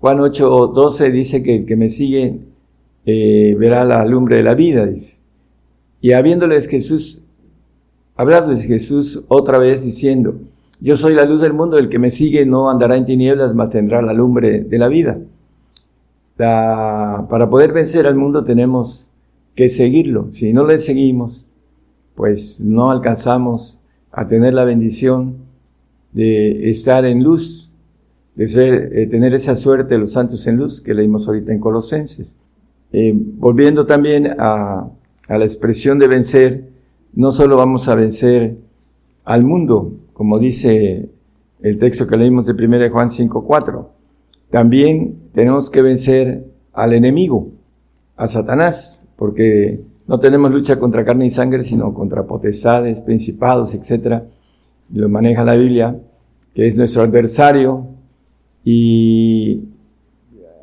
Juan 0.00 0.20
8, 0.20 0.72
12 0.74 1.10
dice 1.10 1.42
que 1.42 1.56
el 1.56 1.64
que 1.64 1.76
me 1.76 1.90
sigue 1.90 2.40
eh, 3.06 3.54
verá 3.58 3.84
la 3.84 4.04
lumbre 4.04 4.36
de 4.36 4.42
la 4.42 4.54
vida, 4.54 4.86
dice. 4.86 5.18
Y 6.00 6.12
habiéndoles 6.12 6.66
Jesús, 6.66 7.22
hablarles 8.16 8.66
Jesús 8.66 9.24
otra 9.28 9.58
vez 9.58 9.84
diciendo, 9.84 10.36
yo 10.80 10.96
soy 10.96 11.14
la 11.14 11.24
luz 11.24 11.40
del 11.40 11.54
mundo, 11.54 11.78
el 11.78 11.88
que 11.88 11.98
me 11.98 12.10
sigue 12.10 12.44
no 12.44 12.68
andará 12.68 12.96
en 12.96 13.06
tinieblas, 13.06 13.54
mas 13.54 13.70
tendrá 13.70 14.02
la 14.02 14.12
lumbre 14.12 14.60
de 14.60 14.78
la 14.78 14.88
vida. 14.88 15.18
para 16.36 17.48
poder 17.48 17.72
vencer 17.72 18.06
al 18.06 18.16
mundo 18.16 18.42
tenemos 18.42 19.08
que 19.54 19.68
seguirlo. 19.68 20.30
Si 20.30 20.52
no 20.52 20.66
le 20.66 20.78
seguimos, 20.78 21.52
pues 22.16 22.60
no 22.60 22.90
alcanzamos 22.90 23.80
a 24.10 24.26
tener 24.26 24.52
la 24.52 24.64
bendición 24.64 25.43
de 26.14 26.70
estar 26.70 27.04
en 27.04 27.22
luz, 27.22 27.70
de 28.34 28.48
ser, 28.48 28.90
eh, 28.92 29.06
tener 29.06 29.34
esa 29.34 29.56
suerte 29.56 29.94
de 29.94 30.00
los 30.00 30.12
santos 30.12 30.46
en 30.46 30.56
luz 30.56 30.80
que 30.80 30.94
leímos 30.94 31.28
ahorita 31.28 31.52
en 31.52 31.60
Colosenses. 31.60 32.36
Eh, 32.92 33.12
volviendo 33.14 33.84
también 33.84 34.34
a, 34.38 34.88
la 35.28 35.44
expresión 35.44 35.98
de 35.98 36.06
vencer, 36.06 36.68
no 37.12 37.32
solo 37.32 37.56
vamos 37.56 37.88
a 37.88 37.94
vencer 37.94 38.56
al 39.24 39.42
mundo, 39.42 39.92
como 40.12 40.38
dice 40.38 41.08
el 41.60 41.78
texto 41.78 42.06
que 42.06 42.16
leímos 42.16 42.46
de 42.46 42.52
1 42.52 42.90
Juan 42.90 43.08
5.4. 43.08 43.88
También 44.50 45.16
tenemos 45.32 45.70
que 45.70 45.82
vencer 45.82 46.44
al 46.72 46.92
enemigo, 46.92 47.48
a 48.16 48.28
Satanás, 48.28 49.08
porque 49.16 49.80
no 50.06 50.20
tenemos 50.20 50.52
lucha 50.52 50.78
contra 50.78 51.04
carne 51.04 51.26
y 51.26 51.30
sangre, 51.30 51.64
sino 51.64 51.92
contra 51.94 52.24
potestades, 52.24 53.00
principados, 53.00 53.74
etc. 53.74 54.22
Lo 54.92 55.08
maneja 55.08 55.44
la 55.44 55.56
Biblia, 55.56 55.96
que 56.54 56.68
es 56.68 56.76
nuestro 56.76 57.02
adversario. 57.02 57.86
Y 58.64 59.62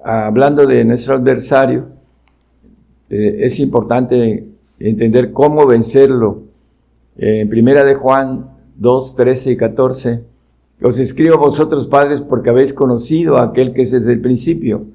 hablando 0.03 0.65
de 0.65 0.85
nuestro 0.85 1.15
adversario, 1.15 1.87
eh, 3.09 3.39
es 3.41 3.59
importante 3.59 4.47
entender 4.79 5.31
cómo 5.31 5.65
vencerlo. 5.65 6.43
En 7.17 7.49
primera 7.49 7.83
de 7.83 7.95
Juan 7.95 8.51
2, 8.77 9.15
13 9.15 9.51
y 9.51 9.57
14. 9.57 10.23
Os 10.81 10.97
escribo 10.97 11.35
a 11.35 11.37
vosotros, 11.37 11.87
padres, 11.87 12.21
porque 12.21 12.49
habéis 12.49 12.73
conocido 12.73 13.37
a 13.37 13.43
aquel 13.43 13.73
que 13.73 13.83
es 13.83 13.91
desde 13.91 14.13
el 14.13 14.21
principio. 14.21 14.85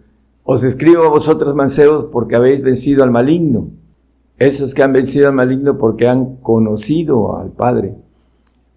Os 0.42 0.64
escribo 0.64 1.04
a 1.04 1.08
vosotros, 1.08 1.54
mancebos, 1.54 2.06
porque 2.10 2.34
habéis 2.34 2.62
vencido 2.62 3.04
al 3.04 3.12
maligno. 3.12 3.68
Esos 4.38 4.74
que 4.74 4.82
han 4.82 4.92
vencido 4.92 5.28
al 5.28 5.34
maligno 5.34 5.78
porque 5.78 6.08
han 6.08 6.36
conocido 6.36 7.38
al 7.38 7.52
Padre. 7.52 7.94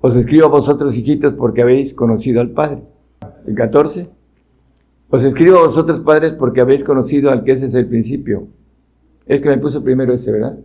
Os 0.01 0.15
escribo 0.15 0.45
a 0.45 0.49
vosotros, 0.49 0.95
hijitos, 0.95 1.33
porque 1.33 1.61
habéis 1.61 1.93
conocido 1.93 2.41
al 2.41 2.51
Padre. 2.51 2.83
El 3.45 3.55
14. 3.55 4.09
Os 5.09 5.23
escribo 5.23 5.57
a 5.57 5.63
vosotros, 5.63 6.01
padres, 6.01 6.33
porque 6.33 6.61
habéis 6.61 6.83
conocido 6.83 7.31
al 7.31 7.43
que 7.43 7.53
es 7.53 7.61
desde 7.61 7.79
el 7.79 7.87
principio. 7.87 8.47
Es 9.25 9.41
que 9.41 9.49
me 9.49 9.57
puso 9.57 9.83
primero 9.83 10.13
ese, 10.13 10.31
¿verdad? 10.31 10.57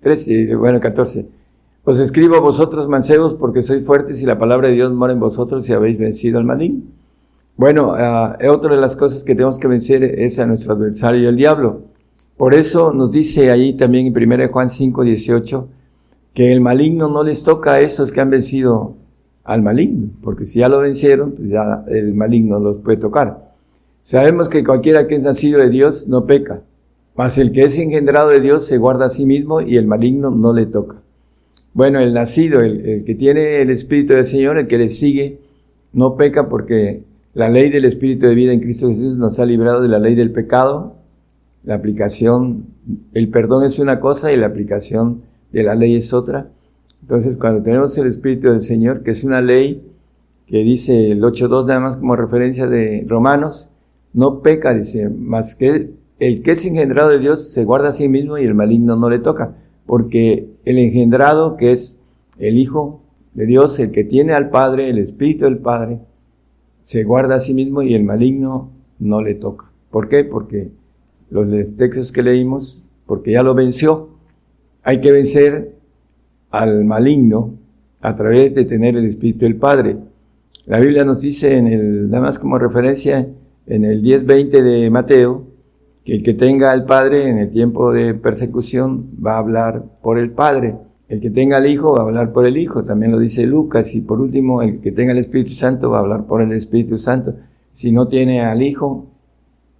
13, 0.00 0.54
bueno, 0.56 0.78
14. 0.78 1.26
Os 1.84 1.98
escribo 1.98 2.36
a 2.36 2.40
vosotros 2.40 2.88
mancebos 2.88 3.34
porque 3.34 3.62
sois 3.62 3.84
fuertes 3.84 4.22
y 4.22 4.26
la 4.26 4.38
palabra 4.38 4.68
de 4.68 4.74
Dios 4.74 4.92
mora 4.92 5.12
en 5.12 5.20
vosotros 5.20 5.68
y 5.68 5.72
habéis 5.72 5.98
vencido 5.98 6.38
al 6.38 6.44
maligno. 6.44 6.82
Bueno, 7.56 7.92
uh, 7.92 8.50
otra 8.50 8.74
de 8.74 8.80
las 8.80 8.94
cosas 8.94 9.24
que 9.24 9.34
tenemos 9.34 9.58
que 9.58 9.68
vencer 9.68 10.04
es 10.04 10.38
a 10.38 10.46
nuestro 10.46 10.74
adversario, 10.74 11.28
el 11.28 11.36
diablo. 11.36 11.82
Por 12.36 12.54
eso 12.54 12.92
nos 12.92 13.12
dice 13.12 13.50
ahí 13.50 13.74
también 13.74 14.06
en 14.06 14.32
1 14.32 14.48
Juan 14.52 14.70
5, 14.70 15.02
18, 15.02 15.68
que 16.34 16.52
el 16.52 16.60
maligno 16.60 17.08
no 17.08 17.22
les 17.22 17.44
toca 17.44 17.74
a 17.74 17.80
esos 17.80 18.12
que 18.12 18.20
han 18.20 18.30
vencido 18.30 18.96
al 19.44 19.62
maligno, 19.62 20.08
porque 20.22 20.44
si 20.44 20.60
ya 20.60 20.68
lo 20.68 20.80
vencieron, 20.80 21.32
pues 21.32 21.50
ya 21.50 21.84
el 21.88 22.14
maligno 22.14 22.60
los 22.60 22.80
puede 22.80 22.96
tocar. 22.96 23.52
Sabemos 24.00 24.48
que 24.48 24.64
cualquiera 24.64 25.06
que 25.06 25.16
es 25.16 25.22
nacido 25.22 25.60
de 25.60 25.68
Dios 25.68 26.08
no 26.08 26.26
peca, 26.26 26.62
mas 27.14 27.38
el 27.38 27.52
que 27.52 27.62
es 27.62 27.78
engendrado 27.78 28.30
de 28.30 28.40
Dios 28.40 28.64
se 28.66 28.78
guarda 28.78 29.06
a 29.06 29.10
sí 29.10 29.26
mismo 29.26 29.60
y 29.60 29.76
el 29.76 29.86
maligno 29.86 30.30
no 30.30 30.52
le 30.52 30.66
toca. 30.66 30.96
Bueno, 31.74 32.00
el 32.00 32.14
nacido, 32.14 32.60
el, 32.60 33.04
que 33.04 33.14
tiene 33.14 33.60
el 33.62 33.70
Espíritu 33.70 34.14
del 34.14 34.26
Señor, 34.26 34.58
el 34.58 34.66
que 34.66 34.78
le 34.78 34.90
sigue, 34.90 35.38
no 35.92 36.16
peca 36.16 36.48
porque 36.48 37.02
la 37.34 37.48
ley 37.48 37.70
del 37.70 37.84
Espíritu 37.84 38.26
de 38.26 38.34
vida 38.34 38.52
en 38.52 38.60
Cristo 38.60 38.88
Jesús 38.88 39.16
nos 39.16 39.38
ha 39.38 39.46
librado 39.46 39.80
de 39.80 39.88
la 39.88 39.98
ley 39.98 40.14
del 40.14 40.32
pecado. 40.32 40.96
La 41.64 41.74
aplicación, 41.74 42.66
el 43.14 43.28
perdón 43.28 43.64
es 43.64 43.78
una 43.78 44.00
cosa 44.00 44.32
y 44.32 44.36
la 44.36 44.46
aplicación 44.48 45.22
de 45.52 45.62
la 45.62 45.74
ley 45.74 45.96
es 45.96 46.12
otra. 46.12 46.50
Entonces, 47.02 47.36
cuando 47.36 47.62
tenemos 47.62 47.96
el 47.98 48.06
Espíritu 48.06 48.48
del 48.48 48.62
Señor, 48.62 49.02
que 49.02 49.10
es 49.10 49.24
una 49.24 49.40
ley 49.40 49.82
que 50.46 50.58
dice 50.58 51.12
el 51.12 51.22
8.2 51.22 51.66
nada 51.66 51.80
más 51.80 51.96
como 51.96 52.16
referencia 52.16 52.66
de 52.66 53.04
Romanos, 53.08 53.70
no 54.12 54.40
peca, 54.40 54.74
dice, 54.74 55.08
más 55.08 55.54
que 55.54 55.90
el 56.18 56.42
que 56.42 56.52
es 56.52 56.64
engendrado 56.64 57.08
de 57.08 57.18
Dios 57.18 57.50
se 57.50 57.64
guarda 57.64 57.88
a 57.88 57.92
sí 57.92 58.08
mismo 58.08 58.38
y 58.38 58.44
el 58.44 58.54
maligno 58.54 58.96
no 58.96 59.08
le 59.08 59.18
toca 59.18 59.56
porque 59.86 60.48
el 60.64 60.78
engendrado, 60.78 61.56
que 61.56 61.72
es 61.72 62.00
el 62.38 62.58
Hijo 62.58 63.02
de 63.34 63.46
Dios, 63.46 63.78
el 63.78 63.90
que 63.90 64.04
tiene 64.04 64.32
al 64.32 64.50
Padre, 64.50 64.88
el 64.88 64.98
Espíritu 64.98 65.44
del 65.44 65.58
Padre, 65.58 66.00
se 66.80 67.04
guarda 67.04 67.36
a 67.36 67.40
sí 67.40 67.54
mismo 67.54 67.82
y 67.82 67.94
el 67.94 68.04
maligno 68.04 68.70
no 68.98 69.22
le 69.22 69.34
toca. 69.34 69.70
¿Por 69.90 70.08
qué? 70.08 70.24
Porque 70.24 70.70
los 71.30 71.46
textos 71.76 72.12
que 72.12 72.22
leímos, 72.22 72.86
porque 73.06 73.32
ya 73.32 73.42
lo 73.42 73.54
venció. 73.54 74.11
Hay 74.82 75.00
que 75.00 75.12
vencer 75.12 75.76
al 76.50 76.84
maligno 76.84 77.54
a 78.00 78.14
través 78.14 78.54
de 78.54 78.64
tener 78.64 78.96
el 78.96 79.06
Espíritu 79.06 79.44
del 79.44 79.56
Padre. 79.56 79.96
La 80.66 80.80
Biblia 80.80 81.04
nos 81.04 81.20
dice 81.20 81.56
en 81.56 81.66
el, 81.68 82.10
nada 82.10 82.24
más 82.24 82.38
como 82.38 82.58
referencia, 82.58 83.28
en 83.66 83.84
el 83.84 84.02
10.20 84.02 84.62
de 84.62 84.90
Mateo, 84.90 85.46
que 86.04 86.16
el 86.16 86.22
que 86.22 86.34
tenga 86.34 86.72
al 86.72 86.84
Padre 86.84 87.28
en 87.28 87.38
el 87.38 87.50
tiempo 87.50 87.92
de 87.92 88.14
persecución 88.14 89.10
va 89.24 89.34
a 89.34 89.38
hablar 89.38 89.84
por 90.02 90.18
el 90.18 90.30
Padre. 90.32 90.74
El 91.08 91.20
que 91.20 91.30
tenga 91.30 91.58
al 91.58 91.66
Hijo 91.66 91.92
va 91.92 92.00
a 92.00 92.06
hablar 92.06 92.32
por 92.32 92.46
el 92.46 92.56
Hijo, 92.56 92.84
también 92.84 93.12
lo 93.12 93.18
dice 93.18 93.46
Lucas. 93.46 93.94
Y 93.94 94.00
por 94.00 94.20
último, 94.20 94.62
el 94.62 94.80
que 94.80 94.90
tenga 94.90 95.12
el 95.12 95.18
Espíritu 95.18 95.52
Santo 95.52 95.90
va 95.90 95.98
a 95.98 96.00
hablar 96.00 96.26
por 96.26 96.42
el 96.42 96.52
Espíritu 96.52 96.96
Santo. 96.96 97.34
Si 97.70 97.92
no 97.92 98.08
tiene 98.08 98.40
al 98.40 98.62
Hijo 98.62 99.06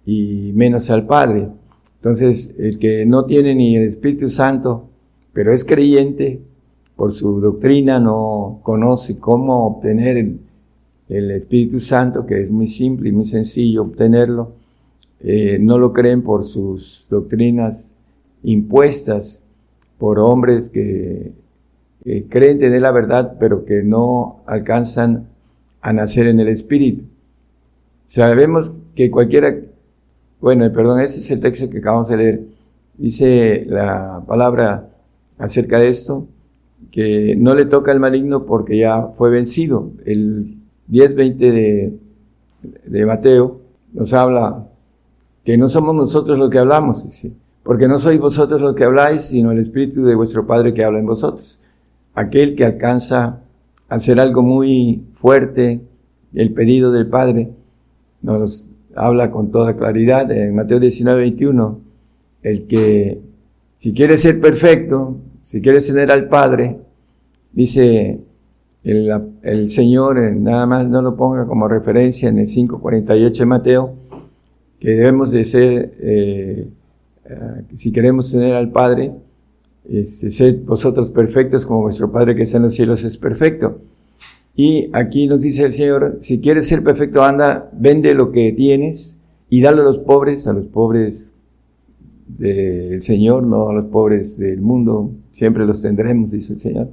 y 0.05 0.51
menos 0.53 0.89
al 0.89 1.05
Padre. 1.05 1.49
Entonces, 1.95 2.55
el 2.57 2.79
que 2.79 3.05
no 3.05 3.25
tiene 3.25 3.55
ni 3.55 3.75
el 3.75 3.89
Espíritu 3.89 4.29
Santo, 4.29 4.89
pero 5.33 5.53
es 5.53 5.65
creyente, 5.65 6.41
por 6.95 7.11
su 7.11 7.41
doctrina 7.41 7.99
no 7.99 8.59
conoce 8.63 9.17
cómo 9.17 9.65
obtener 9.67 10.17
el, 10.17 10.39
Espíritu 11.09 11.79
Santo, 11.79 12.25
que 12.25 12.41
es 12.41 12.49
muy 12.49 12.65
simple 12.65 13.09
y 13.09 13.11
muy 13.11 13.25
sencillo 13.25 13.83
obtenerlo 13.83 14.53
eh, 15.25 15.57
no 15.57 15.77
lo 15.77 15.93
creen 15.93 16.21
por 16.21 16.43
sus 16.43 17.07
doctrinas 17.09 17.95
impuestas 18.43 19.41
por 19.97 20.19
hombres 20.19 20.67
que, 20.67 21.31
creen 22.29 22.59
tener 22.59 22.81
la 22.81 22.91
verdad, 22.91 23.37
pero 23.39 23.63
que 23.63 23.81
no 23.83 24.41
alcanzan 24.45 25.29
a 25.79 25.93
nacer 25.93 26.27
en 26.27 26.41
el 26.41 26.49
Espíritu. 26.49 27.05
Sabemos 28.05 28.73
que 28.95 29.09
cualquiera, 29.09 29.55
bueno, 30.41 30.69
perdón, 30.73 30.99
ese 30.99 31.19
es 31.19 31.31
el 31.31 31.39
texto 31.39 31.69
que 31.69 31.77
acabamos 31.77 32.09
de 32.09 32.17
leer, 32.17 32.41
dice 32.97 33.65
la 33.65 34.21
palabra 34.27 34.89
acerca 35.37 35.79
de 35.79 35.89
esto, 35.89 36.27
que 36.91 37.35
no 37.37 37.55
le 37.55 37.65
toca 37.65 37.91
al 37.91 37.99
maligno 37.99 38.45
porque 38.45 38.77
ya 38.77 39.07
fue 39.17 39.29
vencido. 39.29 39.91
El 40.05 40.57
10-20 40.91 41.37
de, 41.37 41.93
de 42.85 43.05
Mateo 43.05 43.61
nos 43.93 44.13
habla 44.13 44.67
que 45.43 45.57
no 45.57 45.67
somos 45.67 45.95
nosotros 45.95 46.37
los 46.37 46.49
que 46.49 46.59
hablamos, 46.59 47.05
porque 47.63 47.87
no 47.87 47.97
sois 47.97 48.19
vosotros 48.19 48.61
los 48.61 48.75
que 48.75 48.83
habláis, 48.83 49.23
sino 49.23 49.51
el 49.51 49.59
Espíritu 49.59 50.03
de 50.03 50.15
vuestro 50.15 50.45
Padre 50.45 50.73
que 50.73 50.83
habla 50.83 50.99
en 50.99 51.05
vosotros. 51.05 51.59
Aquel 52.13 52.55
que 52.55 52.65
alcanza 52.65 53.41
a 53.89 53.95
hacer 53.95 54.19
algo 54.19 54.41
muy 54.41 55.03
fuerte, 55.15 55.81
el 56.33 56.53
pedido 56.53 56.91
del 56.91 57.07
Padre, 57.07 57.51
nos 58.21 58.69
habla 58.95 59.31
con 59.31 59.51
toda 59.51 59.75
claridad 59.75 60.31
en 60.31 60.55
Mateo 60.55 60.79
19, 60.79 61.19
21, 61.21 61.79
el 62.43 62.67
que 62.67 63.21
si 63.83 63.91
quiere 63.91 64.17
ser 64.17 64.39
perfecto, 64.39 65.17
si 65.41 65.61
quiere 65.61 65.81
tener 65.81 66.09
al 66.09 66.29
Padre, 66.29 66.77
dice 67.51 68.17
el, 68.81 69.69
Señor, 69.69 70.21
nada 70.37 70.65
más 70.65 70.87
no 70.87 71.01
lo 71.01 71.17
ponga 71.17 71.45
como 71.45 71.67
referencia 71.67 72.29
en 72.29 72.39
el 72.39 72.47
5.48 72.47 73.39
de 73.39 73.45
Mateo, 73.45 73.93
que 74.79 74.91
debemos 74.91 75.31
de 75.31 75.43
ser, 75.43 75.95
eh, 75.99 76.69
eh, 77.25 77.63
si 77.75 77.91
queremos 77.91 78.31
tener 78.31 78.55
al 78.55 78.71
Padre, 78.71 79.11
este, 79.89 80.29
sed 80.29 80.63
vosotros 80.63 81.09
perfectos 81.09 81.65
como 81.65 81.81
vuestro 81.81 82.09
Padre 82.09 82.37
que 82.37 82.43
está 82.43 82.55
en 82.55 82.63
los 82.63 82.75
cielos 82.75 83.03
es 83.03 83.17
perfecto. 83.17 83.81
Y 84.55 84.91
aquí 84.93 85.27
nos 85.27 85.43
dice 85.43 85.63
el 85.63 85.73
Señor, 85.73 86.19
si 86.21 86.39
quieres 86.39 86.69
ser 86.69 86.85
perfecto, 86.85 87.21
anda, 87.21 87.69
vende 87.73 88.13
lo 88.13 88.31
que 88.31 88.53
tienes 88.53 89.17
y 89.49 89.59
dale 89.59 89.81
a 89.81 89.83
los 89.83 89.99
pobres, 89.99 90.47
a 90.47 90.53
los 90.53 90.67
pobres 90.67 91.32
del 92.27 93.01
Señor, 93.01 93.43
no 93.43 93.69
a 93.69 93.73
los 93.73 93.85
pobres 93.85 94.37
del 94.37 94.61
mundo, 94.61 95.11
siempre 95.31 95.65
los 95.65 95.81
tendremos, 95.81 96.31
dice 96.31 96.53
el 96.53 96.59
Señor. 96.59 96.89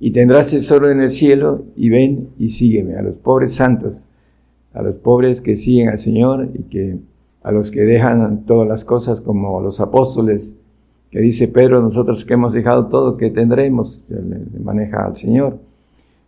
Y 0.00 0.10
tendrás 0.10 0.50
tesoro 0.50 0.90
en 0.90 1.00
el 1.00 1.10
cielo 1.10 1.64
y 1.76 1.88
ven 1.88 2.28
y 2.38 2.50
sígueme, 2.50 2.96
a 2.96 3.02
los 3.02 3.14
pobres 3.14 3.54
santos, 3.54 4.06
a 4.72 4.82
los 4.82 4.96
pobres 4.96 5.40
que 5.40 5.56
siguen 5.56 5.88
al 5.88 5.98
Señor 5.98 6.48
y 6.54 6.62
que 6.64 6.98
a 7.42 7.52
los 7.52 7.70
que 7.70 7.82
dejan 7.82 8.44
todas 8.44 8.68
las 8.68 8.84
cosas 8.84 9.20
como 9.20 9.60
los 9.60 9.80
apóstoles, 9.80 10.54
que 11.10 11.20
dice 11.20 11.48
Pedro, 11.48 11.82
nosotros 11.82 12.24
que 12.24 12.34
hemos 12.34 12.52
dejado 12.52 12.86
todo, 12.86 13.16
que 13.16 13.30
tendremos, 13.30 14.04
le 14.08 14.60
maneja 14.60 15.04
al 15.04 15.16
Señor. 15.16 15.58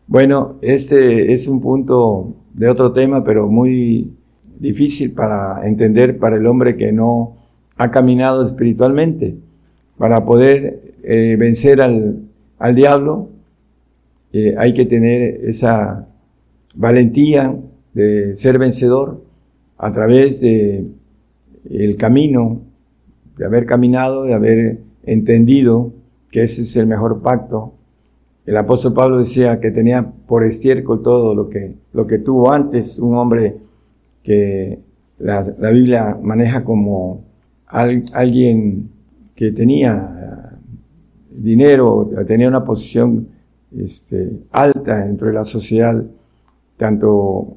Bueno, 0.06 0.56
este 0.61 1.32
es 1.32 1.48
un 1.48 1.61
punto 1.61 2.35
de 2.52 2.69
otro 2.69 2.93
tema, 2.93 3.24
pero 3.24 3.48
muy 3.48 4.12
difícil 4.59 5.12
para 5.12 5.66
entender 5.66 6.19
para 6.19 6.36
el 6.36 6.47
hombre 6.47 6.77
que 6.77 6.93
no 6.93 7.36
ha 7.77 7.91
caminado 7.91 8.45
espiritualmente. 8.47 9.37
Para 9.99 10.25
poder 10.25 10.95
eh, 11.03 11.37
vencer 11.39 11.81
al, 11.81 12.21
al 12.59 12.75
diablo, 12.75 13.29
hay 14.59 14.75
que 14.75 14.85
tener 14.85 15.37
esa 15.45 16.09
valentía 16.75 17.57
de 17.93 18.35
ser 18.35 18.59
vencedor 18.59 19.23
a 19.79 19.93
través 19.93 20.41
de 20.41 20.87
el 21.71 21.97
camino, 21.97 22.61
de 23.37 23.47
haber 23.47 23.67
caminado, 23.67 24.25
de 24.25 24.35
haber 24.35 24.79
entendido 25.05 25.93
que 26.31 26.43
ese 26.43 26.63
es 26.63 26.77
el 26.77 26.87
mejor 26.87 27.23
pacto. 27.23 27.75
El 28.47 28.57
apóstol 28.57 28.93
Pablo 28.93 29.19
decía 29.19 29.61
que 29.61 29.71
tenía 29.71 30.13
por 30.27 30.45
estiércol 30.45 31.03
todo 31.03 31.35
lo 31.35 31.49
que, 31.49 31.75
lo 31.93 32.07
que 32.07 32.19
tuvo 32.19 32.53
antes 32.53 32.99
un 32.99 33.17
hombre 33.17 33.57
que 34.23 34.81
la, 35.19 35.55
la 35.59 35.71
Biblia 35.71 36.19
maneja 36.21 36.65
como 36.65 37.25
alguien 37.66 38.91
que 39.35 39.53
tenía 39.53 40.59
dinero, 41.31 42.11
tenía 42.27 42.49
una 42.49 42.65
posición 42.65 43.28
este, 43.77 44.41
alta 44.53 45.05
dentro 45.05 45.28
de 45.28 45.35
la 45.35 45.45
sociedad, 45.45 46.03
tanto 46.77 47.09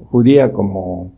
judía 0.10 0.52
como 0.52 1.12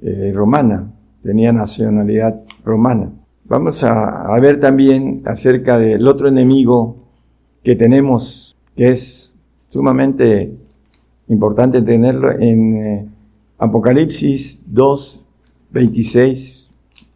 eh, 0.00 0.32
romana, 0.34 0.92
tenía 1.22 1.52
nacionalidad 1.52 2.40
romana. 2.64 3.10
Vamos 3.44 3.82
a, 3.82 4.34
a, 4.34 4.40
ver 4.40 4.60
también 4.60 5.22
acerca 5.24 5.78
del 5.78 6.06
otro 6.06 6.28
enemigo 6.28 6.96
que 7.62 7.74
tenemos, 7.74 8.56
que 8.76 8.90
es 8.90 9.34
sumamente 9.70 10.52
importante 11.28 11.82
tenerlo 11.82 12.32
en 12.32 12.76
eh, 12.76 13.08
Apocalipsis 13.58 14.62
2, 14.66 15.24
26 15.70 16.67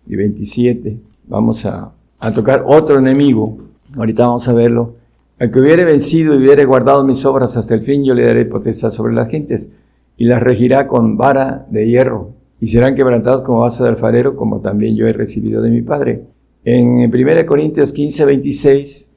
y 0.07 0.17
27. 0.17 0.97
Vamos 1.29 1.65
a, 1.65 1.93
a 2.19 2.33
tocar 2.33 2.65
otro 2.67 2.99
enemigo. 2.99 3.59
Ahorita 3.97 4.27
vamos 4.27 4.49
a 4.49 4.53
verlo. 4.53 4.95
Al 5.39 5.51
que 5.51 5.61
hubiere 5.61 5.85
vencido 5.85 6.35
y 6.35 6.39
hubiere 6.39 6.65
guardado 6.65 7.05
mis 7.05 7.25
obras 7.25 7.57
hasta 7.57 7.75
el 7.75 7.83
fin, 7.83 8.05
yo 8.05 8.15
le 8.15 8.25
daré 8.25 8.45
potestad 8.45 8.91
sobre 8.91 9.15
las 9.15 9.29
gentes 9.29 9.71
y 10.17 10.27
las 10.27 10.43
regirá 10.43 10.87
con 10.87 11.17
vara 11.17 11.67
de 11.71 11.89
hierro 11.89 12.35
y 12.61 12.69
serán 12.69 12.95
quebrantados 12.95 13.43
como 13.43 13.61
vaso 13.61 13.83
de 13.83 13.91
alfarero, 13.91 14.37
como 14.37 14.61
también 14.61 14.95
yo 14.95 15.09
he 15.09 15.13
recibido 15.13 15.61
de 15.63 15.71
mi 15.71 15.83
Padre. 15.83 16.23
En 16.65 17.13
1 17.13 17.47
Corintios 17.47 17.93
15, 17.93 18.25
26 18.25 19.11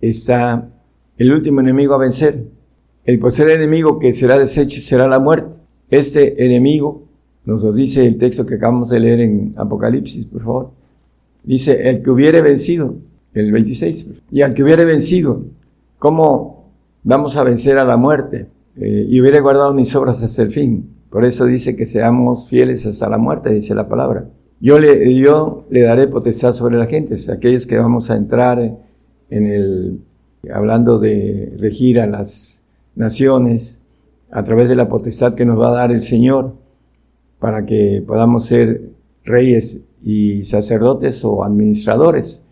está 0.00 0.68
el 1.18 1.32
último 1.32 1.60
enemigo 1.60 1.94
a 1.94 1.98
vencer. 1.98 2.44
El 3.04 3.18
poseer 3.18 3.50
enemigo 3.50 3.98
que 3.98 4.12
será 4.12 4.38
deshecho 4.38 4.80
será 4.80 5.08
la 5.08 5.18
muerte. 5.18 5.56
Este 5.90 6.44
enemigo, 6.44 7.03
nos 7.44 7.62
lo 7.62 7.72
dice 7.72 8.06
el 8.06 8.16
texto 8.16 8.46
que 8.46 8.54
acabamos 8.54 8.88
de 8.88 9.00
leer 9.00 9.20
en 9.20 9.54
Apocalipsis, 9.56 10.26
por 10.26 10.42
favor. 10.42 10.70
Dice, 11.42 11.90
el 11.90 12.02
que 12.02 12.10
hubiere 12.10 12.40
vencido, 12.40 12.96
el 13.34 13.52
26, 13.52 14.06
y 14.30 14.42
al 14.42 14.54
que 14.54 14.62
hubiere 14.62 14.84
vencido, 14.84 15.44
¿cómo 15.98 16.70
vamos 17.02 17.36
a 17.36 17.44
vencer 17.44 17.76
a 17.78 17.84
la 17.84 17.96
muerte? 17.96 18.46
Eh, 18.76 19.06
y 19.08 19.20
hubiere 19.20 19.40
guardado 19.40 19.74
mis 19.74 19.94
obras 19.94 20.22
hasta 20.22 20.42
el 20.42 20.52
fin. 20.52 20.88
Por 21.10 21.24
eso 21.24 21.44
dice 21.44 21.76
que 21.76 21.86
seamos 21.86 22.48
fieles 22.48 22.86
hasta 22.86 23.08
la 23.08 23.18
muerte, 23.18 23.52
dice 23.52 23.74
la 23.74 23.88
palabra. 23.88 24.26
Yo 24.60 24.78
le, 24.78 25.14
yo 25.14 25.66
le 25.68 25.82
daré 25.82 26.08
potestad 26.08 26.54
sobre 26.54 26.78
la 26.78 26.86
gente, 26.86 27.14
aquellos 27.30 27.66
que 27.66 27.76
vamos 27.76 28.10
a 28.10 28.16
entrar 28.16 28.58
en 29.28 29.46
el, 29.46 30.00
hablando 30.52 30.98
de 30.98 31.54
regir 31.58 32.00
a 32.00 32.06
las 32.06 32.64
naciones 32.94 33.82
a 34.30 34.42
través 34.42 34.68
de 34.68 34.76
la 34.76 34.88
potestad 34.88 35.34
que 35.34 35.44
nos 35.44 35.60
va 35.60 35.68
a 35.68 35.74
dar 35.74 35.92
el 35.92 36.00
Señor 36.00 36.54
para 37.44 37.66
que 37.66 38.02
podamos 38.06 38.46
ser 38.46 38.92
reyes 39.22 39.82
y 40.00 40.44
sacerdotes 40.44 41.22
o 41.26 41.44
administradores 41.44 42.42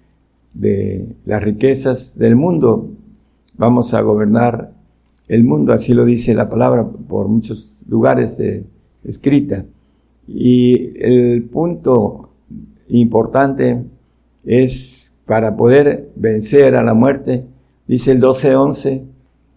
de 0.53 1.17
las 1.25 1.43
riquezas 1.43 2.19
del 2.19 2.37
mundo. 2.37 2.91
Vamos 3.57 3.95
a 3.95 4.03
gobernar 4.03 4.75
el 5.29 5.45
mundo, 5.45 5.73
así 5.73 5.95
lo 5.95 6.05
dice 6.05 6.35
la 6.35 6.51
palabra 6.51 6.87
por 6.87 7.29
muchos 7.29 7.75
lugares 7.89 8.39
escrita. 9.03 9.65
Y 10.29 10.93
el 11.03 11.45
punto 11.45 12.29
importante 12.89 13.83
es 14.45 15.15
para 15.25 15.57
poder 15.57 16.11
vencer 16.17 16.75
a 16.75 16.83
la 16.83 16.93
muerte, 16.93 17.47
dice 17.89 18.13
el 18.13 18.21
12.11, 18.21 19.05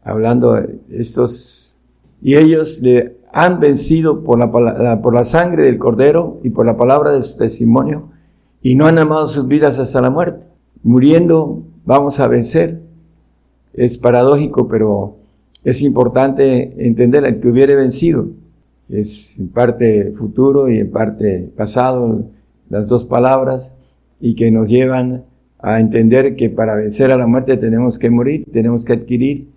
hablando 0.02 0.54
de 0.54 0.80
estos, 0.92 1.78
y 2.22 2.36
ellos 2.36 2.80
le 2.80 3.18
han 3.36 3.60
vencido 3.60 4.24
por 4.24 4.40
la, 4.40 5.02
por 5.02 5.14
la 5.14 5.26
sangre 5.26 5.64
del 5.64 5.78
cordero 5.78 6.40
y 6.42 6.52
por 6.52 6.66
la 6.66 6.78
palabra 6.78 7.12
de 7.12 7.22
su 7.22 7.38
testimonio, 7.38 8.08
y 8.62 8.76
no 8.76 8.88
han 8.88 8.98
amado 8.98 9.28
sus 9.28 9.46
vidas 9.46 9.78
hasta 9.78 10.00
la 10.00 10.10
muerte. 10.10 10.46
Muriendo 10.84 11.62
vamos 11.84 12.22
a 12.22 12.30
vencer. 12.30 12.80
Es 13.74 13.98
paradójico, 13.98 14.70
pero 14.70 15.18
es 15.66 15.82
importante 15.82 16.88
entender 16.88 17.26
al 17.26 17.42
que 17.42 17.50
hubiere 17.50 17.76
vencido. 17.76 18.30
Es 18.88 19.38
en 19.38 19.50
parte 19.50 20.14
futuro 20.14 20.70
y 20.70 20.80
en 20.80 20.90
parte 20.90 21.52
pasado, 21.58 22.30
las 22.70 22.88
dos 22.88 23.04
palabras, 23.04 23.76
y 24.22 24.36
que 24.36 24.50
nos 24.50 24.70
llevan 24.70 25.26
a 25.60 25.82
entender 25.82 26.38
que 26.38 26.50
para 26.50 26.76
vencer 26.76 27.12
a 27.12 27.18
la 27.18 27.28
muerte 27.28 27.58
tenemos 27.58 28.00
que 28.00 28.10
morir, 28.10 28.46
tenemos 28.54 28.86
que 28.86 28.94
adquirir 28.94 29.50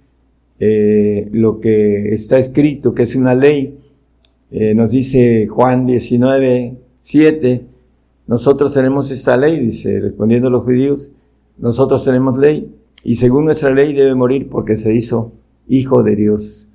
eh, 0.60 1.28
lo 1.32 1.60
que 1.60 2.14
está 2.14 2.38
escrito, 2.38 2.94
que 2.94 3.04
es 3.04 3.14
una 3.14 3.34
ley. 3.34 3.78
Eh, 4.50 4.74
nos 4.74 4.90
dice 4.90 5.46
Juan 5.46 5.86
19, 5.86 6.76
7, 7.00 7.62
nosotros 8.26 8.74
tenemos 8.74 9.10
esta 9.10 9.36
ley, 9.36 9.58
dice, 9.58 10.00
respondiendo 10.00 10.48
a 10.48 10.50
los 10.50 10.64
judíos, 10.64 11.10
nosotros 11.58 12.04
tenemos 12.04 12.38
ley, 12.38 12.74
y 13.04 13.16
según 13.16 13.44
nuestra 13.44 13.70
ley 13.70 13.92
debe 13.92 14.14
morir 14.14 14.48
porque 14.48 14.76
se 14.76 14.94
hizo 14.94 15.32
hijo 15.68 16.02
de 16.02 16.16
Dios. 16.16 16.68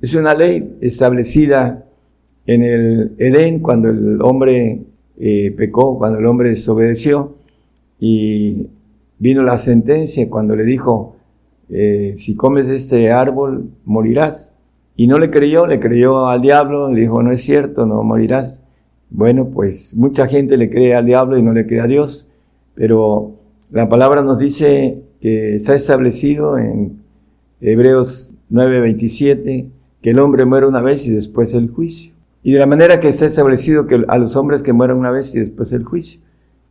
Es 0.00 0.14
una 0.14 0.34
ley 0.34 0.76
establecida 0.80 1.86
en 2.46 2.62
el 2.62 3.14
Edén 3.18 3.60
cuando 3.60 3.88
el 3.88 4.20
hombre 4.22 4.82
eh, 5.18 5.52
pecó, 5.56 5.98
cuando 5.98 6.18
el 6.18 6.26
hombre 6.26 6.50
desobedeció 6.50 7.36
y 8.00 8.68
vino 9.18 9.42
la 9.42 9.58
sentencia 9.58 10.28
cuando 10.28 10.56
le 10.56 10.64
dijo, 10.64 11.16
eh, 11.72 12.14
si 12.16 12.34
comes 12.34 12.68
este 12.68 13.10
árbol 13.10 13.70
morirás. 13.84 14.54
Y 14.94 15.06
no 15.06 15.18
le 15.18 15.30
creyó, 15.30 15.66
le 15.66 15.80
creyó 15.80 16.28
al 16.28 16.42
diablo, 16.42 16.90
le 16.90 17.00
dijo, 17.00 17.22
no 17.22 17.32
es 17.32 17.40
cierto, 17.42 17.86
no 17.86 18.02
morirás. 18.02 18.62
Bueno, 19.08 19.48
pues 19.48 19.94
mucha 19.94 20.26
gente 20.26 20.56
le 20.56 20.68
cree 20.70 20.94
al 20.94 21.06
diablo 21.06 21.38
y 21.38 21.42
no 21.42 21.52
le 21.52 21.66
cree 21.66 21.80
a 21.80 21.86
Dios, 21.86 22.28
pero 22.74 23.36
la 23.70 23.88
palabra 23.88 24.22
nos 24.22 24.38
dice 24.38 25.02
que 25.20 25.56
está 25.56 25.74
establecido 25.74 26.58
en 26.58 27.02
Hebreos 27.60 28.34
9:27, 28.50 29.68
que 30.00 30.10
el 30.10 30.18
hombre 30.18 30.44
muere 30.44 30.66
una 30.66 30.80
vez 30.80 31.06
y 31.06 31.10
después 31.10 31.54
el 31.54 31.70
juicio. 31.70 32.12
Y 32.42 32.52
de 32.52 32.58
la 32.58 32.66
manera 32.66 33.00
que 33.00 33.08
está 33.08 33.26
establecido 33.26 33.86
que 33.86 34.04
a 34.08 34.18
los 34.18 34.34
hombres 34.34 34.62
que 34.62 34.72
mueren 34.72 34.96
una 34.96 35.10
vez 35.10 35.34
y 35.34 35.40
después 35.40 35.72
el 35.72 35.84
juicio. 35.84 36.20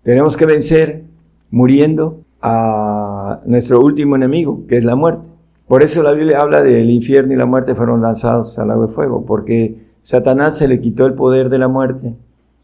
Tenemos 0.04 0.36
que 0.36 0.46
vencer 0.46 1.04
muriendo 1.50 2.24
a 2.42 3.42
nuestro 3.46 3.82
último 3.82 4.16
enemigo, 4.16 4.66
que 4.68 4.78
es 4.78 4.84
la 4.84 4.96
muerte. 4.96 5.28
Por 5.68 5.84
eso 5.84 6.04
la 6.04 6.12
Biblia 6.12 6.42
habla 6.42 6.62
del 6.62 6.90
infierno 6.90 7.34
y 7.34 7.38
la 7.38 7.46
muerte 7.46 7.76
fueron 7.76 8.02
lanzados 8.02 8.58
al 8.60 8.70
lago 8.70 8.88
de 8.88 8.94
fuego, 8.94 9.26
porque 9.26 9.78
Satanás 10.02 10.58
se 10.58 10.68
le 10.68 10.82
quitó 10.82 11.06
el 11.06 11.14
poder 11.14 11.50
de 11.50 11.60
la 11.60 11.68
muerte. 11.68 12.16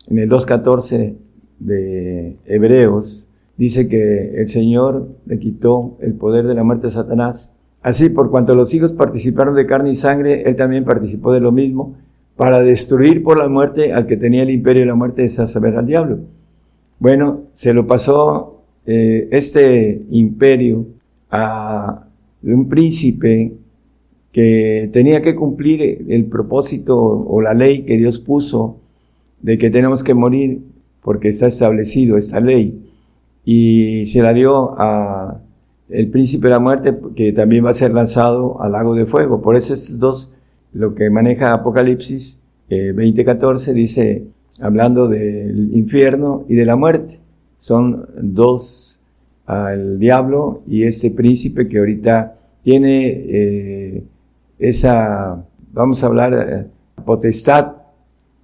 En 0.07 0.19
el 0.19 0.29
2.14 0.29 1.15
de 1.59 2.37
Hebreos 2.45 3.27
dice 3.57 3.87
que 3.87 4.41
el 4.41 4.47
Señor 4.47 5.07
le 5.25 5.39
quitó 5.39 5.97
el 6.01 6.13
poder 6.13 6.47
de 6.47 6.53
la 6.53 6.63
muerte 6.63 6.87
a 6.87 6.91
Satanás 6.91 7.51
Así, 7.87 8.09
por 8.09 8.31
cuanto 8.31 8.53
los 8.53 8.73
hijos 8.73 8.91
participaron 8.91 9.55
de 9.55 9.65
carne 9.65 9.91
y 9.91 9.95
sangre, 9.95 10.43
él 10.45 10.57
también 10.57 10.83
participó 10.83 11.31
de 11.31 11.39
lo 11.39 11.53
mismo, 11.53 11.95
para 12.35 12.59
destruir 12.59 13.23
por 13.23 13.37
la 13.37 13.47
muerte 13.47 13.93
al 13.93 14.05
que 14.05 14.17
tenía 14.17 14.43
el 14.43 14.49
imperio 14.49 14.81
de 14.81 14.87
la 14.87 14.95
muerte, 14.95 15.23
es 15.23 15.39
a 15.39 15.47
saber 15.47 15.77
al 15.77 15.85
diablo. 15.85 16.19
Bueno, 16.99 17.43
se 17.53 17.73
lo 17.73 17.87
pasó 17.87 18.56
eh, 18.87 19.27
este 19.31 20.05
imperio 20.09 20.87
a 21.29 22.07
un 22.41 22.69
príncipe 22.69 23.53
que 24.31 24.89
tenía 24.93 25.21
que 25.21 25.35
cumplir 25.35 26.05
el 26.07 26.25
propósito 26.25 26.97
o 26.97 27.41
la 27.41 27.53
ley 27.53 27.81
que 27.81 27.97
Dios 27.97 28.19
puso 28.19 28.77
de 29.41 29.57
que 29.57 29.69
tenemos 29.69 30.03
que 30.03 30.13
morir 30.13 30.61
porque 31.01 31.29
está 31.29 31.47
establecido 31.47 32.15
esta 32.15 32.39
ley 32.39 32.89
y 33.43 34.05
se 34.05 34.21
la 34.21 34.33
dio 34.33 34.79
a 34.79 35.41
el 35.89 36.09
príncipe 36.09 36.47
de 36.47 36.51
la 36.51 36.59
muerte 36.59 36.97
que 37.15 37.33
también 37.33 37.65
va 37.65 37.71
a 37.71 37.73
ser 37.73 37.93
lanzado 37.93 38.61
al 38.61 38.71
lago 38.71 38.95
de 38.95 39.05
fuego. 39.05 39.41
Por 39.41 39.55
eso 39.55 39.73
estos 39.73 39.99
dos, 39.99 40.31
lo 40.71 40.95
que 40.95 41.09
maneja 41.09 41.53
Apocalipsis 41.53 42.39
eh, 42.69 42.93
2014 42.93 43.73
dice, 43.73 44.27
hablando 44.59 45.07
del 45.07 45.75
infierno 45.75 46.45
y 46.47 46.55
de 46.55 46.65
la 46.65 46.75
muerte, 46.75 47.19
son 47.59 48.07
dos, 48.21 48.99
al 49.45 49.97
diablo 49.97 50.61
y 50.67 50.83
este 50.83 51.09
príncipe 51.09 51.67
que 51.67 51.79
ahorita 51.79 52.35
tiene 52.63 53.07
eh, 53.07 54.03
esa, 54.59 55.43
vamos 55.71 56.03
a 56.03 56.07
hablar, 56.07 56.33
eh, 56.33 56.65
potestad 57.05 57.77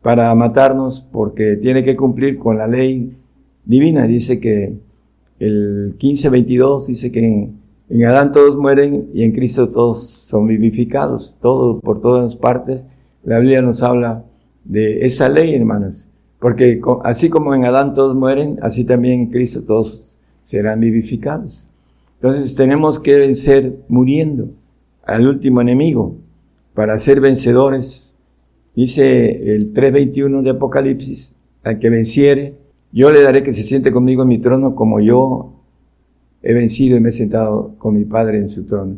para 0.02 0.34
matarnos 0.34 1.06
porque 1.11 1.57
tiene 1.57 1.84
que 1.84 1.95
cumplir 1.95 2.40
con 2.40 2.57
la 2.57 2.68
ley 2.68 3.18
divina. 3.65 4.07
Dice 4.07 4.40
que 4.40 4.73
el 5.40 5.95
15-22 5.98 6.88
dice 6.88 7.11
que 7.11 7.49
en, 7.90 8.06
Adán 8.06 8.31
todos 8.31 8.56
mueren 8.56 9.10
y 9.14 9.23
en 9.23 9.34
Cristo 9.34 9.69
todos 9.69 10.07
son 10.07 10.48
vivificados, 10.48 11.38
todo 11.41 11.80
por 11.81 12.02
todas 12.02 12.35
partes. 12.38 12.85
La 13.23 13.40
Biblia 13.40 13.61
nos 13.61 13.84
habla 13.84 14.23
de 14.64 15.06
esa 15.06 15.27
ley, 15.27 15.53
hermanos, 15.53 16.07
porque 16.43 16.81
así 17.05 17.29
como 17.29 17.55
en 17.55 17.63
Adán 17.63 17.93
todos 17.93 18.17
mueren, 18.17 18.59
así 18.61 18.83
también 18.83 19.21
en 19.21 19.27
Cristo 19.27 19.63
todos 19.63 20.17
serán 20.41 20.81
vivificados. 20.81 21.69
Entonces 22.15 22.53
tenemos 22.53 22.99
que 22.99 23.17
vencer 23.17 23.77
muriendo 23.87 24.49
al 25.05 25.25
último 25.25 25.61
enemigo 25.61 26.17
para 26.73 26.99
ser 26.99 27.21
vencedores. 27.21 28.17
Dice 28.75 29.55
el 29.55 29.73
3.21 29.73 30.41
de 30.41 30.49
Apocalipsis, 30.49 31.33
al 31.63 31.79
que 31.79 31.89
venciere, 31.89 32.55
yo 32.91 33.09
le 33.13 33.21
daré 33.21 33.41
que 33.41 33.53
se 33.53 33.63
siente 33.63 33.93
conmigo 33.93 34.23
en 34.23 34.27
mi 34.27 34.39
trono 34.39 34.75
como 34.75 34.99
yo 34.99 35.53
he 36.41 36.53
vencido 36.53 36.97
y 36.97 36.99
me 36.99 37.07
he 37.07 37.13
sentado 37.13 37.75
con 37.77 37.93
mi 37.93 38.03
Padre 38.03 38.39
en 38.39 38.49
su 38.49 38.65
trono. 38.65 38.97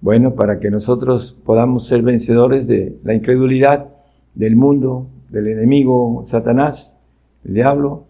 Bueno, 0.00 0.36
para 0.36 0.60
que 0.60 0.70
nosotros 0.70 1.36
podamos 1.44 1.88
ser 1.88 2.02
vencedores 2.02 2.68
de 2.68 2.96
la 3.02 3.14
incredulidad, 3.14 3.88
del 4.36 4.54
mundo, 4.54 5.08
del 5.30 5.48
enemigo 5.48 6.22
Satanás, 6.24 6.98
el 7.44 7.54
diablo, 7.54 8.04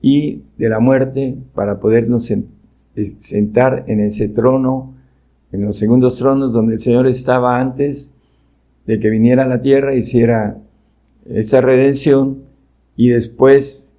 y 0.00 0.42
de 0.58 0.68
la 0.68 0.78
muerte, 0.78 1.36
para 1.54 1.80
podernos 1.80 2.30
sentar 3.18 3.84
en 3.86 4.00
ese 4.00 4.28
trono 4.28 4.94
en 5.52 5.64
los 5.64 5.76
segundos 5.76 6.16
tronos 6.16 6.52
donde 6.52 6.74
el 6.74 6.80
Señor 6.80 7.06
estaba 7.06 7.60
antes 7.60 8.10
de 8.86 9.00
que 9.00 9.10
viniera 9.10 9.44
a 9.44 9.48
la 9.48 9.62
tierra, 9.62 9.94
hiciera 9.94 10.58
esta 11.24 11.60
redención 11.60 12.42
y 12.94 13.08
después 13.08 13.92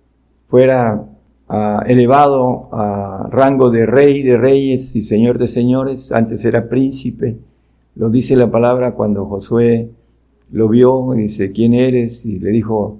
fuera 0.47 1.05
ah, 1.49 1.83
elevado 1.87 2.69
a 2.71 3.27
rango 3.31 3.69
de 3.69 3.85
rey 3.85 4.23
de 4.23 4.37
reyes 4.37 4.95
y 4.95 5.01
señor 5.01 5.37
de 5.37 5.47
señores, 5.47 6.11
antes 6.11 6.45
era 6.45 6.69
príncipe, 6.69 7.37
lo 7.95 8.09
dice 8.09 8.35
la 8.35 8.49
palabra 8.49 8.93
cuando 8.93 9.25
Josué 9.25 9.89
lo 10.51 10.69
vio, 10.69 11.13
dice, 11.15 11.51
¿quién 11.51 11.73
eres? 11.73 12.25
Y 12.25 12.39
le 12.39 12.51
dijo, 12.51 12.99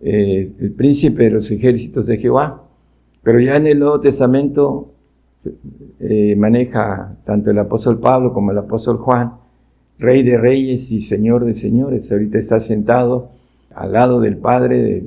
eh, 0.00 0.52
el 0.58 0.72
príncipe 0.72 1.24
de 1.24 1.30
los 1.30 1.50
ejércitos 1.50 2.06
de 2.06 2.18
Jehová. 2.18 2.62
Pero 3.22 3.40
ya 3.40 3.56
en 3.56 3.66
el 3.66 3.78
Nuevo 3.78 4.00
Testamento 4.00 4.92
eh, 6.00 6.36
maneja 6.36 7.16
tanto 7.24 7.50
el 7.50 7.58
apóstol 7.58 7.98
Pablo 7.98 8.32
como 8.34 8.50
el 8.50 8.58
apóstol 8.58 8.98
Juan, 8.98 9.32
rey 9.98 10.22
de 10.22 10.36
reyes 10.36 10.90
y 10.92 11.00
señor 11.00 11.44
de 11.44 11.54
señores. 11.54 12.12
Ahorita 12.12 12.38
está 12.38 12.60
sentado 12.60 13.30
al 13.74 13.92
lado 13.92 14.20
del 14.20 14.36
Padre, 14.36 15.02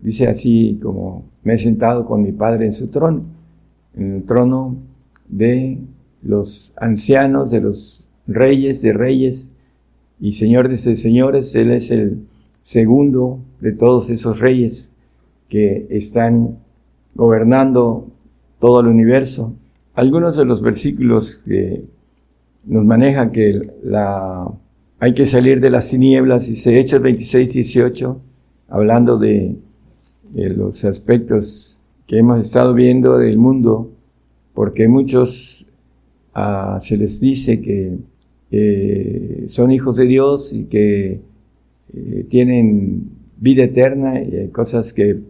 dice 0.00 0.28
así 0.28 0.78
como 0.82 1.24
me 1.42 1.54
he 1.54 1.58
sentado 1.58 2.06
con 2.06 2.22
mi 2.22 2.32
Padre 2.32 2.66
en 2.66 2.72
su 2.72 2.88
trono, 2.88 3.22
en 3.96 4.16
el 4.16 4.22
trono 4.24 4.76
de 5.28 5.78
los 6.22 6.72
ancianos, 6.76 7.50
de 7.50 7.60
los 7.60 8.10
reyes 8.26 8.80
de 8.82 8.92
reyes 8.92 9.50
y 10.20 10.32
señores 10.32 10.84
de 10.84 10.96
señores. 10.96 11.54
Él 11.54 11.70
es 11.70 11.90
el 11.90 12.26
segundo 12.62 13.40
de 13.60 13.72
todos 13.72 14.10
esos 14.10 14.38
reyes 14.38 14.92
que 15.48 15.86
están 15.90 16.58
gobernando 17.14 18.06
todo 18.60 18.80
el 18.80 18.88
universo. 18.88 19.54
Algunos 19.94 20.36
de 20.36 20.44
los 20.44 20.62
versículos 20.62 21.42
que 21.44 21.84
nos 22.64 22.84
manejan 22.84 23.32
que 23.32 23.70
hay 25.00 25.14
que 25.14 25.26
salir 25.26 25.60
de 25.60 25.70
las 25.70 25.88
tinieblas, 25.90 26.46
dice 26.46 26.78
Hechos 26.78 27.00
26, 27.00 27.52
18, 27.52 28.20
hablando 28.68 29.18
de, 29.18 29.56
los 30.34 30.84
aspectos 30.84 31.80
que 32.06 32.18
hemos 32.18 32.44
estado 32.44 32.74
viendo 32.74 33.16
del 33.16 33.38
mundo, 33.38 33.90
porque 34.52 34.86
muchos 34.86 35.66
ah, 36.34 36.78
se 36.82 36.98
les 36.98 37.18
dice 37.18 37.62
que 37.62 37.96
son 39.46 39.70
hijos 39.70 39.96
de 39.96 40.06
Dios 40.06 40.52
y 40.52 40.64
que 40.64 41.20
eh, 41.94 42.26
tienen 42.28 43.10
vida 43.38 43.64
eterna 43.64 44.22
y 44.22 44.34
hay 44.36 44.48
cosas 44.48 44.92
que 44.92 45.20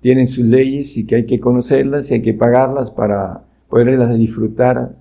tienen 0.00 0.26
sus 0.26 0.44
leyes 0.44 0.96
y 0.96 1.06
que 1.06 1.16
hay 1.16 1.26
que 1.26 1.40
conocerlas 1.40 2.10
y 2.10 2.14
hay 2.14 2.22
que 2.22 2.34
pagarlas 2.34 2.90
para 2.90 3.44
poderlas 3.68 4.18
disfrutar 4.18 4.96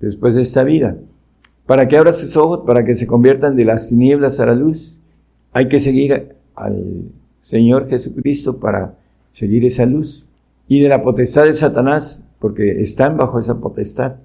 después 0.00 0.34
de 0.34 0.42
esta 0.42 0.62
vida. 0.62 0.98
Para 1.66 1.88
que 1.88 1.96
abra 1.96 2.12
sus 2.12 2.36
ojos, 2.36 2.60
para 2.66 2.84
que 2.84 2.94
se 2.94 3.06
conviertan 3.06 3.56
de 3.56 3.64
las 3.64 3.88
tinieblas 3.88 4.38
a 4.38 4.46
la 4.46 4.54
luz, 4.54 5.00
hay 5.52 5.68
que 5.68 5.80
seguir 5.80 6.36
al 6.54 7.10
Señor 7.40 7.88
Jesucristo 7.88 8.60
para 8.60 8.96
seguir 9.30 9.64
esa 9.64 9.86
luz. 9.86 10.28
Y 10.68 10.80
de 10.80 10.88
la 10.88 11.02
potestad 11.02 11.44
de 11.44 11.54
Satanás, 11.54 12.22
porque 12.38 12.80
están 12.80 13.16
bajo 13.16 13.38
esa 13.38 13.60
potestad. 13.60 14.16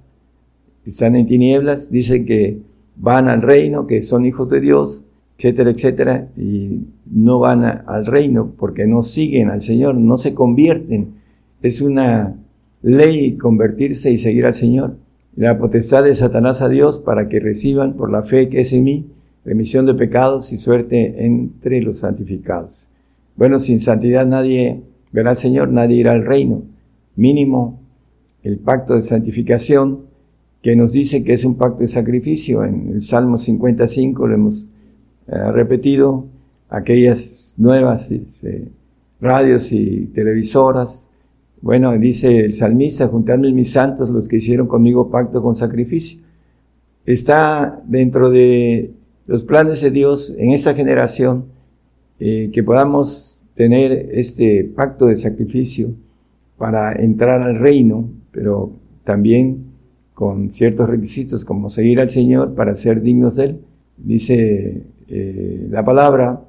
Están 0.85 1.15
en 1.15 1.25
tinieblas, 1.25 1.91
dicen 1.91 2.25
que 2.25 2.59
van 2.99 3.29
al 3.29 3.41
reino, 3.41 3.87
que 3.87 4.03
son 4.03 4.25
hijos 4.25 4.49
de 4.49 4.61
Dios, 4.61 5.03
etcétera, 5.37 5.71
etcétera, 5.71 6.27
y 6.37 6.87
no 7.09 7.39
van 7.39 7.63
al 7.63 8.05
reino 8.05 8.53
porque 8.57 8.85
no 8.85 9.03
siguen 9.03 9.49
al 9.49 9.61
Señor, 9.61 9.95
no 9.95 10.17
se 10.17 10.33
convierten. 10.33 11.15
Es 11.61 11.81
una 11.81 12.35
ley 12.81 13.37
convertirse 13.37 14.11
y 14.11 14.17
seguir 14.17 14.45
al 14.45 14.53
Señor. 14.53 14.97
La 15.35 15.57
potestad 15.57 16.03
de 16.03 16.13
Satanás 16.13 16.61
a 16.61 16.69
Dios 16.69 16.99
para 16.99 17.29
que 17.29 17.39
reciban 17.39 17.93
por 17.93 18.11
la 18.11 18.23
fe 18.23 18.49
que 18.49 18.61
es 18.61 18.73
en 18.73 18.83
mí 18.83 19.05
remisión 19.45 19.85
de 19.85 19.93
pecados 19.93 20.51
y 20.51 20.57
suerte 20.57 21.25
entre 21.25 21.81
los 21.81 21.99
santificados. 21.99 22.89
Bueno, 23.37 23.59
sin 23.59 23.79
santidad 23.79 24.27
nadie 24.27 24.81
verá 25.13 25.31
al 25.31 25.37
Señor, 25.37 25.69
nadie 25.69 25.95
irá 25.95 26.11
al 26.11 26.25
reino. 26.25 26.63
Mínimo 27.15 27.79
el 28.43 28.57
pacto 28.57 28.95
de 28.95 29.01
santificación 29.01 30.08
que 30.61 30.75
nos 30.75 30.91
dice 30.91 31.23
que 31.23 31.33
es 31.33 31.45
un 31.45 31.55
pacto 31.55 31.79
de 31.79 31.87
sacrificio. 31.87 32.63
En 32.63 32.89
el 32.93 33.01
Salmo 33.01 33.37
55 33.37 34.27
lo 34.27 34.35
hemos 34.35 34.67
ha 35.31 35.51
repetido 35.51 36.25
aquellas 36.69 37.53
nuevas 37.57 38.11
este, 38.11 38.69
radios 39.21 39.71
y 39.71 40.07
televisoras. 40.07 41.09
Bueno, 41.61 41.97
dice 41.97 42.39
el 42.39 42.53
salmista, 42.53 43.07
juntarme 43.07 43.51
mis 43.51 43.71
santos, 43.71 44.09
los 44.09 44.27
que 44.27 44.37
hicieron 44.37 44.67
conmigo 44.67 45.09
pacto 45.11 45.41
con 45.43 45.55
sacrificio. 45.55 46.21
Está 47.05 47.81
dentro 47.85 48.29
de 48.29 48.91
los 49.27 49.43
planes 49.43 49.81
de 49.81 49.91
Dios 49.91 50.35
en 50.37 50.51
esa 50.51 50.73
generación 50.73 51.45
eh, 52.19 52.49
que 52.53 52.63
podamos 52.63 53.45
tener 53.55 54.09
este 54.13 54.63
pacto 54.63 55.07
de 55.07 55.15
sacrificio 55.15 55.91
para 56.57 56.93
entrar 56.93 57.41
al 57.41 57.57
reino, 57.59 58.09
pero 58.31 58.71
también 59.03 59.68
con 60.19 60.51
ciertos 60.51 60.89
requisitos 60.89 61.45
como 61.45 61.69
seguir 61.69 62.01
al 62.01 62.09
Señor 62.09 62.53
para 62.53 62.75
ser 62.75 63.01
dignos 63.01 63.37
de 63.37 63.45
Él. 63.45 63.61
Dice 63.95 64.83
eh, 65.07 65.67
la 65.69 65.85
palabra, 65.85 66.41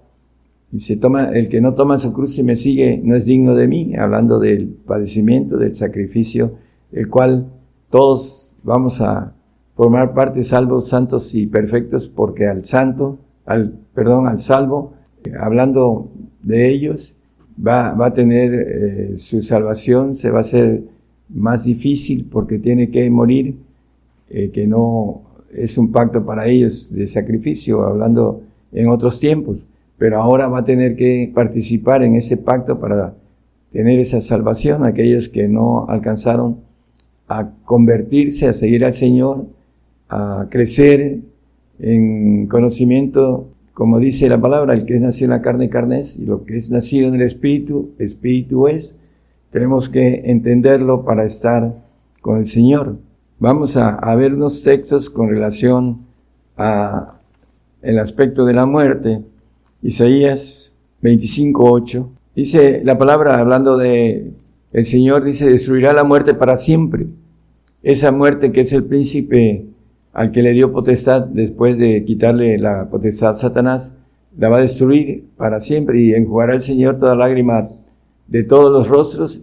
se 0.76 0.97
toma, 0.97 1.30
el 1.30 1.48
que 1.48 1.60
no 1.60 1.72
toma 1.72 1.98
su 1.98 2.12
cruz 2.12 2.36
y 2.38 2.42
me 2.42 2.56
sigue 2.56 3.01
no 3.05 3.14
es 3.14 3.26
digno 3.26 3.55
de 3.55 3.68
mí, 3.68 3.94
hablando 3.94 4.40
del 4.40 4.66
padecimiento, 4.66 5.56
del 5.56 5.76
sacrificio, 5.76 6.56
el 6.90 7.09
cual 7.09 7.47
todos 7.90 8.52
vamos 8.64 9.01
a 9.01 9.34
formar 9.76 10.14
parte 10.14 10.42
salvos, 10.42 10.88
santos 10.88 11.32
y 11.36 11.47
perfectos, 11.47 12.09
porque 12.09 12.48
al 12.48 12.64
santo, 12.64 13.20
al, 13.47 13.78
perdón, 13.94 14.26
al 14.26 14.40
salvo, 14.40 14.94
hablando 15.40 16.10
de 16.42 16.70
ellos, 16.70 17.14
va, 17.56 17.92
va 17.92 18.06
a 18.06 18.12
tener 18.12 18.52
eh, 18.52 19.16
su 19.16 19.42
salvación, 19.42 20.12
se 20.14 20.32
va 20.32 20.38
a 20.38 20.40
hacer 20.40 20.82
más 21.32 21.65
difícil 21.65 22.27
porque 22.31 22.59
tiene 22.59 22.90
que 22.90 23.09
morir, 23.11 23.57
eh, 24.28 24.51
que 24.51 24.66
no 24.66 25.23
es 25.52 25.77
un 25.78 25.90
pacto 25.90 26.24
para 26.24 26.47
ellos 26.47 26.93
de 26.94 27.07
sacrificio, 27.07 27.82
hablando 27.82 28.43
en 28.73 28.89
otros 28.89 29.19
tiempos, 29.19 29.66
pero 29.98 30.20
ahora 30.20 30.48
va 30.48 30.61
a 30.61 30.65
tener 30.65 30.97
que 30.97 31.31
participar 31.35 32.02
en 32.02 32.15
ese 32.15 32.36
pacto 32.36 32.78
para 32.78 33.15
tener 33.73 33.98
esa 33.98 34.20
salvación, 34.20 34.85
aquellos 34.85 35.28
que 35.28 35.48
no 35.48 35.86
alcanzaron 35.89 36.59
a 37.28 37.51
convertirse, 37.65 38.47
a 38.47 38.52
seguir 38.52 38.85
al 38.85 38.93
Señor, 38.93 39.47
a 40.09 40.47
crecer 40.51 41.20
en 41.78 42.47
conocimiento, 42.48 43.48
como 43.73 43.98
dice 43.98 44.28
la 44.28 44.40
palabra, 44.40 44.74
el 44.74 44.85
que 44.85 44.97
es 44.97 45.01
nacido 45.01 45.27
en 45.27 45.31
la 45.31 45.43
carne, 45.43 45.69
carne 45.69 46.01
es, 46.01 46.19
y 46.19 46.27
lo 46.27 46.44
que 46.44 46.57
es 46.57 46.70
nacido 46.70 47.09
en 47.09 47.15
el 47.15 47.23
espíritu, 47.23 47.90
espíritu 47.98 48.69
es. 48.69 48.97
Tenemos 49.51 49.89
que 49.89 50.22
entenderlo 50.27 51.05
para 51.05 51.24
estar 51.24 51.74
con 52.20 52.39
el 52.39 52.47
Señor. 52.47 52.97
Vamos 53.40 53.77
a, 53.77 54.14
ver 54.14 54.35
unos 54.35 54.62
textos 54.62 55.10
con 55.10 55.28
relación 55.28 56.02
a 56.56 57.14
el 57.82 57.98
aspecto 57.98 58.44
de 58.44 58.52
la 58.52 58.66
muerte. 58.66 59.22
Isaías 59.82 60.72
25.8. 61.02 62.06
Dice 62.36 62.82
la 62.85 62.97
palabra 62.97 63.39
hablando 63.39 63.77
de 63.77 64.35
el 64.72 64.85
Señor 64.85 65.24
dice 65.24 65.51
destruirá 65.51 65.93
la 65.93 66.05
muerte 66.05 66.35
para 66.35 66.56
siempre. 66.56 67.06
Esa 67.82 68.12
muerte 68.12 68.52
que 68.52 68.60
es 68.60 68.72
el 68.72 68.85
príncipe 68.85 69.66
al 70.12 70.31
que 70.31 70.43
le 70.43 70.52
dio 70.52 70.70
potestad 70.70 71.24
después 71.24 71.77
de 71.77 72.05
quitarle 72.05 72.59
la 72.59 72.89
potestad 72.89 73.35
Satanás, 73.35 73.94
la 74.36 74.48
va 74.48 74.59
a 74.59 74.60
destruir 74.60 75.24
para 75.36 75.60
siempre 75.60 76.01
y 76.01 76.14
enjugará 76.14 76.55
el 76.55 76.60
Señor 76.60 76.98
toda 76.98 77.16
lágrima 77.16 77.68
de 78.31 78.44
todos 78.44 78.73
los 78.73 78.89
rostros 78.89 79.43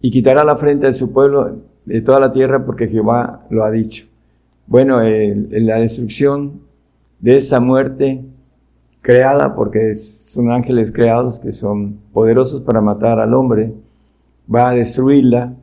y 0.00 0.10
quitará 0.10 0.44
la 0.44 0.56
frente 0.56 0.86
de 0.86 0.94
su 0.94 1.12
pueblo 1.12 1.58
de 1.84 2.00
toda 2.00 2.20
la 2.20 2.32
tierra 2.32 2.64
porque 2.64 2.88
Jehová 2.88 3.46
lo 3.50 3.64
ha 3.64 3.70
dicho. 3.70 4.06
Bueno, 4.66 5.02
en 5.02 5.66
la 5.66 5.80
destrucción 5.80 6.60
de 7.18 7.36
esa 7.36 7.60
muerte 7.60 8.24
creada, 9.02 9.54
porque 9.54 9.94
son 9.94 10.50
ángeles 10.52 10.92
creados 10.92 11.40
que 11.40 11.52
son 11.52 11.98
poderosos 12.12 12.60
para 12.62 12.80
matar 12.80 13.18
al 13.18 13.34
hombre, 13.34 13.72
va 14.52 14.70
a 14.70 14.74
destruirla 14.74 15.54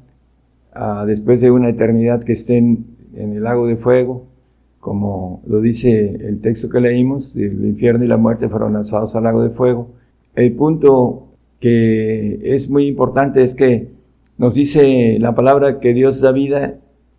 ah, 0.74 1.06
después 1.06 1.42
de 1.42 1.52
una 1.52 1.70
eternidad 1.70 2.24
que 2.24 2.34
estén 2.34 2.86
en 3.14 3.34
el 3.34 3.44
lago 3.44 3.68
de 3.68 3.78
fuego, 3.78 4.26
como 4.80 5.42
lo 5.48 5.62
dice 5.62 6.16
el 6.28 6.42
texto 6.42 6.70
que 6.70 6.80
leímos, 6.80 7.36
el 7.36 7.66
infierno 7.66 8.04
y 8.04 8.08
la 8.08 8.18
muerte 8.18 8.50
fueron 8.50 8.74
lanzados 8.74 9.16
al 9.16 9.24
lago 9.24 9.42
de 9.44 9.50
fuego. 9.50 9.90
El 10.36 10.54
punto 10.54 11.27
que 11.60 12.40
es 12.44 12.70
muy 12.70 12.88
importante 12.88 13.44
es 13.44 13.56
que 13.56 13.88
nos 14.38 14.54
dice 14.54 15.18
la 15.20 15.34
palabra 15.36 15.80
que 15.80 15.94
Dios 15.94 16.22
da 16.22 16.32
vida 16.32 16.76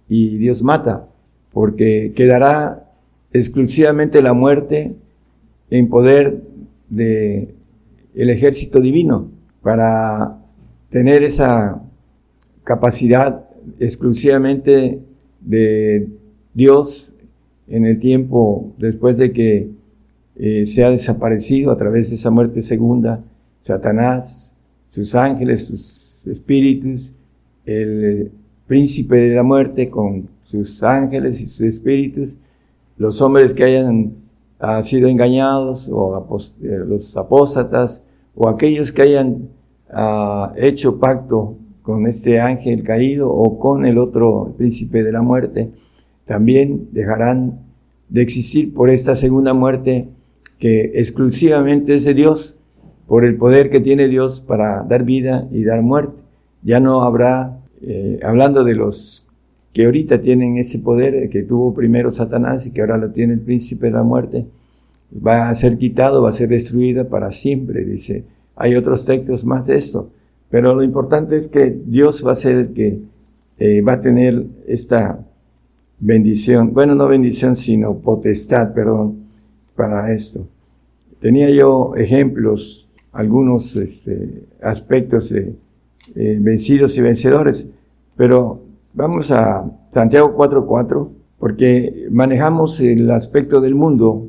y 0.09 0.39
Dios 0.39 0.63
mata, 0.63 1.09
porque 1.53 2.13
quedará 2.15 2.89
exclusivamente 3.33 4.23
la 4.23 4.33
muerte 4.33 4.95
en 5.71 5.89
poder 5.89 6.43
de 6.89 7.55
el 8.15 8.31
ejército 8.31 8.81
divino 8.81 9.31
para 9.63 10.39
tener 10.91 11.23
esa 11.23 11.83
capacidad 12.65 13.45
exclusivamente 13.79 15.01
de 15.41 16.09
Dios 16.55 17.15
en 17.69 17.85
el 17.85 18.01
tiempo 18.01 18.73
después 18.79 19.17
de 19.17 19.33
que 19.33 19.71
eh, 20.37 20.67
se 20.67 20.85
ha 20.85 20.91
desaparecido 20.91 21.71
a 21.71 21.77
través 21.77 22.09
de 22.09 22.17
esa 22.17 22.31
muerte 22.31 22.63
segunda, 22.63 23.23
Satanás, 23.61 24.55
sus 24.89 25.15
ángeles, 25.15 25.67
sus 25.67 26.27
espíritus, 26.27 27.15
el 27.65 28.31
príncipe 28.67 29.17
de 29.17 29.35
la 29.35 29.43
muerte 29.43 29.91
con 29.91 30.29
sus 30.45 30.83
ángeles 30.83 31.41
y 31.41 31.47
sus 31.47 31.63
espíritus, 31.63 32.39
los 32.97 33.21
hombres 33.21 33.55
que 33.55 33.65
hayan 33.65 34.13
ah, 34.59 34.83
sido 34.83 35.09
engañados, 35.09 35.89
o 35.93 36.27
eh, 36.63 36.79
los 36.87 37.17
apóstatas, 37.17 38.03
o 38.35 38.49
aquellos 38.49 38.93
que 38.93 39.03
hayan 39.03 39.49
ah, 39.91 40.53
hecho 40.57 40.99
pacto 40.99 41.57
con 41.83 42.07
este 42.07 42.41
ángel 42.41 42.83
caído 42.83 43.31
o 43.31 43.59
con 43.59 43.87
el 43.87 43.99
otro 43.99 44.55
príncipe 44.59 45.03
de 45.03 45.13
la 45.13 45.23
muerte, 45.23 45.71
también 46.25 46.89
dejarán 46.93 47.61
de 48.11 48.23
existir 48.23 48.75
por 48.75 48.91
esta 48.91 49.17
segunda 49.17 49.55
muerte 49.55 50.09
que 50.59 50.93
exclusivamente 50.97 51.95
es 51.95 52.05
de 52.05 52.15
Dios, 52.15 52.58
por 53.09 53.25
el 53.25 53.37
poder 53.37 53.71
que 53.71 53.81
tiene 53.81 54.07
Dios 54.07 54.41
para 54.41 54.85
dar 54.85 55.03
vida 55.03 55.49
y 55.51 55.65
dar 55.65 55.83
muerte. 55.83 56.23
Ya 56.63 56.79
no 56.79 57.03
habrá, 57.03 57.59
eh, 57.83 58.21
hablando 58.23 58.63
de 58.63 58.75
los 58.75 59.27
que 59.73 59.87
ahorita 59.87 60.21
tienen 60.21 60.59
ese 60.59 60.79
poder 60.79 61.31
que 61.31 61.43
tuvo 61.43 61.75
primero 61.75 62.11
Satanás 62.11 62.67
y 62.67 62.71
que 62.71 62.83
ahora 62.83 62.99
lo 62.99 63.11
tiene 63.11 63.33
el 63.33 63.41
príncipe 63.41 63.87
de 63.87 63.93
la 63.93 64.03
muerte, 64.03 64.45
va 65.27 65.49
a 65.49 65.55
ser 65.55 65.79
quitado, 65.79 66.23
va 66.23 66.31
a 66.31 66.35
ser 66.35 66.49
destruida 66.49 67.09
para 67.09 67.31
siempre, 67.33 67.85
dice. 67.85 68.25
Hay 68.55 68.75
otros 68.75 69.07
textos 69.07 69.45
más 69.45 69.67
de 69.67 69.77
esto, 69.77 70.11
pero 70.51 70.75
lo 70.75 70.83
importante 70.83 71.37
es 71.37 71.49
que 71.49 71.75
Dios 71.87 72.27
va 72.27 72.33
a 72.33 72.37
ser 72.37 72.57
el 72.57 72.69
que 72.73 72.99
eh, 73.59 73.81
va 73.81 73.95
a 73.95 74.01
tener 74.01 74.45
esta 74.67 75.25
bendición, 75.99 76.75
bueno, 76.75 76.95
no 76.95 77.09
bendición, 77.09 77.57
sino 77.57 77.99
potestad, 77.99 78.75
perdón, 78.75 79.29
para 79.75 80.13
esto. 80.13 80.47
Tenía 81.21 81.51
yo 81.51 81.95
ejemplos, 81.97 82.88
algunos 83.13 83.77
este, 83.77 84.45
aspectos 84.63 85.31
de 85.31 85.55
eh, 86.15 86.39
vencidos 86.41 86.97
y 86.97 87.01
vencedores, 87.01 87.67
pero 88.17 88.63
Vamos 88.99 89.31
a 89.31 89.71
Santiago 89.93 90.35
4.4, 90.37 91.09
porque 91.39 92.09
manejamos 92.11 92.81
el 92.81 93.09
aspecto 93.13 93.61
del 93.61 93.77
mundo. 93.77 94.27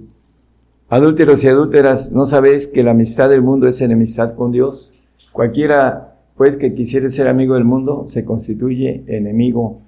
Adúlteros 0.89 1.43
y 1.43 1.47
adúlteras, 1.47 2.11
¿no 2.11 2.25
sabéis 2.25 2.67
que 2.67 2.83
la 2.83 2.91
amistad 2.91 3.31
del 3.31 3.41
mundo 3.41 3.67
es 3.67 3.81
enemistad 3.81 4.35
con 4.35 4.51
Dios? 4.51 4.93
Cualquiera, 5.31 6.19
pues, 6.37 6.55
que 6.55 6.75
quisiera 6.75 7.09
ser 7.09 7.27
amigo 7.27 7.55
del 7.55 7.63
mundo, 7.63 8.03
se 8.05 8.25
constituye 8.25 9.03
enemigo 9.07 9.81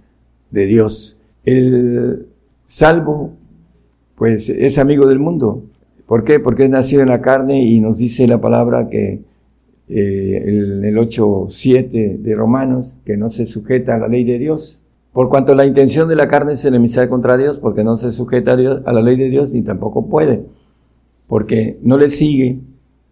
de 0.49 0.65
Dios. 0.65 1.19
El 1.43 2.25
salvo, 2.65 3.33
pues, 4.15 4.49
es 4.49 4.79
amigo 4.79 5.05
del 5.05 5.19
mundo. 5.19 5.61
¿Por 6.11 6.25
qué? 6.25 6.41
Porque 6.41 6.65
es 6.65 6.69
nacido 6.69 7.03
en 7.03 7.07
la 7.07 7.21
carne 7.21 7.63
y 7.63 7.79
nos 7.79 7.97
dice 7.97 8.27
la 8.27 8.41
palabra 8.41 8.89
que 8.89 9.21
eh, 9.87 10.43
el, 10.45 10.83
el 10.83 10.97
8.7 10.97 12.17
de 12.17 12.35
Romanos, 12.35 12.99
que 13.05 13.15
no 13.15 13.29
se 13.29 13.45
sujeta 13.45 13.95
a 13.95 13.97
la 13.97 14.09
ley 14.09 14.25
de 14.25 14.37
Dios. 14.37 14.83
Por 15.13 15.29
cuanto 15.29 15.55
la 15.55 15.65
intención 15.65 16.09
de 16.09 16.17
la 16.17 16.27
carne 16.27 16.51
es 16.51 16.65
enemistad 16.65 17.07
contra 17.07 17.37
Dios, 17.37 17.59
porque 17.59 17.85
no 17.85 17.95
se 17.95 18.11
sujeta 18.11 18.51
a, 18.51 18.57
Dios, 18.57 18.81
a 18.85 18.91
la 18.91 19.01
ley 19.01 19.15
de 19.15 19.29
Dios 19.29 19.53
ni 19.53 19.61
tampoco 19.61 20.09
puede, 20.09 20.41
porque 21.27 21.79
no 21.81 21.97
le 21.97 22.09
sigue, 22.09 22.59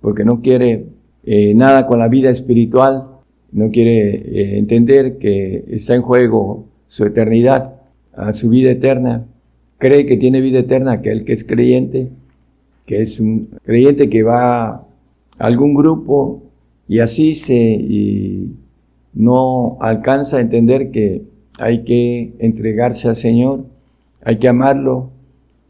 porque 0.02 0.26
no 0.26 0.42
quiere 0.42 0.88
eh, 1.24 1.54
nada 1.56 1.88
con 1.88 2.00
la 2.00 2.10
vida 2.10 2.30
espiritual, 2.30 3.08
no 3.54 3.70
quiere 3.70 4.16
eh, 4.16 4.58
entender 4.58 5.20
que 5.20 5.64
está 5.70 5.96
en 5.96 6.02
juego 6.02 6.66
su 6.88 7.06
eternidad, 7.06 7.76
a 8.14 8.34
su 8.34 8.50
vida 8.50 8.72
eterna, 8.72 9.26
cree 9.78 10.06
que 10.06 10.18
tiene 10.18 10.42
vida 10.42 10.60
eterna 10.60 10.92
aquel 10.92 11.24
que 11.24 11.32
es 11.32 11.46
creyente, 11.46 12.10
que 12.90 13.04
es 13.04 13.20
un 13.20 13.50
creyente 13.64 14.10
que 14.10 14.24
va 14.24 14.68
a 14.68 14.88
algún 15.38 15.76
grupo 15.76 16.42
y 16.88 17.02
así 17.02 17.36
se 17.36 17.54
y 17.54 18.56
no 19.14 19.78
alcanza 19.80 20.38
a 20.38 20.42
entender 20.42 20.90
que 20.90 21.22
hay 21.60 21.84
que 21.84 22.34
entregarse 22.40 23.08
al 23.08 23.16
Señor, 23.16 23.66
hay 24.24 24.40
que 24.40 24.48
amarlo, 24.48 25.12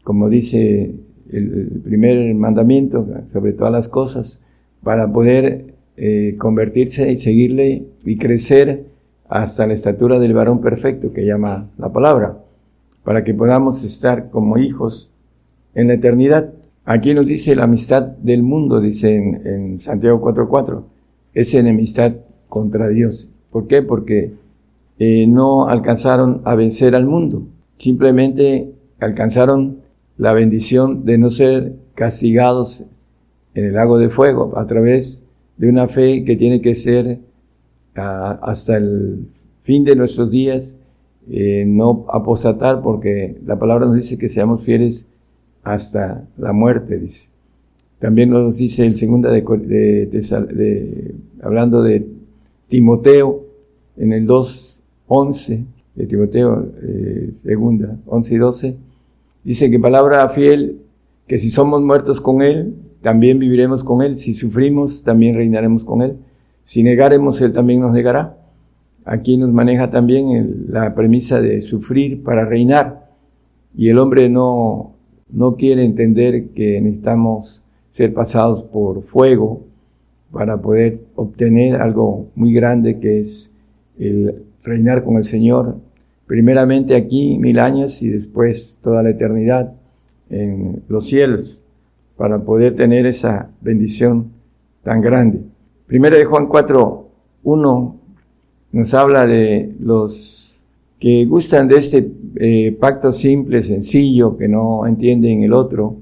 como 0.02 0.30
dice 0.30 0.94
el, 1.30 1.82
primer 1.84 2.34
mandamiento, 2.34 3.06
sobre 3.30 3.52
todas 3.52 3.72
las 3.74 3.88
cosas, 3.88 4.40
para 4.82 5.12
poder 5.12 5.74
eh, 5.98 6.36
convertirse 6.38 7.12
y 7.12 7.18
seguirle 7.18 7.84
y 8.06 8.16
crecer 8.16 8.86
hasta 9.28 9.66
la 9.66 9.74
estatura 9.74 10.18
del 10.18 10.32
varón 10.32 10.62
perfecto 10.62 11.12
que 11.12 11.26
llama 11.26 11.68
la 11.76 11.92
palabra, 11.92 12.38
para 13.04 13.24
que 13.24 13.34
podamos 13.34 13.84
estar 13.84 14.30
como 14.30 14.56
hijos 14.56 15.12
en 15.74 15.88
la 15.88 15.94
eternidad. 15.94 16.54
Aquí 16.84 17.14
nos 17.14 17.26
dice 17.26 17.54
la 17.54 17.64
amistad 17.64 18.02
del 18.02 18.42
mundo, 18.42 18.80
dice 18.80 19.14
en, 19.14 19.46
en 19.46 19.80
Santiago 19.80 20.20
4.4 20.20 20.82
es 21.34 21.54
enemistad 21.54 22.14
contra 22.48 22.88
Dios. 22.88 23.28
¿Por 23.50 23.66
qué? 23.66 23.82
Porque 23.82 24.32
eh, 24.98 25.26
no 25.26 25.68
alcanzaron 25.68 26.42
a 26.44 26.54
vencer 26.54 26.94
al 26.94 27.06
mundo, 27.06 27.44
simplemente 27.78 28.72
alcanzaron 28.98 29.78
la 30.16 30.32
bendición 30.32 31.04
de 31.04 31.16
no 31.16 31.30
ser 31.30 31.76
castigados 31.94 32.84
en 33.54 33.64
el 33.64 33.74
lago 33.74 33.98
de 33.98 34.10
fuego 34.10 34.58
a 34.58 34.66
través 34.66 35.22
de 35.56 35.68
una 35.68 35.88
fe 35.88 36.24
que 36.24 36.36
tiene 36.36 36.60
que 36.60 36.74
ser 36.74 37.20
ah, 37.96 38.38
hasta 38.42 38.76
el 38.76 39.28
fin 39.62 39.84
de 39.84 39.96
nuestros 39.96 40.30
días, 40.30 40.76
eh, 41.30 41.64
no 41.66 42.06
apostatar 42.12 42.82
porque 42.82 43.38
la 43.44 43.58
palabra 43.58 43.86
nos 43.86 43.94
dice 43.94 44.18
que 44.18 44.28
seamos 44.28 44.62
fieles 44.62 45.06
hasta 45.62 46.24
la 46.36 46.52
muerte, 46.52 46.98
dice. 46.98 47.28
También 47.98 48.30
nos 48.30 48.56
dice 48.56 48.86
el 48.86 48.94
segunda 48.94 49.30
de, 49.30 49.42
de, 49.42 51.14
hablando 51.42 51.82
de 51.82 52.06
Timoteo, 52.68 53.44
en 53.96 54.14
el 54.14 54.26
2.11 54.26 55.64
de 55.94 56.06
Timoteo, 56.06 56.72
eh, 56.82 57.32
segunda, 57.34 57.98
11 58.06 58.34
y 58.34 58.38
12, 58.38 58.76
dice 59.44 59.70
que 59.70 59.78
palabra 59.78 60.26
fiel, 60.30 60.80
que 61.26 61.38
si 61.38 61.50
somos 61.50 61.82
muertos 61.82 62.22
con 62.22 62.40
Él, 62.40 62.74
también 63.02 63.38
viviremos 63.38 63.84
con 63.84 64.00
Él, 64.00 64.16
si 64.16 64.32
sufrimos, 64.32 65.04
también 65.04 65.36
reinaremos 65.36 65.84
con 65.84 66.00
Él, 66.00 66.16
si 66.64 66.82
negaremos, 66.82 67.40
Él 67.42 67.52
también 67.52 67.80
nos 67.80 67.92
negará. 67.92 68.38
Aquí 69.04 69.36
nos 69.36 69.50
maneja 69.50 69.90
también 69.90 70.66
la 70.68 70.94
premisa 70.94 71.40
de 71.40 71.60
sufrir 71.60 72.22
para 72.22 72.46
reinar, 72.46 73.10
y 73.76 73.88
el 73.88 73.98
hombre 73.98 74.30
no 74.30 74.94
no 75.32 75.56
quiere 75.56 75.84
entender 75.84 76.48
que 76.48 76.80
necesitamos 76.80 77.62
ser 77.88 78.14
pasados 78.14 78.62
por 78.62 79.02
fuego 79.02 79.62
para 80.32 80.60
poder 80.60 81.00
obtener 81.16 81.76
algo 81.76 82.28
muy 82.34 82.52
grande 82.52 82.98
que 83.00 83.20
es 83.20 83.50
el 83.98 84.44
reinar 84.62 85.04
con 85.04 85.16
el 85.16 85.24
Señor, 85.24 85.76
primeramente 86.26 86.94
aquí 86.94 87.38
mil 87.38 87.58
años 87.58 88.02
y 88.02 88.08
después 88.08 88.78
toda 88.82 89.02
la 89.02 89.10
eternidad 89.10 89.72
en 90.28 90.82
los 90.88 91.06
cielos, 91.06 91.62
para 92.16 92.38
poder 92.38 92.74
tener 92.74 93.06
esa 93.06 93.50
bendición 93.60 94.30
tan 94.84 95.00
grande. 95.00 95.40
Primera 95.86 96.16
de 96.16 96.24
Juan 96.24 96.46
4, 96.46 97.08
1 97.42 97.96
nos 98.72 98.94
habla 98.94 99.26
de 99.26 99.74
los 99.80 100.49
que 101.00 101.24
gustan 101.24 101.66
de 101.66 101.78
este 101.78 102.12
eh, 102.36 102.76
pacto 102.78 103.10
simple, 103.10 103.62
sencillo, 103.62 104.36
que 104.36 104.46
no 104.46 104.86
entienden 104.86 105.42
el 105.42 105.54
otro. 105.54 105.96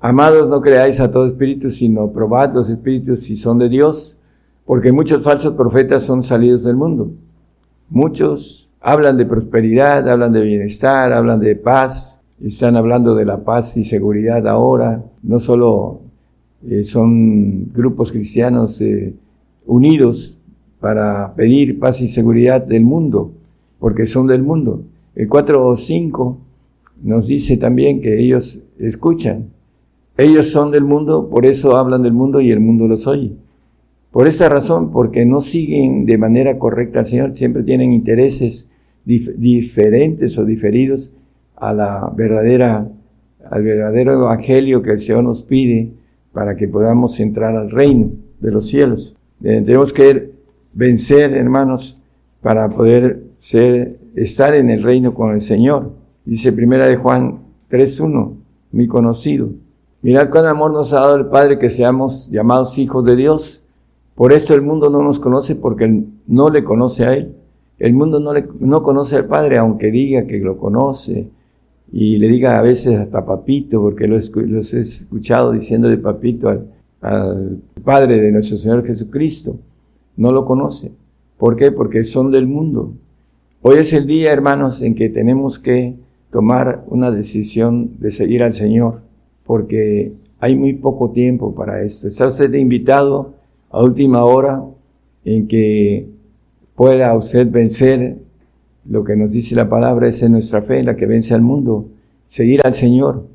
Amados, 0.00 0.48
no 0.48 0.60
creáis 0.60 1.00
a 1.00 1.10
todo 1.10 1.26
espíritu, 1.26 1.70
sino 1.70 2.12
probad 2.12 2.52
los 2.52 2.68
espíritus 2.68 3.20
si 3.20 3.36
son 3.36 3.58
de 3.58 3.70
Dios, 3.70 4.18
porque 4.66 4.92
muchos 4.92 5.22
falsos 5.22 5.54
profetas 5.54 6.02
son 6.02 6.22
salidos 6.22 6.62
del 6.62 6.76
mundo. 6.76 7.10
Muchos 7.88 8.68
hablan 8.80 9.16
de 9.16 9.24
prosperidad, 9.24 10.06
hablan 10.08 10.32
de 10.32 10.42
bienestar, 10.42 11.12
hablan 11.14 11.40
de 11.40 11.56
paz, 11.56 12.20
están 12.44 12.76
hablando 12.76 13.14
de 13.14 13.24
la 13.24 13.42
paz 13.42 13.78
y 13.78 13.82
seguridad 13.82 14.46
ahora. 14.46 15.02
No 15.22 15.40
solo 15.40 16.02
eh, 16.68 16.84
son 16.84 17.72
grupos 17.72 18.12
cristianos 18.12 18.78
eh, 18.82 19.14
unidos 19.66 20.36
para 20.80 21.34
pedir 21.34 21.78
paz 21.78 22.02
y 22.02 22.08
seguridad 22.08 22.60
del 22.60 22.84
mundo, 22.84 23.32
porque 23.78 24.06
son 24.06 24.26
del 24.26 24.42
mundo. 24.42 24.82
El 25.14 25.28
4 25.28 25.66
o 25.66 25.76
5 25.76 26.38
nos 27.02 27.26
dice 27.26 27.56
también 27.56 28.00
que 28.00 28.20
ellos 28.20 28.62
escuchan. 28.78 29.50
Ellos 30.16 30.50
son 30.50 30.70
del 30.70 30.84
mundo, 30.84 31.28
por 31.30 31.46
eso 31.46 31.76
hablan 31.76 32.02
del 32.02 32.12
mundo 32.12 32.40
y 32.40 32.50
el 32.50 32.60
mundo 32.60 32.88
los 32.88 33.06
oye. 33.06 33.32
Por 34.10 34.26
esa 34.26 34.48
razón, 34.48 34.90
porque 34.90 35.24
no 35.24 35.40
siguen 35.40 36.06
de 36.06 36.18
manera 36.18 36.58
correcta 36.58 37.00
al 37.00 37.06
Señor, 37.06 37.36
siempre 37.36 37.62
tienen 37.62 37.92
intereses 37.92 38.68
diferentes 39.04 40.36
o 40.38 40.44
diferidos 40.44 41.12
a 41.56 41.72
la 41.72 42.12
verdadera, 42.14 42.88
al 43.48 43.62
verdadero 43.62 44.14
evangelio 44.14 44.82
que 44.82 44.92
el 44.92 44.98
Señor 44.98 45.24
nos 45.24 45.42
pide 45.42 45.92
para 46.32 46.56
que 46.56 46.68
podamos 46.68 47.18
entrar 47.20 47.56
al 47.56 47.70
reino 47.70 48.10
de 48.40 48.50
los 48.50 48.66
cielos. 48.66 49.14
Eh, 49.42 49.62
tenemos 49.64 49.92
que 49.92 50.30
vencer, 50.72 51.32
hermanos, 51.34 52.00
para 52.42 52.68
poder 52.68 53.24
ser, 53.36 53.98
estar 54.14 54.54
en 54.54 54.70
el 54.70 54.82
reino 54.82 55.14
con 55.14 55.32
el 55.32 55.40
Señor. 55.40 55.92
Dice 56.24 56.52
primera 56.52 56.86
de 56.86 56.96
Juan 56.96 57.40
3.1, 57.70 58.34
muy 58.72 58.86
conocido. 58.86 59.48
Mirad 60.02 60.30
cuán 60.30 60.46
amor 60.46 60.72
nos 60.72 60.92
ha 60.92 61.00
dado 61.00 61.16
el 61.16 61.26
Padre 61.26 61.58
que 61.58 61.70
seamos 61.70 62.30
llamados 62.30 62.78
hijos 62.78 63.04
de 63.04 63.16
Dios. 63.16 63.64
Por 64.14 64.32
eso 64.32 64.54
el 64.54 64.62
mundo 64.62 64.90
no 64.90 65.02
nos 65.02 65.18
conoce 65.18 65.56
porque 65.56 66.04
no 66.26 66.50
le 66.50 66.62
conoce 66.62 67.04
a 67.04 67.14
Él. 67.14 67.34
El 67.78 67.94
mundo 67.94 68.20
no, 68.20 68.32
le, 68.32 68.46
no 68.60 68.82
conoce 68.82 69.16
al 69.16 69.26
Padre, 69.26 69.58
aunque 69.58 69.90
diga 69.90 70.26
que 70.26 70.38
lo 70.38 70.56
conoce 70.56 71.28
y 71.90 72.18
le 72.18 72.28
diga 72.28 72.58
a 72.58 72.62
veces 72.62 72.98
hasta 72.98 73.24
papito, 73.24 73.80
porque 73.80 74.06
los, 74.06 74.30
he 74.74 74.80
escuchado 74.80 75.52
diciendo 75.52 75.88
de 75.88 75.96
papito 75.98 76.48
al, 76.48 76.66
al 77.00 77.58
Padre 77.82 78.20
de 78.20 78.32
nuestro 78.32 78.56
Señor 78.56 78.84
Jesucristo. 78.84 79.56
No 80.16 80.32
lo 80.32 80.44
conoce. 80.44 80.92
¿Por 81.38 81.56
qué? 81.56 81.70
Porque 81.70 82.04
son 82.04 82.30
del 82.32 82.46
mundo. 82.46 82.92
Hoy 83.62 83.78
es 83.78 83.92
el 83.92 84.06
día, 84.06 84.32
hermanos, 84.32 84.82
en 84.82 84.94
que 84.94 85.08
tenemos 85.08 85.58
que 85.58 85.94
tomar 86.30 86.84
una 86.88 87.10
decisión 87.10 87.92
de 87.98 88.10
seguir 88.10 88.42
al 88.42 88.52
Señor, 88.52 89.02
porque 89.44 90.12
hay 90.40 90.56
muy 90.56 90.74
poco 90.74 91.10
tiempo 91.10 91.54
para 91.54 91.82
esto. 91.82 92.08
Está 92.08 92.26
usted 92.26 92.52
invitado 92.54 93.34
a 93.70 93.82
última 93.82 94.24
hora 94.24 94.64
en 95.24 95.46
que 95.46 96.08
pueda 96.74 97.16
usted 97.16 97.50
vencer 97.50 98.18
lo 98.88 99.04
que 99.04 99.16
nos 99.16 99.32
dice 99.32 99.54
la 99.54 99.68
palabra, 99.68 100.08
es 100.08 100.22
en 100.22 100.32
nuestra 100.32 100.62
fe, 100.62 100.82
la 100.82 100.96
que 100.96 101.06
vence 101.06 101.34
al 101.34 101.42
mundo. 101.42 101.86
Seguir 102.26 102.60
al 102.64 102.74
Señor, 102.74 103.26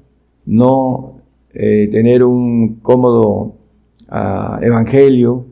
no 0.45 1.21
eh, 1.53 1.87
tener 1.91 2.23
un 2.23 2.75
cómodo 2.81 3.55
ah, 4.09 4.59
evangelio, 4.61 5.45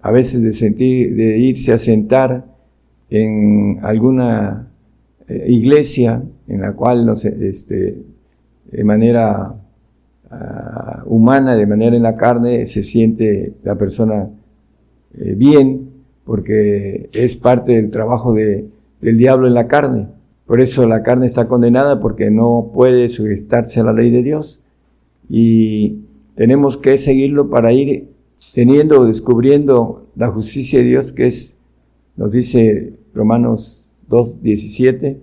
a 0.00 0.10
veces 0.10 0.42
de 0.42 0.52
sentir, 0.52 1.14
de 1.14 1.38
irse 1.38 1.72
a 1.72 1.78
sentar 1.78 2.46
en 3.10 3.78
alguna 3.82 4.68
eh, 5.26 5.44
iglesia 5.48 6.22
en 6.46 6.60
la 6.60 6.72
cual, 6.72 7.04
no 7.04 7.14
sé, 7.14 7.36
este, 7.48 8.02
de 8.70 8.84
manera 8.84 9.54
ah, 10.30 11.02
humana, 11.06 11.56
de 11.56 11.66
manera 11.66 11.96
en 11.96 12.02
la 12.02 12.14
carne, 12.14 12.66
se 12.66 12.82
siente 12.82 13.54
la 13.62 13.76
persona 13.76 14.30
eh, 15.14 15.34
bien, 15.34 15.90
porque 16.24 17.08
es 17.12 17.36
parte 17.36 17.72
del 17.72 17.90
trabajo 17.90 18.34
de, 18.34 18.66
del 19.00 19.18
diablo 19.18 19.46
en 19.46 19.54
la 19.54 19.66
carne. 19.66 20.08
Por 20.46 20.60
eso 20.60 20.86
la 20.86 21.02
carne 21.02 21.26
está 21.26 21.48
condenada 21.48 22.00
porque 22.00 22.30
no 22.30 22.70
puede 22.72 23.08
sujetarse 23.10 23.80
a 23.80 23.84
la 23.84 23.92
ley 23.92 24.10
de 24.10 24.22
Dios. 24.22 24.62
Y 25.28 25.98
tenemos 26.36 26.78
que 26.78 26.96
seguirlo 26.96 27.50
para 27.50 27.72
ir 27.72 28.08
teniendo 28.54 29.00
o 29.00 29.06
descubriendo 29.06 30.06
la 30.16 30.28
justicia 30.28 30.80
de 30.80 30.86
Dios 30.86 31.12
que 31.12 31.26
es, 31.26 31.58
nos 32.16 32.32
dice 32.32 32.94
Romanos 33.14 33.94
2, 34.08 34.42
17, 34.42 35.20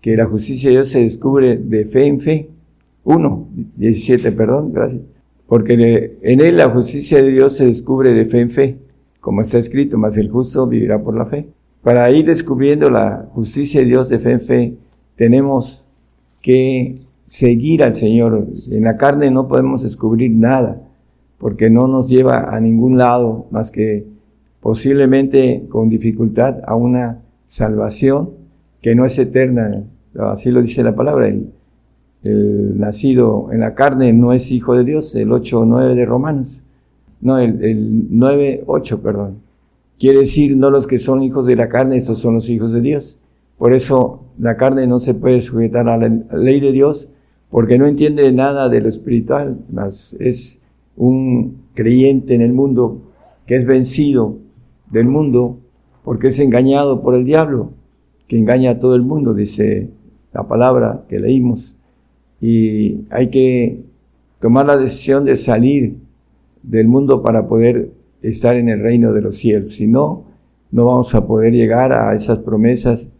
que 0.00 0.16
la 0.16 0.26
justicia 0.26 0.70
de 0.70 0.76
Dios 0.76 0.88
se 0.88 1.00
descubre 1.00 1.56
de 1.56 1.84
fe 1.84 2.06
en 2.06 2.20
fe. 2.20 2.48
1, 3.04 3.48
17, 3.76 4.32
perdón, 4.32 4.72
gracias. 4.72 5.02
Porque 5.46 6.18
en 6.22 6.40
él 6.40 6.56
la 6.56 6.70
justicia 6.70 7.22
de 7.22 7.30
Dios 7.30 7.56
se 7.56 7.66
descubre 7.66 8.12
de 8.14 8.24
fe 8.26 8.40
en 8.40 8.50
fe, 8.50 8.78
como 9.20 9.42
está 9.42 9.58
escrito, 9.58 9.98
mas 9.98 10.16
el 10.16 10.30
justo 10.30 10.66
vivirá 10.66 11.02
por 11.02 11.16
la 11.16 11.26
fe. 11.26 11.48
Para 11.82 12.10
ir 12.10 12.26
descubriendo 12.26 12.88
la 12.90 13.28
justicia 13.32 13.80
de 13.80 13.86
Dios 13.86 14.08
de 14.08 14.18
fe 14.18 14.32
en 14.32 14.40
fe, 14.40 14.74
tenemos 15.16 15.86
que 16.40 17.00
seguir 17.24 17.82
al 17.82 17.94
Señor. 17.94 18.46
En 18.70 18.84
la 18.84 18.96
carne 18.96 19.30
no 19.30 19.48
podemos 19.48 19.82
descubrir 19.82 20.30
nada, 20.30 20.82
porque 21.40 21.70
no 21.70 21.88
nos 21.88 22.08
lleva 22.08 22.54
a 22.54 22.60
ningún 22.60 22.98
lado 22.98 23.46
más 23.50 23.70
que 23.70 24.04
posiblemente 24.60 25.64
con 25.70 25.88
dificultad 25.88 26.58
a 26.66 26.76
una 26.76 27.22
salvación 27.46 28.30
que 28.82 28.94
no 28.94 29.06
es 29.06 29.18
eterna. 29.18 29.82
Así 30.18 30.50
lo 30.50 30.60
dice 30.60 30.84
la 30.84 30.94
palabra. 30.94 31.28
El, 31.28 31.52
nacido 32.78 33.48
en 33.50 33.60
la 33.60 33.74
carne 33.74 34.12
no 34.12 34.34
es 34.34 34.52
hijo 34.52 34.76
de 34.76 34.84
Dios, 34.84 35.14
el 35.14 35.32
8 35.32 35.60
o 35.60 35.64
9 35.64 35.94
de 35.94 36.04
Romanos. 36.04 36.62
No, 37.22 37.38
el, 37.38 37.64
el 37.64 38.06
9, 38.10 38.64
8, 38.66 39.00
perdón. 39.00 39.38
Quiere 39.98 40.20
decir, 40.20 40.54
no 40.54 40.68
los 40.68 40.86
que 40.86 40.98
son 40.98 41.22
hijos 41.22 41.46
de 41.46 41.56
la 41.56 41.70
carne, 41.70 41.96
estos 41.96 42.18
son 42.18 42.34
los 42.34 42.50
hijos 42.50 42.72
de 42.72 42.82
Dios. 42.82 43.16
Por 43.56 43.72
eso 43.72 44.24
la 44.38 44.58
carne 44.58 44.86
no 44.86 44.98
se 44.98 45.14
puede 45.14 45.40
sujetar 45.40 45.88
a 45.88 45.96
la 45.96 46.08
ley 46.36 46.60
de 46.60 46.72
Dios 46.72 47.08
porque 47.50 47.78
no 47.78 47.86
entiende 47.86 48.30
nada 48.32 48.68
de 48.68 48.82
lo 48.82 48.88
espiritual, 48.90 49.58
más 49.72 50.14
es 50.20 50.59
un 51.00 51.62
creyente 51.72 52.34
en 52.34 52.42
el 52.42 52.52
mundo 52.52 53.00
que 53.46 53.56
es 53.56 53.66
vencido 53.66 54.36
del 54.90 55.06
mundo 55.06 55.58
porque 56.04 56.28
es 56.28 56.38
engañado 56.38 57.00
por 57.00 57.14
el 57.14 57.24
diablo, 57.24 57.70
que 58.28 58.38
engaña 58.38 58.72
a 58.72 58.78
todo 58.78 58.94
el 58.94 59.02
mundo, 59.02 59.32
dice 59.32 59.88
la 60.32 60.46
palabra 60.46 61.04
que 61.08 61.18
leímos. 61.18 61.78
Y 62.38 63.06
hay 63.10 63.28
que 63.30 63.80
tomar 64.40 64.66
la 64.66 64.76
decisión 64.76 65.24
de 65.24 65.36
salir 65.38 65.96
del 66.62 66.86
mundo 66.86 67.22
para 67.22 67.48
poder 67.48 67.90
estar 68.20 68.56
en 68.56 68.68
el 68.68 68.80
reino 68.80 69.14
de 69.14 69.22
los 69.22 69.36
cielos. 69.36 69.70
Si 69.70 69.86
no, 69.86 70.24
no 70.70 70.84
vamos 70.84 71.14
a 71.14 71.26
poder 71.26 71.54
llegar 71.54 71.94
a 71.94 72.14
esas 72.14 72.40
promesas 72.40 73.10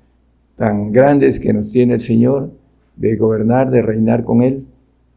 tan 0.57 0.93
grandes 0.93 1.41
que 1.41 1.55
nos 1.55 1.73
tiene 1.73 1.95
el 1.95 2.01
Señor 2.01 2.51
de 2.97 3.17
gobernar, 3.17 3.71
de 3.71 3.81
reinar 3.81 4.25
con 4.25 4.43
Él, 4.43 4.67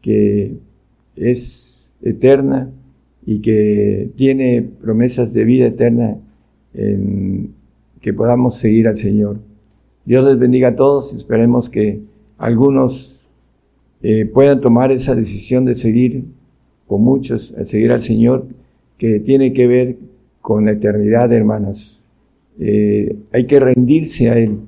que 0.00 0.56
es 1.14 1.73
eterna 2.04 2.70
y 3.26 3.40
que 3.40 4.10
tiene 4.16 4.62
promesas 4.62 5.32
de 5.32 5.44
vida 5.44 5.66
eterna 5.66 6.18
en 6.74 7.54
que 8.00 8.12
podamos 8.12 8.56
seguir 8.58 8.86
al 8.86 8.96
Señor. 8.96 9.38
Dios 10.04 10.24
les 10.24 10.38
bendiga 10.38 10.68
a 10.68 10.76
todos, 10.76 11.14
esperemos 11.14 11.70
que 11.70 12.00
algunos 12.36 13.26
eh, 14.02 14.26
puedan 14.26 14.60
tomar 14.60 14.92
esa 14.92 15.14
decisión 15.14 15.64
de 15.64 15.74
seguir, 15.74 16.24
o 16.86 16.98
muchos, 16.98 17.54
a 17.54 17.64
seguir 17.64 17.90
al 17.90 18.02
Señor, 18.02 18.46
que 18.98 19.20
tiene 19.20 19.54
que 19.54 19.66
ver 19.66 19.96
con 20.42 20.66
la 20.66 20.72
eternidad, 20.72 21.32
hermanos. 21.32 22.10
Eh, 22.58 23.16
hay 23.32 23.46
que 23.46 23.58
rendirse 23.58 24.28
a 24.28 24.38
Él. 24.38 24.58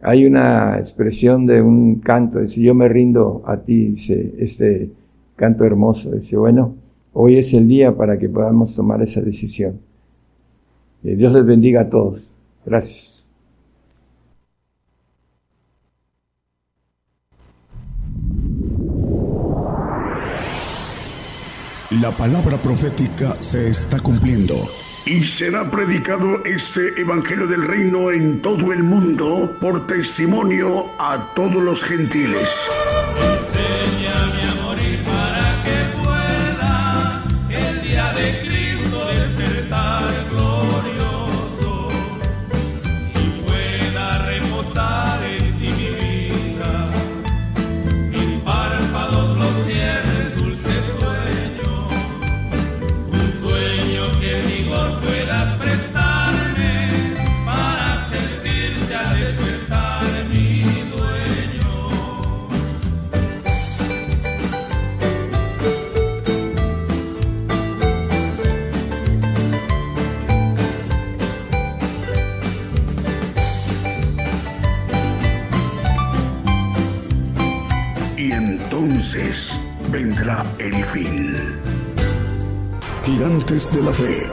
Hay 0.00 0.24
una 0.24 0.78
expresión 0.78 1.44
de 1.44 1.60
un 1.60 1.96
canto, 1.96 2.40
dice, 2.40 2.62
yo 2.62 2.74
me 2.74 2.88
rindo 2.88 3.42
a 3.44 3.58
ti, 3.58 3.88
dice, 3.90 4.34
este 4.38 4.90
canto 5.36 5.64
hermoso. 5.64 6.10
Dice, 6.10 6.36
bueno, 6.36 6.74
hoy 7.12 7.38
es 7.38 7.52
el 7.54 7.68
día 7.68 7.96
para 7.96 8.18
que 8.18 8.28
podamos 8.28 8.74
tomar 8.74 9.02
esa 9.02 9.20
decisión. 9.20 9.80
Dios 11.02 11.32
les 11.32 11.44
bendiga 11.44 11.82
a 11.82 11.88
todos. 11.88 12.34
Gracias. 12.64 13.14
La 22.00 22.10
palabra 22.10 22.56
profética 22.56 23.36
se 23.40 23.68
está 23.68 24.00
cumpliendo. 24.00 24.56
Y 25.06 25.22
será 25.22 25.70
predicado 25.70 26.42
este 26.44 27.00
Evangelio 27.00 27.46
del 27.46 27.62
Reino 27.62 28.10
en 28.10 28.40
todo 28.40 28.72
el 28.72 28.82
mundo 28.82 29.56
por 29.60 29.86
testimonio 29.86 30.86
a 30.98 31.32
todos 31.34 31.62
los 31.62 31.84
gentiles. 31.84 32.48
Vendrá 79.94 80.44
el 80.58 80.84
fin. 80.86 81.36
Gigantes 83.04 83.72
de 83.72 83.80
la 83.80 83.92
Fe. 83.92 84.26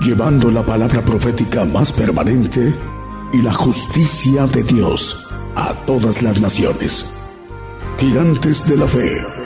Llevando 0.00 0.50
la 0.50 0.62
palabra 0.62 1.02
profética 1.02 1.66
más 1.66 1.92
permanente 1.92 2.72
y 3.34 3.42
la 3.42 3.52
justicia 3.52 4.46
de 4.46 4.62
Dios 4.62 5.26
a 5.56 5.74
todas 5.84 6.22
las 6.22 6.40
naciones. 6.40 7.12
Gigantes 7.98 8.66
de 8.66 8.76
la 8.78 8.88
Fe 8.88 9.41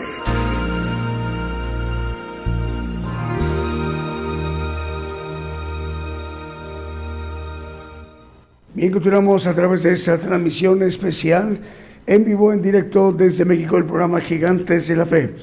Bien, 8.76 8.92
continuamos 8.92 9.46
a 9.46 9.54
través 9.54 9.84
de 9.84 9.94
esta 9.94 10.18
transmisión 10.18 10.82
especial 10.82 11.58
en 12.06 12.26
vivo, 12.26 12.52
en 12.52 12.60
directo 12.60 13.10
desde 13.10 13.46
México, 13.46 13.78
el 13.78 13.86
programa 13.86 14.20
Gigantes 14.20 14.86
de 14.86 14.96
la 14.96 15.06
Fe. 15.06 15.34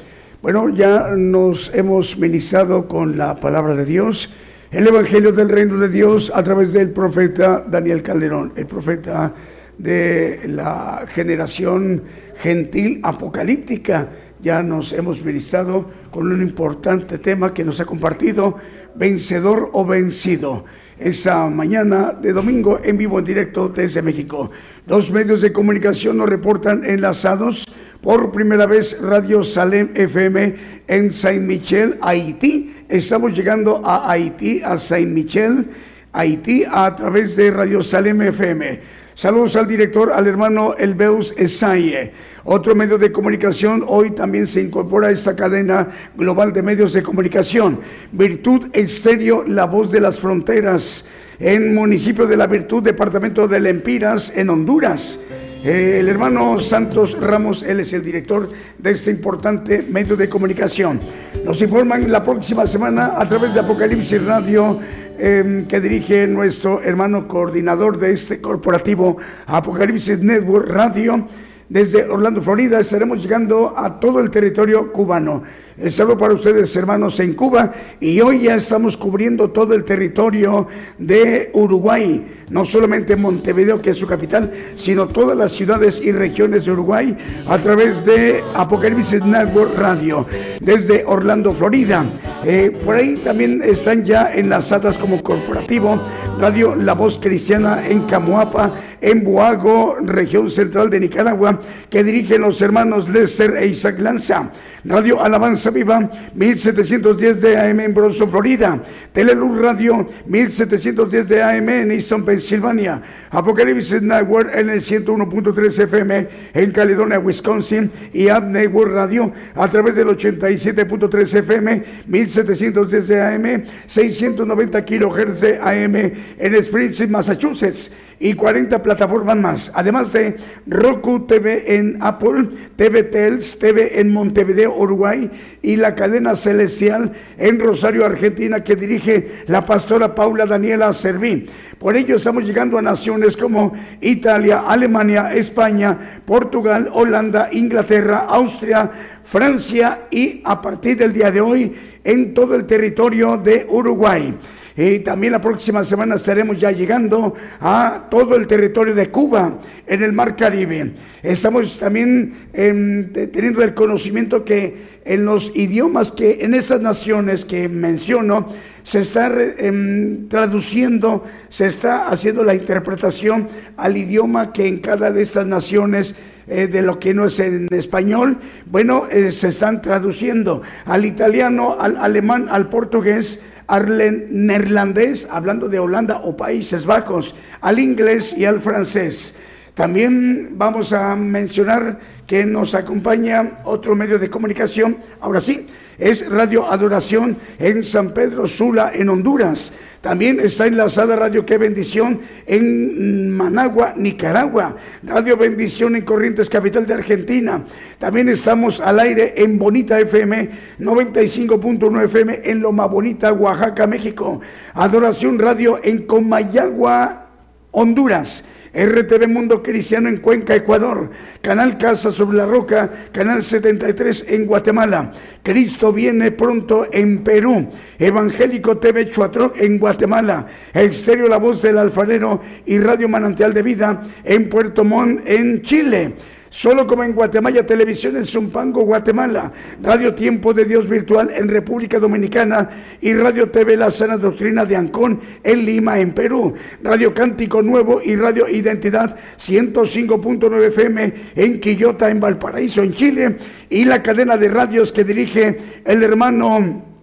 Bueno, 0.44 0.70
ya 0.70 1.16
nos 1.18 1.74
hemos 1.74 2.16
ministrado 2.20 2.88
con 2.88 3.18
la 3.18 3.40
palabra 3.40 3.74
de 3.74 3.86
Dios, 3.86 4.32
el 4.70 4.86
Evangelio 4.86 5.32
del 5.32 5.50
Reino 5.50 5.80
de 5.80 5.90
Dios 5.90 6.32
a 6.36 6.44
través 6.44 6.74
del 6.74 6.92
profeta 6.92 7.66
Daniel 7.68 8.04
Calderón, 8.04 8.54
el 8.56 8.68
profeta 8.68 9.34
de 9.80 10.42
la 10.50 11.08
generación 11.08 12.04
gentil 12.38 13.00
apocalíptica. 13.02 14.10
Ya 14.44 14.62
nos 14.62 14.94
hemos 14.94 15.26
ministrado 15.26 15.90
con 16.12 16.32
un 16.32 16.44
importante 16.44 17.18
tema 17.18 17.52
que 17.52 17.64
nos 17.64 17.80
ha 17.80 17.86
compartido, 17.86 18.58
vencedor 18.94 19.72
o 19.74 19.84
vencido 19.84 20.66
esa 21.00 21.50
mañana 21.50 22.14
de 22.14 22.34
domingo 22.34 22.80
en 22.84 22.98
vivo 22.98 23.20
en 23.20 23.26
directo 23.26 23.70
desde 23.70 24.02
México. 24.02 24.52
Dos 24.86 25.12
medios 25.12 25.42
de 25.42 25.54
comunicación 25.54 26.18
nos 26.18 26.30
reportan 26.30 26.86
enlazados 26.86 27.66
por 28.02 28.32
primera 28.32 28.66
vez 28.66 29.00
Radio 29.02 29.44
Salem 29.44 29.90
FM 29.96 30.56
en 30.88 31.12
Saint 31.12 31.44
Michel, 31.44 31.98
Haití. 32.02 32.86
Estamos 32.90 33.34
llegando 33.34 33.82
a 33.86 34.12
Haití, 34.12 34.62
a 34.64 34.78
Saint 34.78 35.12
Michel, 35.12 35.68
Haití, 36.12 36.66
a 36.70 36.96
través 36.96 37.36
de 37.36 37.52
Radio 37.52 37.82
Salem 37.82 38.22
FM. 38.22 39.03
Saludos 39.16 39.56
al 39.56 39.68
director, 39.68 40.12
al 40.12 40.26
hermano 40.26 40.76
Elbeus 40.76 41.36
Esaye. 41.38 42.14
Otro 42.46 42.74
medio 42.74 42.98
de 42.98 43.12
comunicación 43.12 43.86
hoy 43.88 44.12
también 44.12 44.48
se 44.48 44.60
incorpora 44.60 45.10
a 45.10 45.12
esta 45.12 45.36
cadena 45.36 45.90
global 46.16 46.52
de 46.52 46.64
medios 46.64 46.94
de 46.94 47.04
comunicación. 47.04 47.80
Virtud 48.12 48.70
Exterior, 48.74 49.48
la 49.48 49.66
voz 49.66 49.92
de 49.92 50.02
las 50.02 50.20
fronteras, 50.20 51.06
en 51.40 51.76
municipio 51.76 52.26
de 52.26 52.38
la 52.38 52.48
Virtud, 52.48 52.82
departamento 52.82 53.48
de 53.48 53.60
Lempiras, 53.60 54.34
en 54.36 54.50
Honduras. 54.50 55.20
El 55.64 56.10
hermano 56.10 56.60
Santos 56.60 57.18
Ramos, 57.22 57.64
él 57.64 57.80
es 57.80 57.94
el 57.94 58.04
director 58.04 58.50
de 58.78 58.92
este 58.92 59.12
importante 59.12 59.82
medio 59.82 60.18
de 60.18 60.28
comunicación. 60.28 61.00
Nos 61.46 61.62
informan 61.62 62.12
la 62.12 62.22
próxima 62.22 62.68
semana 62.68 63.14
a 63.16 63.26
través 63.28 63.54
de 63.54 63.62
Apocalipsis 63.62 64.22
Radio 64.24 64.80
Em, 65.20 65.66
que 65.66 65.80
dirige 65.80 66.26
nuestro 66.26 66.82
hermano 66.82 67.28
coordinador 67.28 68.00
de 68.00 68.14
este 68.14 68.42
corporativo 68.42 69.18
Apocalipsis 69.46 70.20
Network 70.20 70.68
Radio. 70.70 71.28
Desde 71.70 72.06
Orlando, 72.06 72.42
Florida, 72.42 72.80
estaremos 72.80 73.22
llegando 73.22 73.76
a 73.78 74.00
todo 74.00 74.20
el 74.20 74.32
territorio 74.32 74.92
cubano. 74.92 75.44
El 75.76 75.92
saludo 75.92 76.20
para 76.20 76.36
ustedes, 76.36 76.76
hermanos, 76.76 77.20
en 77.20 77.34
Cuba. 77.34 77.74
Y 78.00 78.22
hoy 78.22 78.44
ya 78.44 78.56
estamos 78.56 78.96
cubriendo 78.96 79.50
todo 79.50 79.74
el 79.74 79.84
territorio 79.84 80.68
de 81.00 81.50
Uruguay. 81.54 82.44
No 82.52 82.64
solamente 82.64 83.16
Montevideo, 83.16 83.82
que 83.82 83.90
es 83.90 83.98
su 83.98 84.06
capital, 84.06 84.54
sino 84.76 85.08
todas 85.08 85.36
las 85.36 85.52
ciudades 85.52 86.00
y 86.00 86.12
regiones 86.12 86.66
de 86.66 86.74
Uruguay 86.74 87.18
a 87.48 87.58
través 87.58 88.06
de 88.06 88.44
Apocalipsis 88.54 89.26
Network 89.26 89.76
Radio. 89.76 90.28
Desde 90.60 91.06
Orlando, 91.08 91.52
Florida. 91.54 92.06
Eh, 92.46 92.78
por 92.86 92.96
ahí 92.96 93.16
también 93.18 93.60
están 93.64 94.06
ya 94.06 94.32
enlazadas 94.32 95.00
como 95.00 95.24
corporativo 95.24 96.00
Radio 96.40 96.76
La 96.76 96.94
Voz 96.94 97.18
Cristiana 97.18 97.88
en 97.88 98.02
Camuapa, 98.02 98.74
en 99.02 99.24
Buago, 99.24 99.98
región 100.02 100.50
central 100.52 100.90
de 100.90 101.00
Nicaragua, 101.00 101.60
que 101.90 102.04
dirigen 102.04 102.42
los 102.42 102.62
hermanos 102.62 103.10
Lester 103.10 103.56
e 103.58 103.68
Isaac 103.68 104.00
Lanza. 104.00 104.52
Radio 104.86 105.22
Alabanza 105.22 105.63
Viva, 105.72 106.10
1710 106.34 107.42
de 107.42 107.58
AM 107.58 107.80
en 107.80 107.94
Bronson, 107.94 108.30
Florida. 108.30 108.82
Teleluz 109.12 109.60
Radio, 109.62 110.08
1710 110.26 111.28
de 111.28 111.44
AM 111.44 111.70
en 111.70 111.92
Easton, 111.92 112.26
Pensilvania. 112.26 113.02
Apocalipsis 113.30 114.02
Network 114.02 114.56
en 114.56 114.70
el 114.70 114.82
101.3 114.82 115.84
FM 115.84 116.28
en 116.54 116.72
Caledonia, 116.72 117.20
Wisconsin. 117.20 117.92
Y 118.14 118.28
App 118.28 118.46
Network 118.46 118.92
Radio 118.92 119.32
a 119.56 119.68
través 119.70 119.96
del 119.96 120.08
87.3 120.08 121.38
FM, 121.40 121.84
1710 122.08 123.08
de 123.08 123.22
AM, 123.22 123.64
690 123.88 124.86
kHz 124.86 125.42
de 125.42 125.58
AM 125.58 125.96
en 125.96 126.56
Springfield, 126.56 127.12
Massachusetts 127.12 127.92
y 128.20 128.34
40 128.34 128.82
plataformas 128.82 129.38
más. 129.38 129.72
Además 129.76 130.14
de 130.14 130.38
Roku 130.66 131.26
TV 131.26 131.76
en 131.76 131.98
Apple, 132.02 132.48
TV 132.76 133.04
Tels, 133.04 133.60
TV 133.60 134.00
en 134.00 134.12
Montevideo, 134.14 134.76
Uruguay 134.76 135.30
y 135.64 135.78
la 135.78 135.96
cadena 135.96 136.36
celestial 136.36 137.14
en 137.38 137.58
Rosario, 137.58 138.06
Argentina, 138.06 138.64
que 138.64 138.76
dirige 138.76 139.44
la 139.48 139.64
pastora 139.64 140.14
Paula 140.14 140.46
Daniela 140.46 140.92
Servín. 140.92 141.48
Por 141.80 141.96
ello 141.96 142.18
estamos 142.18 142.44
llegando 142.44 142.78
a 142.78 142.82
naciones 142.82 143.38
como 143.38 143.74
Italia, 144.02 144.66
Alemania, 144.68 145.34
España, 145.34 146.22
Portugal, 146.26 146.90
Holanda, 146.94 147.48
Inglaterra, 147.54 148.26
Austria, 148.28 148.92
Francia 149.24 150.08
y 150.12 150.42
a 150.44 150.62
partir 150.62 150.98
del 150.98 151.14
día 151.14 151.32
de 151.32 151.40
hoy 151.40 151.74
en 152.04 152.34
todo 152.34 152.56
el 152.56 152.66
territorio 152.66 153.38
de 153.38 153.66
Uruguay. 153.70 154.38
Y 154.76 155.00
también 155.00 155.34
la 155.34 155.42
próxima 155.42 155.84
semana 155.84 156.16
estaremos 156.16 156.58
ya 156.58 156.72
llegando 156.72 157.36
a 157.62 158.08
todo 158.10 158.36
el 158.36 158.48
territorio 158.48 158.96
de 158.96 159.12
Cuba, 159.12 159.60
en 159.86 160.02
el 160.02 160.14
Mar 160.14 160.36
Caribe. 160.36 160.94
Estamos 161.22 161.78
también 161.78 162.34
em, 162.54 163.12
teniendo 163.14 163.62
el 163.62 163.74
conocimiento 163.76 164.44
que 164.44 164.94
en 165.06 165.26
los 165.26 165.56
idiomas 165.56 166.12
que 166.12 166.40
en 166.42 166.54
esas 166.54 166.82
naciones 166.82 167.46
que 167.46 167.70
menciono, 167.70 168.48
se 168.84 169.00
está 169.00 169.32
em, 169.60 170.28
traduciendo, 170.28 171.24
se 171.50 171.68
está 171.68 172.08
haciendo 172.08 172.44
la 172.44 172.56
interpretación 172.56 173.50
al 173.78 173.96
idioma 173.96 174.52
que 174.54 174.68
en 174.68 174.80
cada 174.80 175.12
de 175.12 175.22
estas 175.22 175.46
naciones 175.46 176.16
eh, 176.48 176.68
de 176.68 176.82
lo 176.82 177.00
que 177.00 177.14
no 177.14 177.26
es 177.26 177.40
en 177.40 177.68
español, 177.72 178.38
bueno, 178.66 179.08
eh, 179.10 179.32
se 179.32 179.48
están 179.50 179.82
traduciendo 179.82 180.62
al 180.86 181.06
italiano, 181.06 181.78
al 181.80 181.96
alemán, 181.96 182.48
al 182.52 182.68
portugués, 182.68 183.42
al 183.68 183.98
neerlandés, 184.30 185.28
hablando 185.30 185.70
de 185.70 185.80
Holanda 185.80 186.22
o 186.24 186.36
Países 186.38 186.86
Bajos, 186.86 187.36
al 187.62 187.80
inglés 187.80 188.36
y 188.38 188.46
al 188.46 188.60
francés. 188.60 189.36
También 189.74 190.52
vamos 190.56 190.94
a 190.94 191.16
mencionar 191.16 192.00
que 192.28 192.46
nos 192.46 192.76
acompaña 192.76 193.60
otro 193.64 193.96
medio 193.96 194.20
de 194.20 194.30
comunicación, 194.30 194.98
ahora 195.20 195.42
sí, 195.42 195.66
es 195.98 196.30
Radio 196.30 196.72
Adoración 196.72 197.38
en 197.58 197.84
San 197.84 198.14
Pedro 198.14 198.46
Sula, 198.46 198.92
en 198.94 199.10
Honduras. 199.10 199.72
También 200.02 200.40
está 200.40 200.68
enlazada 200.68 201.16
Radio 201.16 201.46
Qué 201.46 201.58
Bendición 201.58 202.20
en 202.46 203.30
Managua, 203.30 203.94
Nicaragua. 203.96 204.76
Radio 205.02 205.38
Bendición 205.38 205.96
en 205.96 206.04
Corrientes, 206.04 206.50
capital 206.50 206.86
de 206.86 206.94
Argentina. 206.94 207.64
También 207.98 208.30
estamos 208.30 208.80
al 208.80 209.00
aire 209.00 209.34
en 209.38 209.58
Bonita 209.58 210.00
FM, 210.00 210.50
95.9 210.80 212.04
FM 212.06 212.42
en 212.44 212.62
Loma 212.62 212.86
Bonita, 212.86 213.34
Oaxaca, 213.34 213.88
México. 213.88 214.42
Adoración 214.74 215.40
Radio 215.40 215.80
en 215.84 216.06
Comayagua, 216.06 217.28
Honduras. 217.72 218.44
RTV 218.74 219.28
Mundo 219.28 219.62
Cristiano 219.62 220.10
en 220.10 220.18
Cuenca, 220.18 220.56
Ecuador, 220.56 221.12
Canal 221.42 221.78
Casa 221.78 222.12
sobre 222.12 222.38
la 222.38 222.48
Roca, 222.48 222.90
Canal 223.12 223.44
73 223.44 224.26
en 224.30 224.46
Guatemala, 224.48 225.12
Cristo 225.44 225.94
viene 225.94 226.32
pronto 226.32 226.88
en 226.92 227.24
Perú, 227.24 227.70
Evangélico 228.00 228.80
TV 228.80 229.12
Chuatroc 229.12 229.62
en 229.62 229.78
Guatemala, 229.78 230.48
Exterior 230.74 231.30
La 231.30 231.38
Voz 231.38 231.62
del 231.62 231.78
Alfarero 231.78 232.42
y 232.66 232.80
Radio 232.80 233.08
Manantial 233.08 233.54
de 233.54 233.62
Vida 233.62 234.02
en 234.24 234.50
Puerto 234.50 234.84
Montt 234.84 235.22
en 235.28 235.62
Chile. 235.62 236.16
Solo 236.54 236.86
como 236.86 237.04
en 237.04 237.14
Guatemala 237.14 237.66
Televisión 237.66 238.16
en 238.16 238.26
Zumpango, 238.26 238.84
Guatemala, 238.84 239.52
Radio 239.82 240.14
Tiempo 240.14 240.54
de 240.54 240.66
Dios 240.66 240.88
Virtual 240.88 241.34
en 241.36 241.50
República 241.50 241.98
Dominicana 241.98 242.70
y 243.02 243.12
Radio 243.16 243.50
TV 243.50 243.76
La 243.76 243.90
Sana 243.90 244.18
Doctrina 244.18 244.64
de 244.64 244.76
Ancón 244.76 245.20
en 245.44 245.66
Lima, 245.66 246.00
en 246.00 246.12
Perú, 246.14 246.54
Radio 246.84 247.12
Cántico 247.12 247.64
Nuevo 247.64 248.04
y 248.04 248.16
Radio 248.16 248.48
Identidad 248.48 249.18
105.9 249.40 250.68
FM 250.68 251.14
en 251.34 251.60
Quillota, 251.60 252.12
en 252.12 252.20
Valparaíso, 252.20 252.84
en 252.84 252.94
Chile, 252.94 253.38
y 253.72 253.86
la 253.86 254.04
cadena 254.04 254.38
de 254.38 254.50
radios 254.50 254.92
que 254.92 255.04
dirige 255.04 255.58
el 255.84 256.04
hermano 256.04 256.94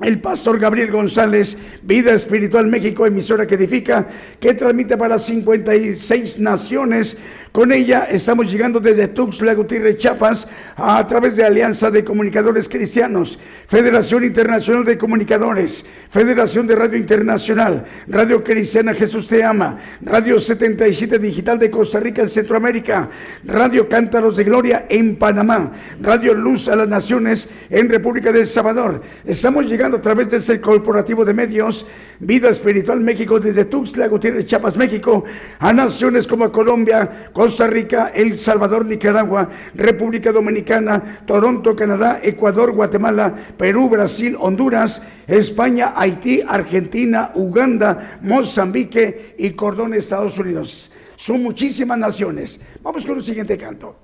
el 0.00 0.20
pastor 0.20 0.58
Gabriel 0.58 0.90
González, 0.90 1.56
Vida 1.82 2.12
Espiritual 2.12 2.66
México, 2.66 3.06
emisora 3.06 3.46
que 3.46 3.54
edifica, 3.54 4.06
que 4.40 4.52
transmite 4.54 4.96
para 4.96 5.20
56 5.20 6.40
naciones 6.40 7.16
con 7.54 7.70
ella 7.70 8.08
estamos 8.10 8.50
llegando 8.50 8.80
desde 8.80 9.06
Tuxtla 9.06 9.54
Gutiérrez, 9.54 9.96
Chiapas, 9.96 10.48
a 10.74 11.06
través 11.06 11.36
de 11.36 11.44
Alianza 11.44 11.88
de 11.88 12.02
Comunicadores 12.02 12.68
Cristianos, 12.68 13.38
Federación 13.68 14.24
Internacional 14.24 14.84
de 14.84 14.98
Comunicadores, 14.98 15.86
Federación 16.10 16.66
de 16.66 16.74
Radio 16.74 16.98
Internacional, 16.98 17.84
Radio 18.08 18.42
Cristiana 18.42 18.92
Jesús 18.92 19.28
Te 19.28 19.44
Ama, 19.44 19.78
Radio 20.00 20.40
77 20.40 21.20
Digital 21.20 21.60
de 21.60 21.70
Costa 21.70 22.00
Rica 22.00 22.22
en 22.22 22.28
Centroamérica, 22.28 23.08
Radio 23.44 23.88
Cántaros 23.88 24.36
de 24.36 24.42
Gloria 24.42 24.86
en 24.88 25.14
Panamá, 25.14 25.70
Radio 26.00 26.34
Luz 26.34 26.66
a 26.66 26.74
las 26.74 26.88
Naciones 26.88 27.48
en 27.70 27.88
República 27.88 28.32
del 28.32 28.48
Salvador. 28.48 29.00
Estamos 29.24 29.66
llegando 29.66 29.98
a 29.98 30.00
través 30.00 30.28
del 30.28 30.42
ser 30.42 30.60
corporativo 30.60 31.24
de 31.24 31.34
medios 31.34 31.86
Vida 32.18 32.48
Espiritual 32.48 33.00
México 33.00 33.38
desde 33.38 33.64
Tuxtla 33.66 34.08
Gutiérrez, 34.08 34.46
Chiapas, 34.46 34.76
México, 34.76 35.24
a 35.58 35.72
naciones 35.72 36.26
como 36.26 36.50
Colombia, 36.50 37.28
Costa 37.44 37.66
Rica, 37.66 38.10
El 38.14 38.38
Salvador, 38.38 38.86
Nicaragua, 38.86 39.50
República 39.74 40.32
Dominicana, 40.32 41.20
Toronto, 41.26 41.76
Canadá, 41.76 42.20
Ecuador, 42.22 42.72
Guatemala, 42.72 43.34
Perú, 43.58 43.90
Brasil, 43.90 44.34
Honduras, 44.40 45.02
España, 45.26 45.92
Haití, 45.94 46.42
Argentina, 46.48 47.32
Uganda, 47.34 48.18
Mozambique 48.22 49.34
y 49.36 49.50
Cordón, 49.50 49.92
Estados 49.92 50.38
Unidos. 50.38 50.90
Son 51.16 51.42
muchísimas 51.42 51.98
naciones. 51.98 52.58
Vamos 52.82 53.04
con 53.04 53.18
el 53.18 53.22
siguiente 53.22 53.58
canto. 53.58 54.03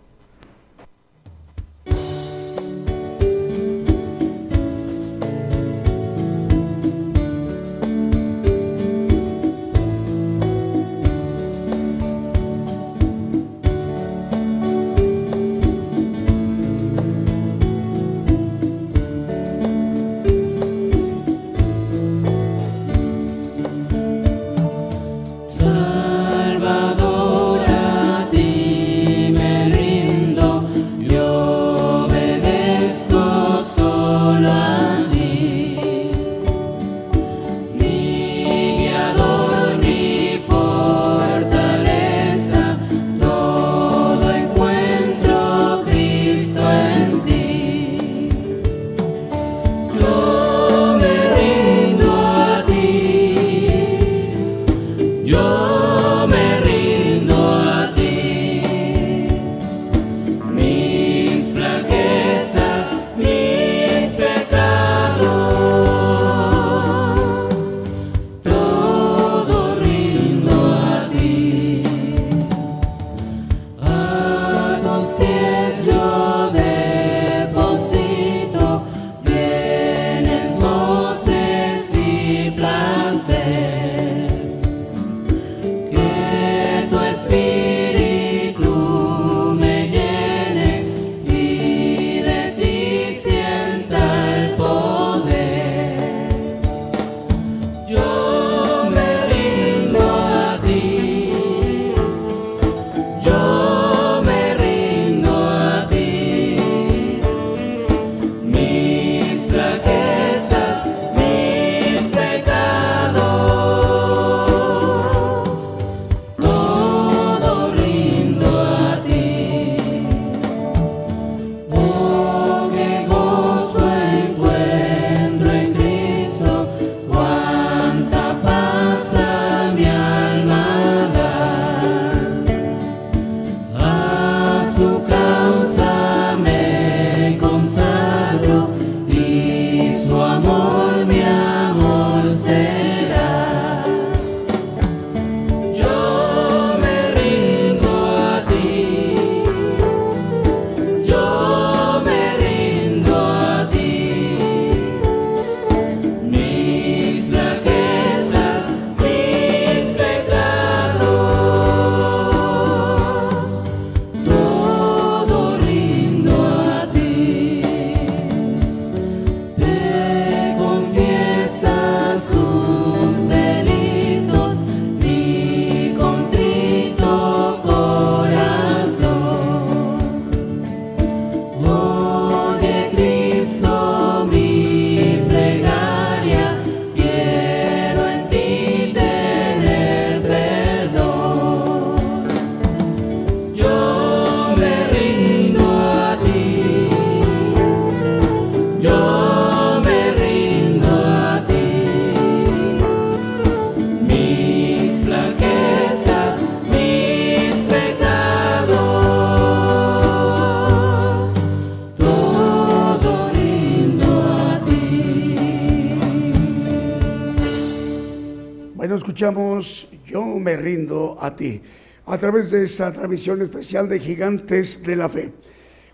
Escuchamos 219.21 219.87
Yo 220.07 220.25
me 220.25 220.57
rindo 220.57 221.19
a 221.21 221.37
ti 221.37 221.61
a 222.07 222.17
través 222.17 222.51
de 222.53 222.65
esa 222.65 222.91
transmisión 222.91 223.43
especial 223.43 223.87
de 223.87 224.01
Gigantes 224.01 224.83
de 224.83 224.97
la 224.97 225.11
Fe. 225.11 225.31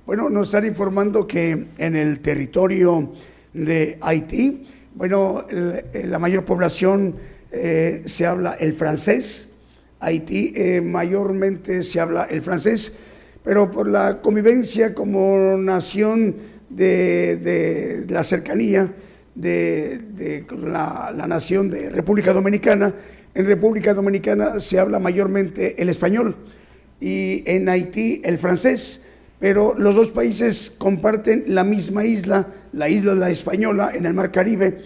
Bueno, 0.06 0.30
nos 0.30 0.46
están 0.46 0.64
informando 0.64 1.26
que 1.26 1.66
en 1.76 1.96
el 1.96 2.20
territorio 2.20 3.12
de 3.52 3.98
Haití, 4.00 4.62
bueno, 4.94 5.44
la 5.50 6.20
mayor 6.20 6.44
población 6.44 7.16
eh, 7.50 8.04
se 8.06 8.26
habla 8.26 8.52
el 8.60 8.74
francés. 8.74 9.48
Haití 9.98 10.52
eh, 10.54 10.80
mayormente 10.80 11.82
se 11.82 11.98
habla 11.98 12.28
el 12.30 12.42
francés, 12.42 12.92
pero 13.42 13.72
por 13.72 13.88
la 13.88 14.22
convivencia 14.22 14.94
como 14.94 15.56
nación 15.58 16.36
de, 16.70 18.06
la 18.08 18.22
cercanía 18.22 18.94
de, 19.36 20.44
la, 20.64 21.12
la 21.16 21.26
nación 21.28 21.70
de 21.70 21.90
República 21.90 22.32
Dominicana, 22.32 22.92
en 23.34 23.46
República 23.46 23.94
Dominicana 23.94 24.60
se 24.60 24.80
habla 24.80 24.98
mayormente 24.98 25.80
el 25.80 25.88
español 25.88 26.34
y 27.00 27.44
en 27.46 27.68
Haití 27.68 28.20
el 28.24 28.38
francés 28.38 29.02
pero 29.38 29.74
los 29.76 29.94
dos 29.94 30.12
países 30.12 30.72
comparten 30.76 31.44
la 31.48 31.64
misma 31.64 32.04
isla, 32.04 32.48
la 32.72 32.88
isla 32.88 33.14
de 33.14 33.20
la 33.20 33.30
Española, 33.30 33.92
en 33.94 34.06
el 34.06 34.14
Mar 34.14 34.32
Caribe. 34.32 34.78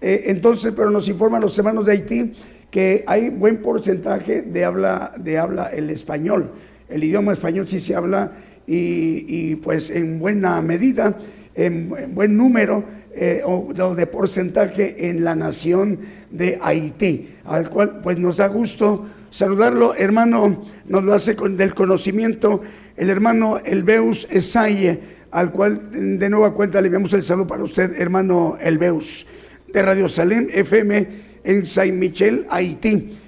Eh, 0.00 0.24
entonces, 0.26 0.72
pero 0.76 0.90
nos 0.90 1.08
informan 1.08 1.40
los 1.40 1.58
hermanos 1.58 1.86
de 1.86 1.92
Haití 1.92 2.32
que 2.70 3.04
hay 3.06 3.30
buen 3.30 3.62
porcentaje 3.62 4.42
de 4.42 4.64
habla, 4.64 5.12
de 5.18 5.38
habla 5.38 5.66
el 5.66 5.90
español. 5.90 6.52
El 6.88 7.02
idioma 7.02 7.32
español 7.32 7.66
sí 7.66 7.80
se 7.80 7.94
habla 7.96 8.32
y, 8.68 9.56
pues 9.56 9.90
en 9.90 10.18
buena 10.18 10.60
medida, 10.60 11.16
en, 11.56 12.14
buen 12.14 12.36
número 12.36 12.84
eh, 13.14 13.42
o, 13.44 13.72
de 13.72 14.06
porcentaje 14.06 15.08
en 15.08 15.24
la 15.24 15.34
nación 15.34 15.98
de 16.30 16.58
Haití, 16.62 17.36
al 17.44 17.70
cual 17.70 18.00
pues 18.02 18.18
nos 18.18 18.36
da 18.36 18.46
gusto 18.48 19.06
saludarlo, 19.30 19.94
hermano, 19.94 20.64
nos 20.86 21.02
lo 21.02 21.14
hace 21.14 21.34
con 21.34 21.56
del 21.56 21.74
conocimiento 21.74 22.62
el 22.96 23.10
hermano 23.10 23.60
Elbeus 23.64 24.26
Esaye, 24.30 25.00
al 25.30 25.50
cual 25.52 25.90
de 26.18 26.30
nueva 26.30 26.54
cuenta 26.54 26.80
le 26.80 26.86
enviamos 26.86 27.12
el 27.12 27.22
saludo 27.22 27.46
para 27.46 27.64
usted, 27.64 28.00
hermano 28.00 28.56
Elbeus, 28.60 29.26
de 29.72 29.82
Radio 29.82 30.08
Salem 30.08 30.48
FM 30.52 31.08
en 31.44 31.66
Saint 31.66 31.96
Michel, 31.96 32.46
Haití. 32.48 33.18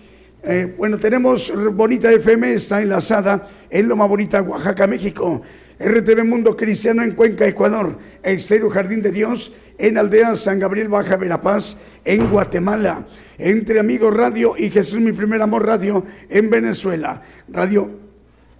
Eh, 0.43 0.75
bueno, 0.79 0.99
tenemos 0.99 1.53
Bonita 1.75 2.11
FM, 2.11 2.55
está 2.55 2.81
enlazada 2.81 3.49
en 3.69 3.89
Loma 3.89 4.07
Bonita, 4.07 4.41
Oaxaca, 4.41 4.87
México. 4.87 5.43
RTV 5.79 6.25
Mundo 6.25 6.57
Cristiano 6.57 7.03
en 7.03 7.13
Cuenca, 7.13 7.47
Ecuador. 7.47 7.99
Exterior 8.23 8.71
Jardín 8.71 9.03
de 9.03 9.13
Dios 9.13 9.53
en 9.79 9.97
Aldea 9.97 10.35
San 10.37 10.59
Gabriel, 10.59 10.89
Baja 10.89 11.17
Verapaz, 11.17 11.77
en 12.05 12.31
Guatemala. 12.31 13.07
Entre 13.39 13.79
Amigos 13.79 14.15
Radio 14.15 14.55
y 14.59 14.71
Jesús 14.71 15.01
Mi 15.01 15.13
Primer 15.13 15.41
Amor 15.41 15.65
Radio 15.65 16.05
en 16.29 16.51
Venezuela. 16.51 17.23
Radio 17.49 18.09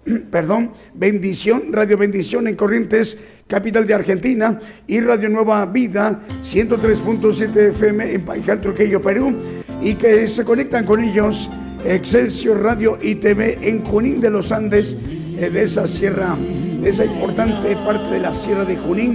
perdón, 0.31 0.71
Bendición, 0.93 1.71
Radio 1.71 1.97
Bendición 1.97 2.47
en 2.47 2.55
Corrientes, 2.55 3.17
capital 3.47 3.85
de 3.85 3.93
Argentina, 3.93 4.59
y 4.87 4.99
Radio 5.01 5.29
Nueva 5.29 5.65
Vida, 5.65 6.21
103.7 6.43 7.69
FM 7.69 8.13
en 8.13 8.21
Paiján, 8.21 8.61
Truquillo, 8.61 9.01
Perú, 9.01 9.33
y 9.81 9.95
que 9.95 10.27
se 10.27 10.43
conectan 10.43 10.85
con 10.85 11.01
ellos 11.01 11.49
Excelsior 11.85 12.61
Radio 12.61 12.97
y 13.01 13.15
TV 13.15 13.57
en 13.61 13.83
Junín 13.85 14.19
de 14.19 14.29
los 14.29 14.51
Andes, 14.51 14.95
de 15.39 15.63
esa 15.63 15.87
sierra, 15.87 16.37
de 16.81 16.89
esa 16.89 17.05
importante 17.05 17.73
parte 17.77 18.09
de 18.09 18.19
la 18.19 18.33
sierra 18.33 18.65
de 18.65 18.75
Junín, 18.75 19.13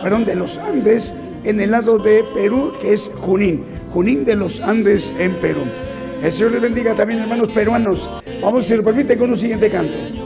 perdón, 0.00 0.24
de 0.24 0.36
los 0.36 0.58
Andes, 0.58 1.12
en 1.42 1.60
el 1.60 1.72
lado 1.72 1.98
de 1.98 2.24
Perú, 2.34 2.72
que 2.80 2.92
es 2.92 3.10
Junín, 3.16 3.64
Junín 3.92 4.24
de 4.24 4.36
los 4.36 4.60
Andes 4.60 5.12
en 5.18 5.34
Perú. 5.40 5.62
El 6.22 6.30
Señor 6.30 6.52
les 6.52 6.60
bendiga 6.60 6.94
también, 6.94 7.20
hermanos 7.20 7.50
peruanos. 7.50 8.08
Vamos, 8.40 8.66
si 8.66 8.76
lo 8.76 8.84
permite, 8.84 9.18
con 9.18 9.30
un 9.30 9.36
siguiente 9.36 9.68
canto. 9.68 10.25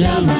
llama. 0.00 0.39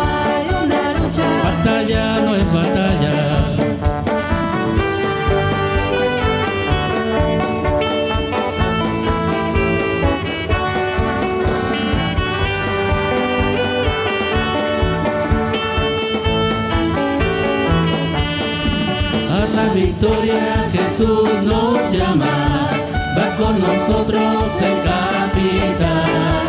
victoria 20.01 20.67
Jesús 20.71 21.43
nos 21.43 21.91
llama, 21.91 22.69
va 23.15 23.37
con 23.37 23.59
nosotros 23.59 24.51
el 24.59 24.81
capitán. 24.81 26.47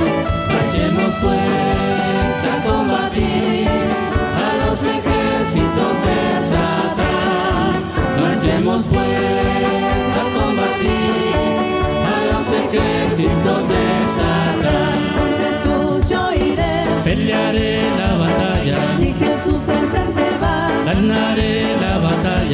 Marchemos 0.48 1.14
pues 1.20 2.34
a 2.50 2.56
combatir 2.66 3.68
a 3.68 4.56
los 4.64 4.78
ejércitos 4.82 5.92
de 6.06 6.18
Satán. 6.50 7.72
Marchemos 8.22 8.86
pues 8.86 10.08
a 10.16 10.24
combatir 10.38 11.52
a 12.08 12.18
los 12.32 12.46
ejércitos 12.64 13.68
de 13.68 13.74
Satán. 13.74 14.11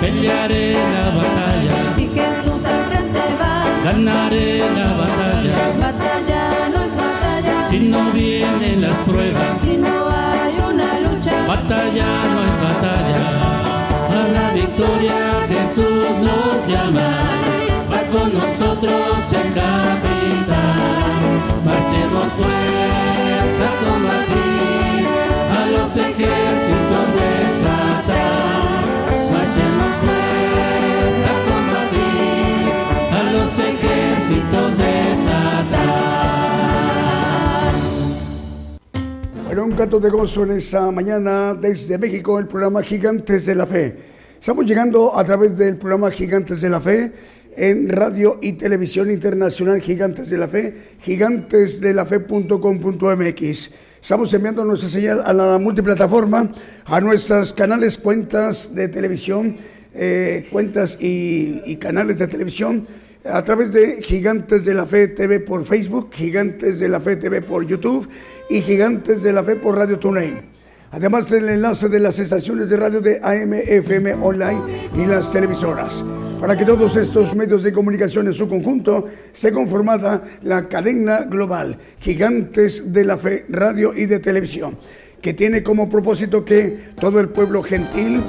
pelearé 0.00 0.74
la 0.74 1.10
batalla. 1.10 1.76
Si 1.96 2.08
Jesús 2.08 2.64
al 2.64 2.80
frente 2.88 3.20
va, 3.40 3.64
ganaré 3.84 4.58
la 4.78 4.88
batalla. 5.02 5.56
Batalla 5.80 6.42
no 6.72 6.78
es 6.86 6.94
batalla, 7.04 7.68
si 7.68 7.78
no 7.80 8.10
vienen 8.12 8.82
las 8.82 8.96
pruebas, 9.08 9.60
si 9.62 9.76
no 9.76 9.94
hay 10.10 10.54
una 10.70 11.00
lucha, 11.00 11.34
batalla 11.46 12.06
no 12.32 12.38
es 12.48 12.56
batalla. 12.66 13.20
A 14.18 14.28
la 14.36 14.52
victoria 14.52 15.18
Jesús 15.48 16.10
nos 16.28 16.68
llama, 16.68 17.10
va 17.90 18.00
con 18.12 18.32
nosotros 18.34 19.32
el 19.32 19.48
capitán. 19.54 21.08
Marchemos 21.64 22.28
pues 22.36 23.52
a 23.66 23.70
combatir 23.84 25.06
a 25.58 25.66
los 25.72 25.96
ejércitos. 25.96 26.57
Un 39.64 39.72
canto 39.72 39.98
de 39.98 40.08
gozo 40.08 40.44
en 40.44 40.52
esa 40.52 40.88
mañana 40.92 41.52
desde 41.52 41.98
México, 41.98 42.38
el 42.38 42.46
programa 42.46 42.80
Gigantes 42.80 43.44
de 43.44 43.56
la 43.56 43.66
Fe. 43.66 43.92
Estamos 44.38 44.64
llegando 44.64 45.18
a 45.18 45.24
través 45.24 45.56
del 45.56 45.76
programa 45.76 46.12
Gigantes 46.12 46.60
de 46.60 46.68
la 46.68 46.78
Fe 46.78 47.10
en 47.56 47.88
radio 47.88 48.38
y 48.40 48.52
televisión 48.52 49.10
internacional 49.10 49.80
Gigantes 49.80 50.30
de 50.30 50.38
la 50.38 50.46
Fe, 50.46 50.96
gigantesdelafe.com.mx. 51.00 53.70
Estamos 54.00 54.32
enviando 54.32 54.64
nuestra 54.64 54.88
señal 54.88 55.24
a 55.26 55.32
la 55.32 55.58
multiplataforma, 55.58 56.52
a 56.84 57.00
nuestros 57.00 57.52
canales, 57.52 57.98
cuentas 57.98 58.76
de 58.76 58.86
televisión, 58.86 59.56
eh, 59.92 60.46
cuentas 60.52 60.96
y, 61.00 61.62
y 61.66 61.74
canales 61.76 62.18
de 62.18 62.28
televisión 62.28 62.86
a 63.24 63.44
través 63.44 63.72
de 63.72 64.02
Gigantes 64.02 64.64
de 64.64 64.74
la 64.74 64.86
Fe 64.86 65.08
TV 65.08 65.40
por 65.40 65.64
Facebook, 65.64 66.10
Gigantes 66.12 66.78
de 66.78 66.88
la 66.88 67.00
Fe 67.00 67.16
TV 67.16 67.42
por 67.42 67.66
YouTube 67.66 68.08
y 68.48 68.60
Gigantes 68.60 69.22
de 69.22 69.32
la 69.32 69.42
Fe 69.42 69.56
por 69.56 69.76
Radio 69.76 69.98
TuneIn. 69.98 70.58
Además 70.90 71.28
del 71.28 71.48
enlace 71.50 71.88
de 71.88 72.00
las 72.00 72.18
estaciones 72.18 72.70
de 72.70 72.76
radio 72.76 73.00
de 73.00 73.20
AM, 73.22 73.52
FM 73.52 74.14
Online 74.14 74.60
y 74.96 75.04
las 75.04 75.30
televisoras. 75.30 76.02
Para 76.40 76.56
que 76.56 76.64
todos 76.64 76.96
estos 76.96 77.34
medios 77.34 77.62
de 77.62 77.72
comunicación 77.72 78.26
en 78.28 78.32
su 78.32 78.48
conjunto 78.48 79.06
se 79.32 79.52
conformada 79.52 80.22
la 80.42 80.68
cadena 80.68 81.22
global 81.22 81.76
Gigantes 81.98 82.92
de 82.92 83.04
la 83.04 83.18
Fe 83.18 83.44
Radio 83.48 83.92
y 83.94 84.06
de 84.06 84.20
Televisión, 84.20 84.78
que 85.20 85.34
tiene 85.34 85.62
como 85.62 85.90
propósito 85.90 86.44
que 86.44 86.92
todo 86.98 87.20
el 87.20 87.28
pueblo 87.28 87.62
gentil 87.62 88.22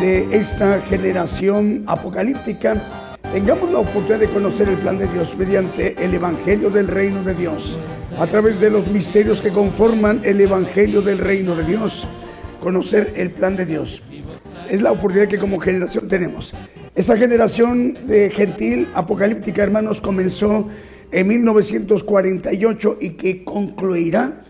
de 0.00 0.28
esta 0.30 0.80
generación 0.82 1.82
apocalíptica 1.86 2.80
tengamos 3.32 3.70
la 3.70 3.80
oportunidad 3.80 4.20
de 4.20 4.28
conocer 4.28 4.68
el 4.68 4.76
plan 4.76 4.98
de 4.98 5.06
Dios 5.06 5.36
mediante 5.36 6.02
el 6.02 6.14
Evangelio 6.14 6.70
del 6.70 6.88
Reino 6.88 7.22
de 7.22 7.34
Dios, 7.34 7.78
a 8.18 8.26
través 8.26 8.60
de 8.60 8.70
los 8.70 8.86
misterios 8.88 9.42
que 9.42 9.50
conforman 9.50 10.22
el 10.24 10.40
Evangelio 10.40 11.02
del 11.02 11.18
Reino 11.18 11.54
de 11.54 11.64
Dios, 11.64 12.06
conocer 12.60 13.12
el 13.16 13.30
plan 13.30 13.56
de 13.56 13.66
Dios. 13.66 14.02
Es 14.68 14.82
la 14.82 14.92
oportunidad 14.92 15.28
que 15.28 15.38
como 15.38 15.58
generación 15.60 16.08
tenemos. 16.08 16.54
Esa 16.94 17.16
generación 17.16 17.98
de 18.06 18.30
gentil 18.30 18.88
apocalíptica, 18.94 19.62
hermanos, 19.62 20.00
comenzó 20.00 20.68
en 21.12 21.28
1948 21.28 22.98
y 23.00 23.10
que 23.10 23.44
concluirá 23.44 24.44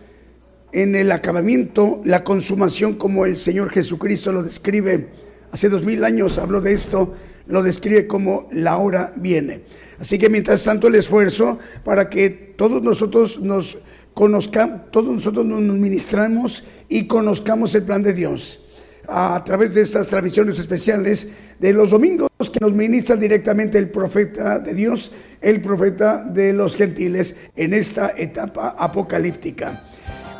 en 0.72 0.94
el 0.94 1.12
acabamiento, 1.12 2.00
la 2.05 2.24
consumación 2.24 2.94
como 2.94 3.26
el 3.26 3.36
Señor 3.36 3.70
Jesucristo 3.70 4.32
lo 4.32 4.42
describe. 4.42 5.09
Hace 5.50 5.68
dos 5.68 5.84
mil 5.84 6.05
años 6.05 6.38
habló 6.38 6.60
de 6.60 6.74
esto, 6.74 7.14
lo 7.48 7.62
describe 7.62 8.06
como 8.06 8.48
la 8.52 8.76
hora 8.76 9.12
viene. 9.16 9.62
Así 9.98 10.18
que 10.18 10.30
mientras 10.30 10.62
tanto 10.62 10.86
el 10.86 10.94
esfuerzo 10.94 11.58
para 11.84 12.08
que 12.08 12.30
todos 12.30 12.82
nosotros 12.82 13.40
nos 13.40 13.78
conozcamos, 14.14 14.90
todos 14.90 15.12
nosotros 15.12 15.44
nos 15.44 15.76
ministramos 15.76 16.64
y 16.88 17.06
conozcamos 17.06 17.74
el 17.74 17.82
plan 17.82 18.02
de 18.02 18.12
Dios 18.12 18.64
a 19.08 19.42
través 19.44 19.74
de 19.74 19.80
estas 19.80 20.06
transmisiones 20.08 20.58
especiales 20.58 21.28
de 21.58 21.72
los 21.72 21.90
domingos 21.90 22.28
que 22.52 22.60
nos 22.60 22.74
ministra 22.74 23.16
directamente 23.16 23.78
el 23.78 23.88
profeta 23.88 24.58
de 24.58 24.74
Dios, 24.74 25.12
el 25.40 25.60
profeta 25.62 26.22
de 26.22 26.52
los 26.52 26.76
gentiles 26.76 27.34
en 27.56 27.72
esta 27.72 28.12
etapa 28.16 28.76
apocalíptica. 28.78 29.84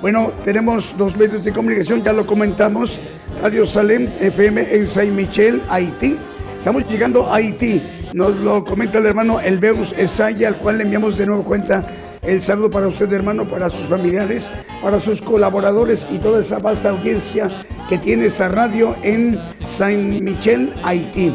Bueno, 0.01 0.32
tenemos 0.44 0.97
dos 0.97 1.16
medios 1.16 1.44
de 1.44 1.52
comunicación, 1.52 2.05
ya 2.05 2.12
lo 2.12 2.26
comentamos, 2.26 3.01
Radio 3.43 3.66
Salem 3.66 4.10
FM 4.20 4.74
en 4.76 4.86
Saint 4.86 5.14
Michel, 5.14 5.60
Haití. 5.68 6.16
Estamos 6.59 6.89
llegando 6.89 7.30
a 7.30 7.36
Haití, 7.36 7.82
nos 8.12 8.36
lo 8.36 8.64
comenta 8.64 8.98
el 8.98 9.06
hermano 9.06 9.40
Elbeus 9.40 9.94
Esaya, 9.97 10.48
al 10.48 10.56
cual 10.56 10.78
le 10.78 10.85
enviamos 10.85 11.16
de 11.16 11.26
nuevo 11.26 11.44
cuenta 11.44 11.86
el 12.22 12.43
saludo 12.43 12.70
para 12.70 12.89
usted, 12.89 13.10
hermano, 13.12 13.47
para 13.47 13.70
sus 13.70 13.86
familiares, 13.86 14.51
para 14.82 14.98
sus 14.98 15.22
colaboradores 15.22 16.05
y 16.10 16.18
toda 16.18 16.40
esa 16.40 16.59
vasta 16.59 16.90
audiencia 16.90 17.48
que 17.89 17.97
tiene 17.97 18.26
esta 18.26 18.48
radio 18.48 18.94
en 19.02 19.40
Saint 19.66 20.20
Michel, 20.20 20.74
Haití. 20.82 21.32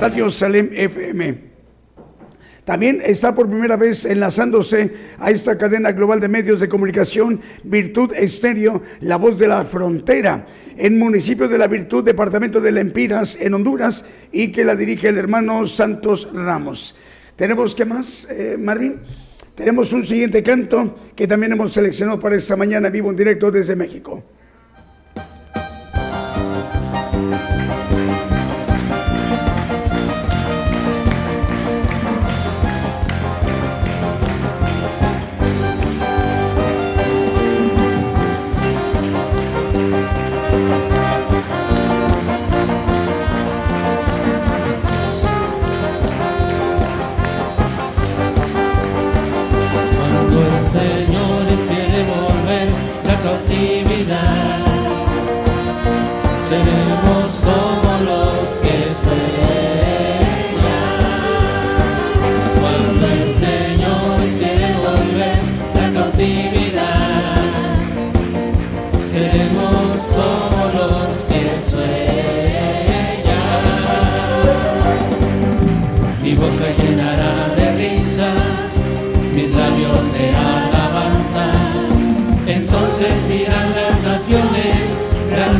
Radio 0.00 0.30
Salem 0.30 0.70
FM. 0.72 1.45
También 2.66 3.00
está 3.04 3.32
por 3.32 3.48
primera 3.48 3.76
vez 3.76 4.04
enlazándose 4.04 4.92
a 5.20 5.30
esta 5.30 5.56
cadena 5.56 5.92
global 5.92 6.18
de 6.18 6.26
medios 6.26 6.58
de 6.58 6.68
comunicación 6.68 7.40
Virtud 7.62 8.12
Estéreo, 8.12 8.82
La 9.02 9.18
Voz 9.18 9.38
de 9.38 9.46
la 9.46 9.64
Frontera, 9.64 10.46
en 10.76 10.98
municipio 10.98 11.46
de 11.46 11.58
la 11.58 11.68
Virtud, 11.68 12.02
departamento 12.02 12.60
de 12.60 12.72
Lempiras, 12.72 13.38
en 13.40 13.54
Honduras, 13.54 14.04
y 14.32 14.50
que 14.50 14.64
la 14.64 14.74
dirige 14.74 15.06
el 15.06 15.16
hermano 15.16 15.64
Santos 15.68 16.28
Ramos. 16.34 16.96
¿Tenemos 17.36 17.72
qué 17.76 17.84
más, 17.84 18.26
eh, 18.32 18.56
Marvin? 18.58 18.96
Tenemos 19.54 19.92
un 19.92 20.04
siguiente 20.04 20.42
canto 20.42 20.96
que 21.14 21.28
también 21.28 21.52
hemos 21.52 21.72
seleccionado 21.72 22.18
para 22.18 22.34
esta 22.34 22.56
mañana 22.56 22.90
vivo 22.90 23.10
en 23.10 23.16
directo 23.16 23.48
desde 23.52 23.76
México. 23.76 24.24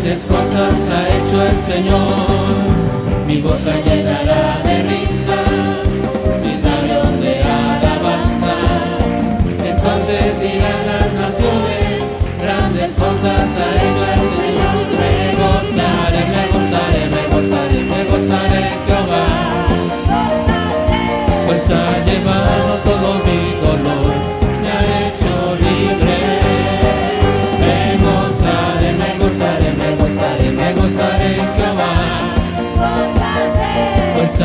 Grandes 0.06 0.24
cosas 0.26 0.74
ha 0.92 1.08
hecho 1.16 1.42
el 1.42 1.58
Señor. 1.64 3.26
Mi 3.26 3.40
boca 3.40 3.72
llenará 3.84 4.62
de 4.62 4.82
risa, 4.84 5.38
mis 6.44 6.62
labios 6.62 7.20
de 7.20 7.42
alabanza. 7.42 8.56
Entonces 9.64 10.40
dirán 10.40 10.86
las 10.86 11.12
naciones, 11.24 12.02
grandes 12.40 12.90
cosas 12.92 13.48
ha 13.58 13.70
hecho 13.84 14.06
el 14.14 14.26
Señor. 14.40 14.78
Me 15.00 15.14
gozaré, 15.42 16.22
me 16.34 16.44
gozaré, 16.54 17.02
me 17.14 17.22
gozaré, 17.34 17.78
me 17.82 18.04
gozaré 18.04 18.62
Jehová 18.86 19.26
pues 21.46 21.70
ha 21.70 22.04
llevado 22.04 22.74
todo 22.84 23.14
mi 23.24 23.65
pues 34.26 34.40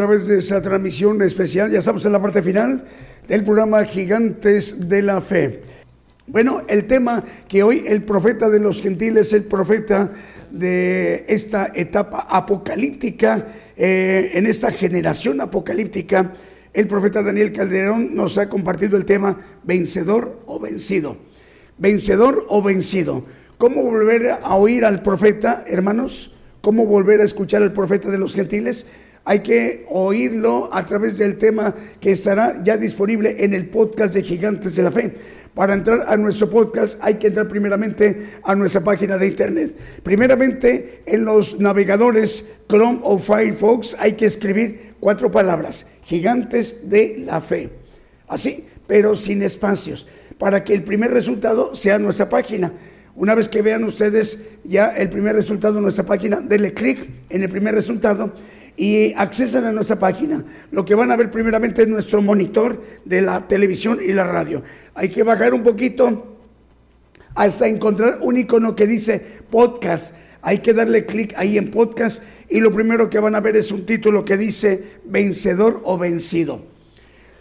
través 0.00 0.26
de 0.26 0.38
esa 0.38 0.62
transmisión 0.62 1.20
especial. 1.20 1.70
Ya 1.70 1.80
estamos 1.80 2.06
en 2.06 2.12
la 2.12 2.22
parte 2.22 2.42
final 2.42 2.84
del 3.28 3.44
programa 3.44 3.84
Gigantes 3.84 4.88
de 4.88 5.02
la 5.02 5.20
Fe. 5.20 5.60
Bueno, 6.26 6.62
el 6.68 6.86
tema 6.86 7.22
que 7.46 7.62
hoy 7.62 7.84
el 7.86 8.02
profeta 8.04 8.48
de 8.48 8.60
los 8.60 8.80
gentiles, 8.80 9.34
el 9.34 9.44
profeta 9.44 10.10
de 10.50 11.26
esta 11.28 11.70
etapa 11.74 12.26
apocalíptica, 12.30 13.48
eh, 13.76 14.30
en 14.32 14.46
esta 14.46 14.70
generación 14.70 15.38
apocalíptica, 15.42 16.32
el 16.72 16.86
profeta 16.86 17.22
Daniel 17.22 17.52
Calderón 17.52 18.14
nos 18.14 18.38
ha 18.38 18.48
compartido 18.48 18.96
el 18.96 19.04
tema 19.04 19.38
vencedor 19.64 20.40
o 20.46 20.58
vencido. 20.58 21.18
Vencedor 21.76 22.46
o 22.48 22.62
vencido. 22.62 23.26
¿Cómo 23.58 23.82
volver 23.82 24.38
a 24.42 24.54
oír 24.54 24.86
al 24.86 25.02
profeta, 25.02 25.62
hermanos? 25.66 26.34
¿Cómo 26.62 26.86
volver 26.86 27.20
a 27.20 27.24
escuchar 27.24 27.62
al 27.62 27.74
profeta 27.74 28.08
de 28.10 28.16
los 28.16 28.34
gentiles? 28.34 28.86
Hay 29.24 29.40
que 29.40 29.86
oírlo 29.88 30.70
a 30.72 30.84
través 30.86 31.18
del 31.18 31.36
tema 31.36 31.74
que 32.00 32.12
estará 32.12 32.62
ya 32.64 32.76
disponible 32.76 33.36
en 33.38 33.54
el 33.54 33.68
podcast 33.68 34.14
de 34.14 34.22
Gigantes 34.22 34.74
de 34.76 34.82
la 34.82 34.90
Fe. 34.90 35.14
Para 35.54 35.74
entrar 35.74 36.06
a 36.08 36.16
nuestro 36.16 36.48
podcast 36.48 36.96
hay 37.02 37.14
que 37.14 37.26
entrar 37.26 37.48
primeramente 37.48 38.38
a 38.42 38.54
nuestra 38.54 38.82
página 38.82 39.18
de 39.18 39.26
internet. 39.26 39.76
Primeramente 40.02 41.02
en 41.06 41.24
los 41.24 41.58
navegadores 41.58 42.44
Chrome 42.68 43.00
o 43.02 43.18
Firefox 43.18 43.96
hay 43.98 44.12
que 44.12 44.26
escribir 44.26 44.94
cuatro 45.00 45.30
palabras, 45.30 45.86
Gigantes 46.04 46.88
de 46.88 47.16
la 47.18 47.40
Fe. 47.40 47.70
Así, 48.28 48.64
pero 48.86 49.16
sin 49.16 49.42
espacios, 49.42 50.06
para 50.38 50.64
que 50.64 50.72
el 50.72 50.84
primer 50.84 51.10
resultado 51.10 51.74
sea 51.74 51.98
nuestra 51.98 52.28
página. 52.28 52.72
Una 53.16 53.34
vez 53.34 53.48
que 53.48 53.60
vean 53.60 53.84
ustedes 53.84 54.38
ya 54.62 54.88
el 54.90 55.10
primer 55.10 55.34
resultado 55.34 55.74
de 55.74 55.80
nuestra 55.80 56.06
página, 56.06 56.40
denle 56.40 56.72
clic 56.72 57.10
en 57.28 57.42
el 57.42 57.50
primer 57.50 57.74
resultado 57.74 58.32
y 58.76 59.12
accesan 59.14 59.64
a 59.64 59.72
nuestra 59.72 59.98
página. 59.98 60.44
Lo 60.70 60.84
que 60.84 60.94
van 60.94 61.10
a 61.10 61.16
ver 61.16 61.30
primeramente 61.30 61.82
es 61.82 61.88
nuestro 61.88 62.22
monitor 62.22 62.82
de 63.04 63.22
la 63.22 63.46
televisión 63.46 63.98
y 64.04 64.12
la 64.12 64.24
radio. 64.24 64.62
Hay 64.94 65.08
que 65.08 65.22
bajar 65.22 65.54
un 65.54 65.62
poquito 65.62 66.38
hasta 67.34 67.68
encontrar 67.68 68.18
un 68.22 68.36
icono 68.36 68.74
que 68.74 68.86
dice 68.86 69.20
podcast. 69.50 70.14
Hay 70.42 70.60
que 70.60 70.72
darle 70.72 71.04
clic 71.04 71.34
ahí 71.36 71.58
en 71.58 71.70
podcast 71.70 72.22
y 72.48 72.60
lo 72.60 72.72
primero 72.72 73.10
que 73.10 73.18
van 73.18 73.34
a 73.34 73.40
ver 73.40 73.56
es 73.56 73.70
un 73.70 73.84
título 73.84 74.24
que 74.24 74.36
dice 74.36 75.00
vencedor 75.04 75.80
o 75.84 75.98
vencido. 75.98 76.62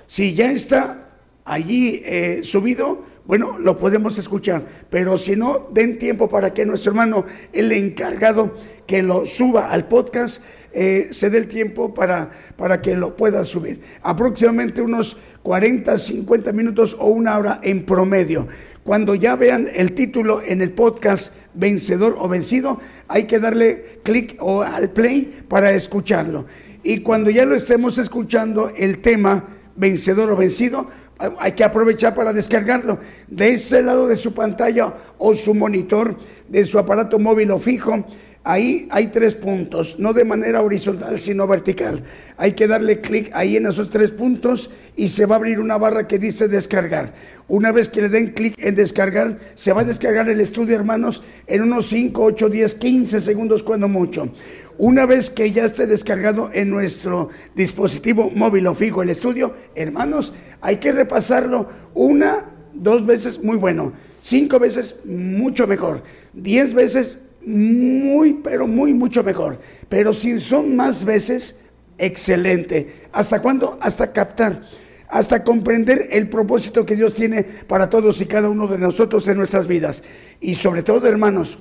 Si 0.07 0.33
ya 0.33 0.51
está 0.51 1.09
allí 1.45 2.01
eh, 2.03 2.41
subido, 2.43 3.05
bueno, 3.25 3.59
lo 3.59 3.77
podemos 3.77 4.17
escuchar, 4.17 4.65
pero 4.89 5.15
si 5.17 5.35
no, 5.35 5.67
den 5.71 5.99
tiempo 5.99 6.27
para 6.27 6.51
que 6.51 6.65
nuestro 6.65 6.93
hermano, 6.93 7.25
el 7.53 7.71
encargado, 7.71 8.55
que 8.87 9.03
lo 9.03 9.27
suba 9.27 9.69
al 9.69 9.87
podcast, 9.87 10.41
eh, 10.73 11.09
se 11.11 11.29
dé 11.29 11.37
el 11.37 11.47
tiempo 11.47 11.93
para, 11.93 12.31
para 12.55 12.81
que 12.81 12.95
lo 12.95 13.15
pueda 13.15 13.43
subir. 13.45 13.81
Aproximadamente 14.01 14.81
unos 14.81 15.17
40, 15.43 15.97
50 15.97 16.51
minutos 16.51 16.95
o 16.99 17.07
una 17.07 17.37
hora 17.37 17.59
en 17.63 17.85
promedio. 17.85 18.47
Cuando 18.83 19.13
ya 19.15 19.35
vean 19.35 19.69
el 19.73 19.93
título 19.93 20.41
en 20.43 20.61
el 20.61 20.71
podcast 20.71 21.33
Vencedor 21.53 22.15
o 22.19 22.27
Vencido, 22.27 22.79
hay 23.07 23.25
que 23.25 23.39
darle 23.39 23.99
clic 24.03 24.37
o 24.39 24.63
al 24.63 24.89
play 24.89 25.43
para 25.47 25.71
escucharlo. 25.71 26.45
Y 26.83 26.99
cuando 26.99 27.29
ya 27.29 27.45
lo 27.45 27.55
estemos 27.55 27.97
escuchando, 27.97 28.71
el 28.75 28.99
tema 28.99 29.45
Vencedor 29.75 30.31
o 30.31 30.35
Vencido, 30.35 30.89
hay 31.37 31.51
que 31.51 31.65
aprovechar 31.65 32.15
para 32.15 32.31
descargarlo 32.31 32.99
de 33.27 33.51
ese 33.51 33.83
lado 33.83 34.07
de 34.07 34.15
su 34.15 34.33
pantalla 34.33 34.93
o 35.17 35.33
su 35.35 35.53
monitor, 35.53 36.17
de 36.47 36.63
su 36.63 36.79
aparato 36.79 37.19
móvil 37.19 37.51
o 37.51 37.59
fijo. 37.59 38.05
Ahí 38.43 38.87
hay 38.89 39.07
tres 39.07 39.35
puntos, 39.35 39.99
no 39.99 40.13
de 40.13 40.23
manera 40.23 40.61
horizontal, 40.61 41.19
sino 41.19 41.45
vertical. 41.45 42.03
Hay 42.37 42.53
que 42.53 42.67
darle 42.67 43.01
clic 43.01 43.29
ahí 43.33 43.57
en 43.57 43.67
esos 43.67 43.89
tres 43.89 44.11
puntos 44.11 44.69
y 44.95 45.09
se 45.09 45.25
va 45.25 45.35
a 45.35 45.37
abrir 45.37 45.59
una 45.59 45.77
barra 45.77 46.07
que 46.07 46.19
dice 46.19 46.47
descargar. 46.47 47.13
Una 47.49 47.73
vez 47.73 47.89
que 47.89 48.01
le 48.01 48.09
den 48.09 48.27
clic 48.33 48.55
en 48.57 48.75
descargar, 48.75 49.39
se 49.55 49.73
va 49.73 49.81
a 49.81 49.85
descargar 49.85 50.29
el 50.29 50.39
estudio, 50.39 50.75
hermanos, 50.75 51.21
en 51.47 51.63
unos 51.63 51.87
5, 51.89 52.23
8, 52.23 52.49
10, 52.49 52.75
15 52.75 53.21
segundos, 53.21 53.61
cuando 53.61 53.89
mucho. 53.89 54.31
Una 54.77 55.05
vez 55.05 55.29
que 55.29 55.51
ya 55.51 55.65
esté 55.65 55.87
descargado 55.87 56.49
en 56.53 56.69
nuestro 56.69 57.29
dispositivo 57.53 58.31
móvil 58.33 58.67
o 58.67 58.73
fijo 58.75 59.03
el 59.03 59.09
estudio, 59.09 59.53
hermanos, 59.75 60.33
hay 60.61 60.77
que 60.77 60.93
repasarlo 60.93 61.67
una, 61.93 62.45
dos 62.73 63.05
veces, 63.05 63.43
muy 63.43 63.57
bueno. 63.57 63.91
Cinco 64.21 64.59
veces, 64.59 64.95
mucho 65.03 65.67
mejor. 65.67 66.03
Diez 66.33 66.73
veces, 66.73 67.19
muy, 67.49 68.33
pero 68.43 68.67
muy, 68.67 68.93
mucho 68.93 69.23
mejor. 69.23 69.59
Pero 69.89 70.13
si 70.13 70.39
son 70.39 70.75
más 70.75 71.03
veces, 71.03 71.55
excelente. 71.97 73.07
¿Hasta 73.11 73.41
cuándo? 73.41 73.77
Hasta 73.81 74.11
captar. 74.13 74.61
Hasta 75.07 75.43
comprender 75.43 76.09
el 76.11 76.29
propósito 76.29 76.85
que 76.85 76.95
Dios 76.95 77.15
tiene 77.15 77.43
para 77.43 77.89
todos 77.89 78.21
y 78.21 78.27
cada 78.27 78.49
uno 78.49 78.67
de 78.67 78.77
nosotros 78.77 79.27
en 79.27 79.37
nuestras 79.37 79.67
vidas. 79.67 80.03
Y 80.39 80.55
sobre 80.55 80.83
todo, 80.83 81.07
hermanos, 81.07 81.57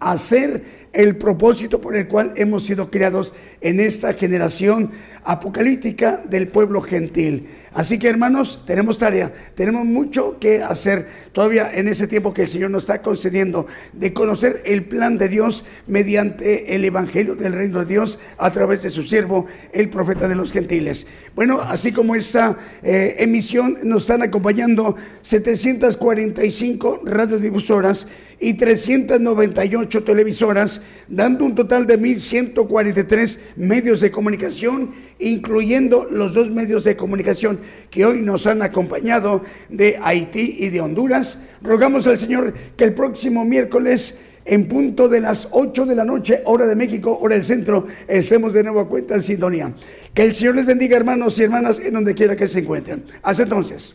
hacer 0.00 0.64
el 0.92 1.16
propósito 1.16 1.80
por 1.80 1.94
el 1.94 2.08
cual 2.08 2.32
hemos 2.36 2.64
sido 2.64 2.90
creados 2.90 3.32
en 3.60 3.78
esta 3.78 4.14
generación 4.14 4.90
apocalíptica 5.24 6.22
del 6.28 6.48
pueblo 6.48 6.80
gentil. 6.80 7.48
Así 7.72 7.98
que 7.98 8.08
hermanos, 8.08 8.62
tenemos 8.66 8.98
tarea, 8.98 9.32
tenemos 9.54 9.84
mucho 9.84 10.38
que 10.38 10.62
hacer 10.62 11.06
todavía 11.32 11.70
en 11.72 11.88
ese 11.88 12.06
tiempo 12.08 12.34
que 12.34 12.42
el 12.42 12.48
Señor 12.48 12.70
nos 12.70 12.84
está 12.84 13.02
concediendo 13.02 13.66
de 13.92 14.12
conocer 14.12 14.62
el 14.64 14.84
plan 14.84 15.18
de 15.18 15.28
Dios 15.28 15.64
mediante 15.86 16.74
el 16.74 16.84
Evangelio 16.84 17.36
del 17.36 17.52
Reino 17.52 17.80
de 17.80 17.86
Dios 17.86 18.18
a 18.38 18.50
través 18.50 18.82
de 18.82 18.90
su 18.90 19.02
siervo, 19.02 19.46
el 19.72 19.88
profeta 19.88 20.28
de 20.28 20.34
los 20.34 20.52
gentiles. 20.52 21.06
Bueno, 21.34 21.60
así 21.60 21.92
como 21.92 22.14
esta 22.14 22.58
eh, 22.82 23.16
emisión 23.18 23.78
nos 23.82 24.02
están 24.02 24.22
acompañando 24.22 24.96
745 25.22 27.02
radiodifusoras 27.04 28.06
y 28.40 28.54
398 28.54 30.02
televisoras, 30.02 30.80
dando 31.08 31.44
un 31.44 31.54
total 31.54 31.86
de 31.86 32.00
1.143 32.00 33.38
medios 33.56 34.00
de 34.00 34.10
comunicación, 34.10 34.92
incluyendo 35.20 36.08
los 36.10 36.34
dos 36.34 36.50
medios 36.50 36.84
de 36.84 36.96
comunicación 36.96 37.60
que 37.90 38.04
hoy 38.04 38.20
nos 38.20 38.46
han 38.46 38.62
acompañado 38.62 39.42
de 39.68 39.98
Haití 40.02 40.56
y 40.58 40.70
de 40.70 40.80
Honduras. 40.80 41.38
Rogamos 41.62 42.06
al 42.06 42.18
Señor 42.18 42.54
que 42.76 42.84
el 42.84 42.94
próximo 42.94 43.44
miércoles 43.44 44.18
en 44.44 44.66
punto 44.66 45.08
de 45.08 45.20
las 45.20 45.48
8 45.50 45.86
de 45.86 45.94
la 45.94 46.04
noche, 46.04 46.42
hora 46.44 46.66
de 46.66 46.74
México, 46.74 47.18
hora 47.20 47.34
del 47.34 47.44
centro, 47.44 47.86
estemos 48.08 48.52
de 48.52 48.62
nuevo 48.64 48.80
a 48.80 48.88
cuenta 48.88 49.14
en 49.14 49.22
sintonía. 49.22 49.72
Que 50.14 50.22
el 50.22 50.34
Señor 50.34 50.56
les 50.56 50.66
bendiga, 50.66 50.96
hermanos 50.96 51.38
y 51.38 51.44
hermanas, 51.44 51.78
en 51.78 51.92
donde 51.92 52.14
quiera 52.14 52.34
que 52.34 52.48
se 52.48 52.60
encuentren. 52.60 53.04
Hasta 53.22 53.44
entonces. 53.44 53.94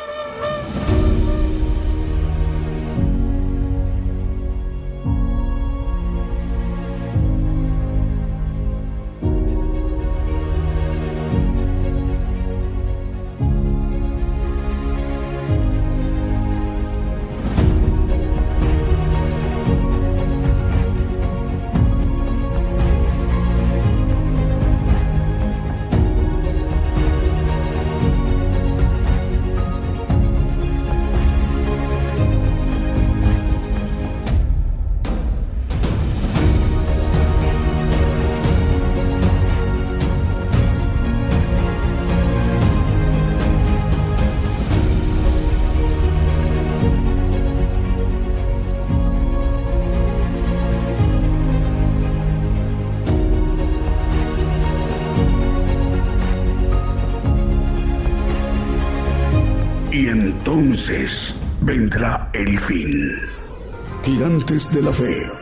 Entonces 60.81 61.35
vendrá 61.61 62.27
el 62.33 62.57
fin. 62.57 63.15
Gigantes 64.03 64.73
de 64.73 64.81
la 64.81 64.91
fe 64.91 65.40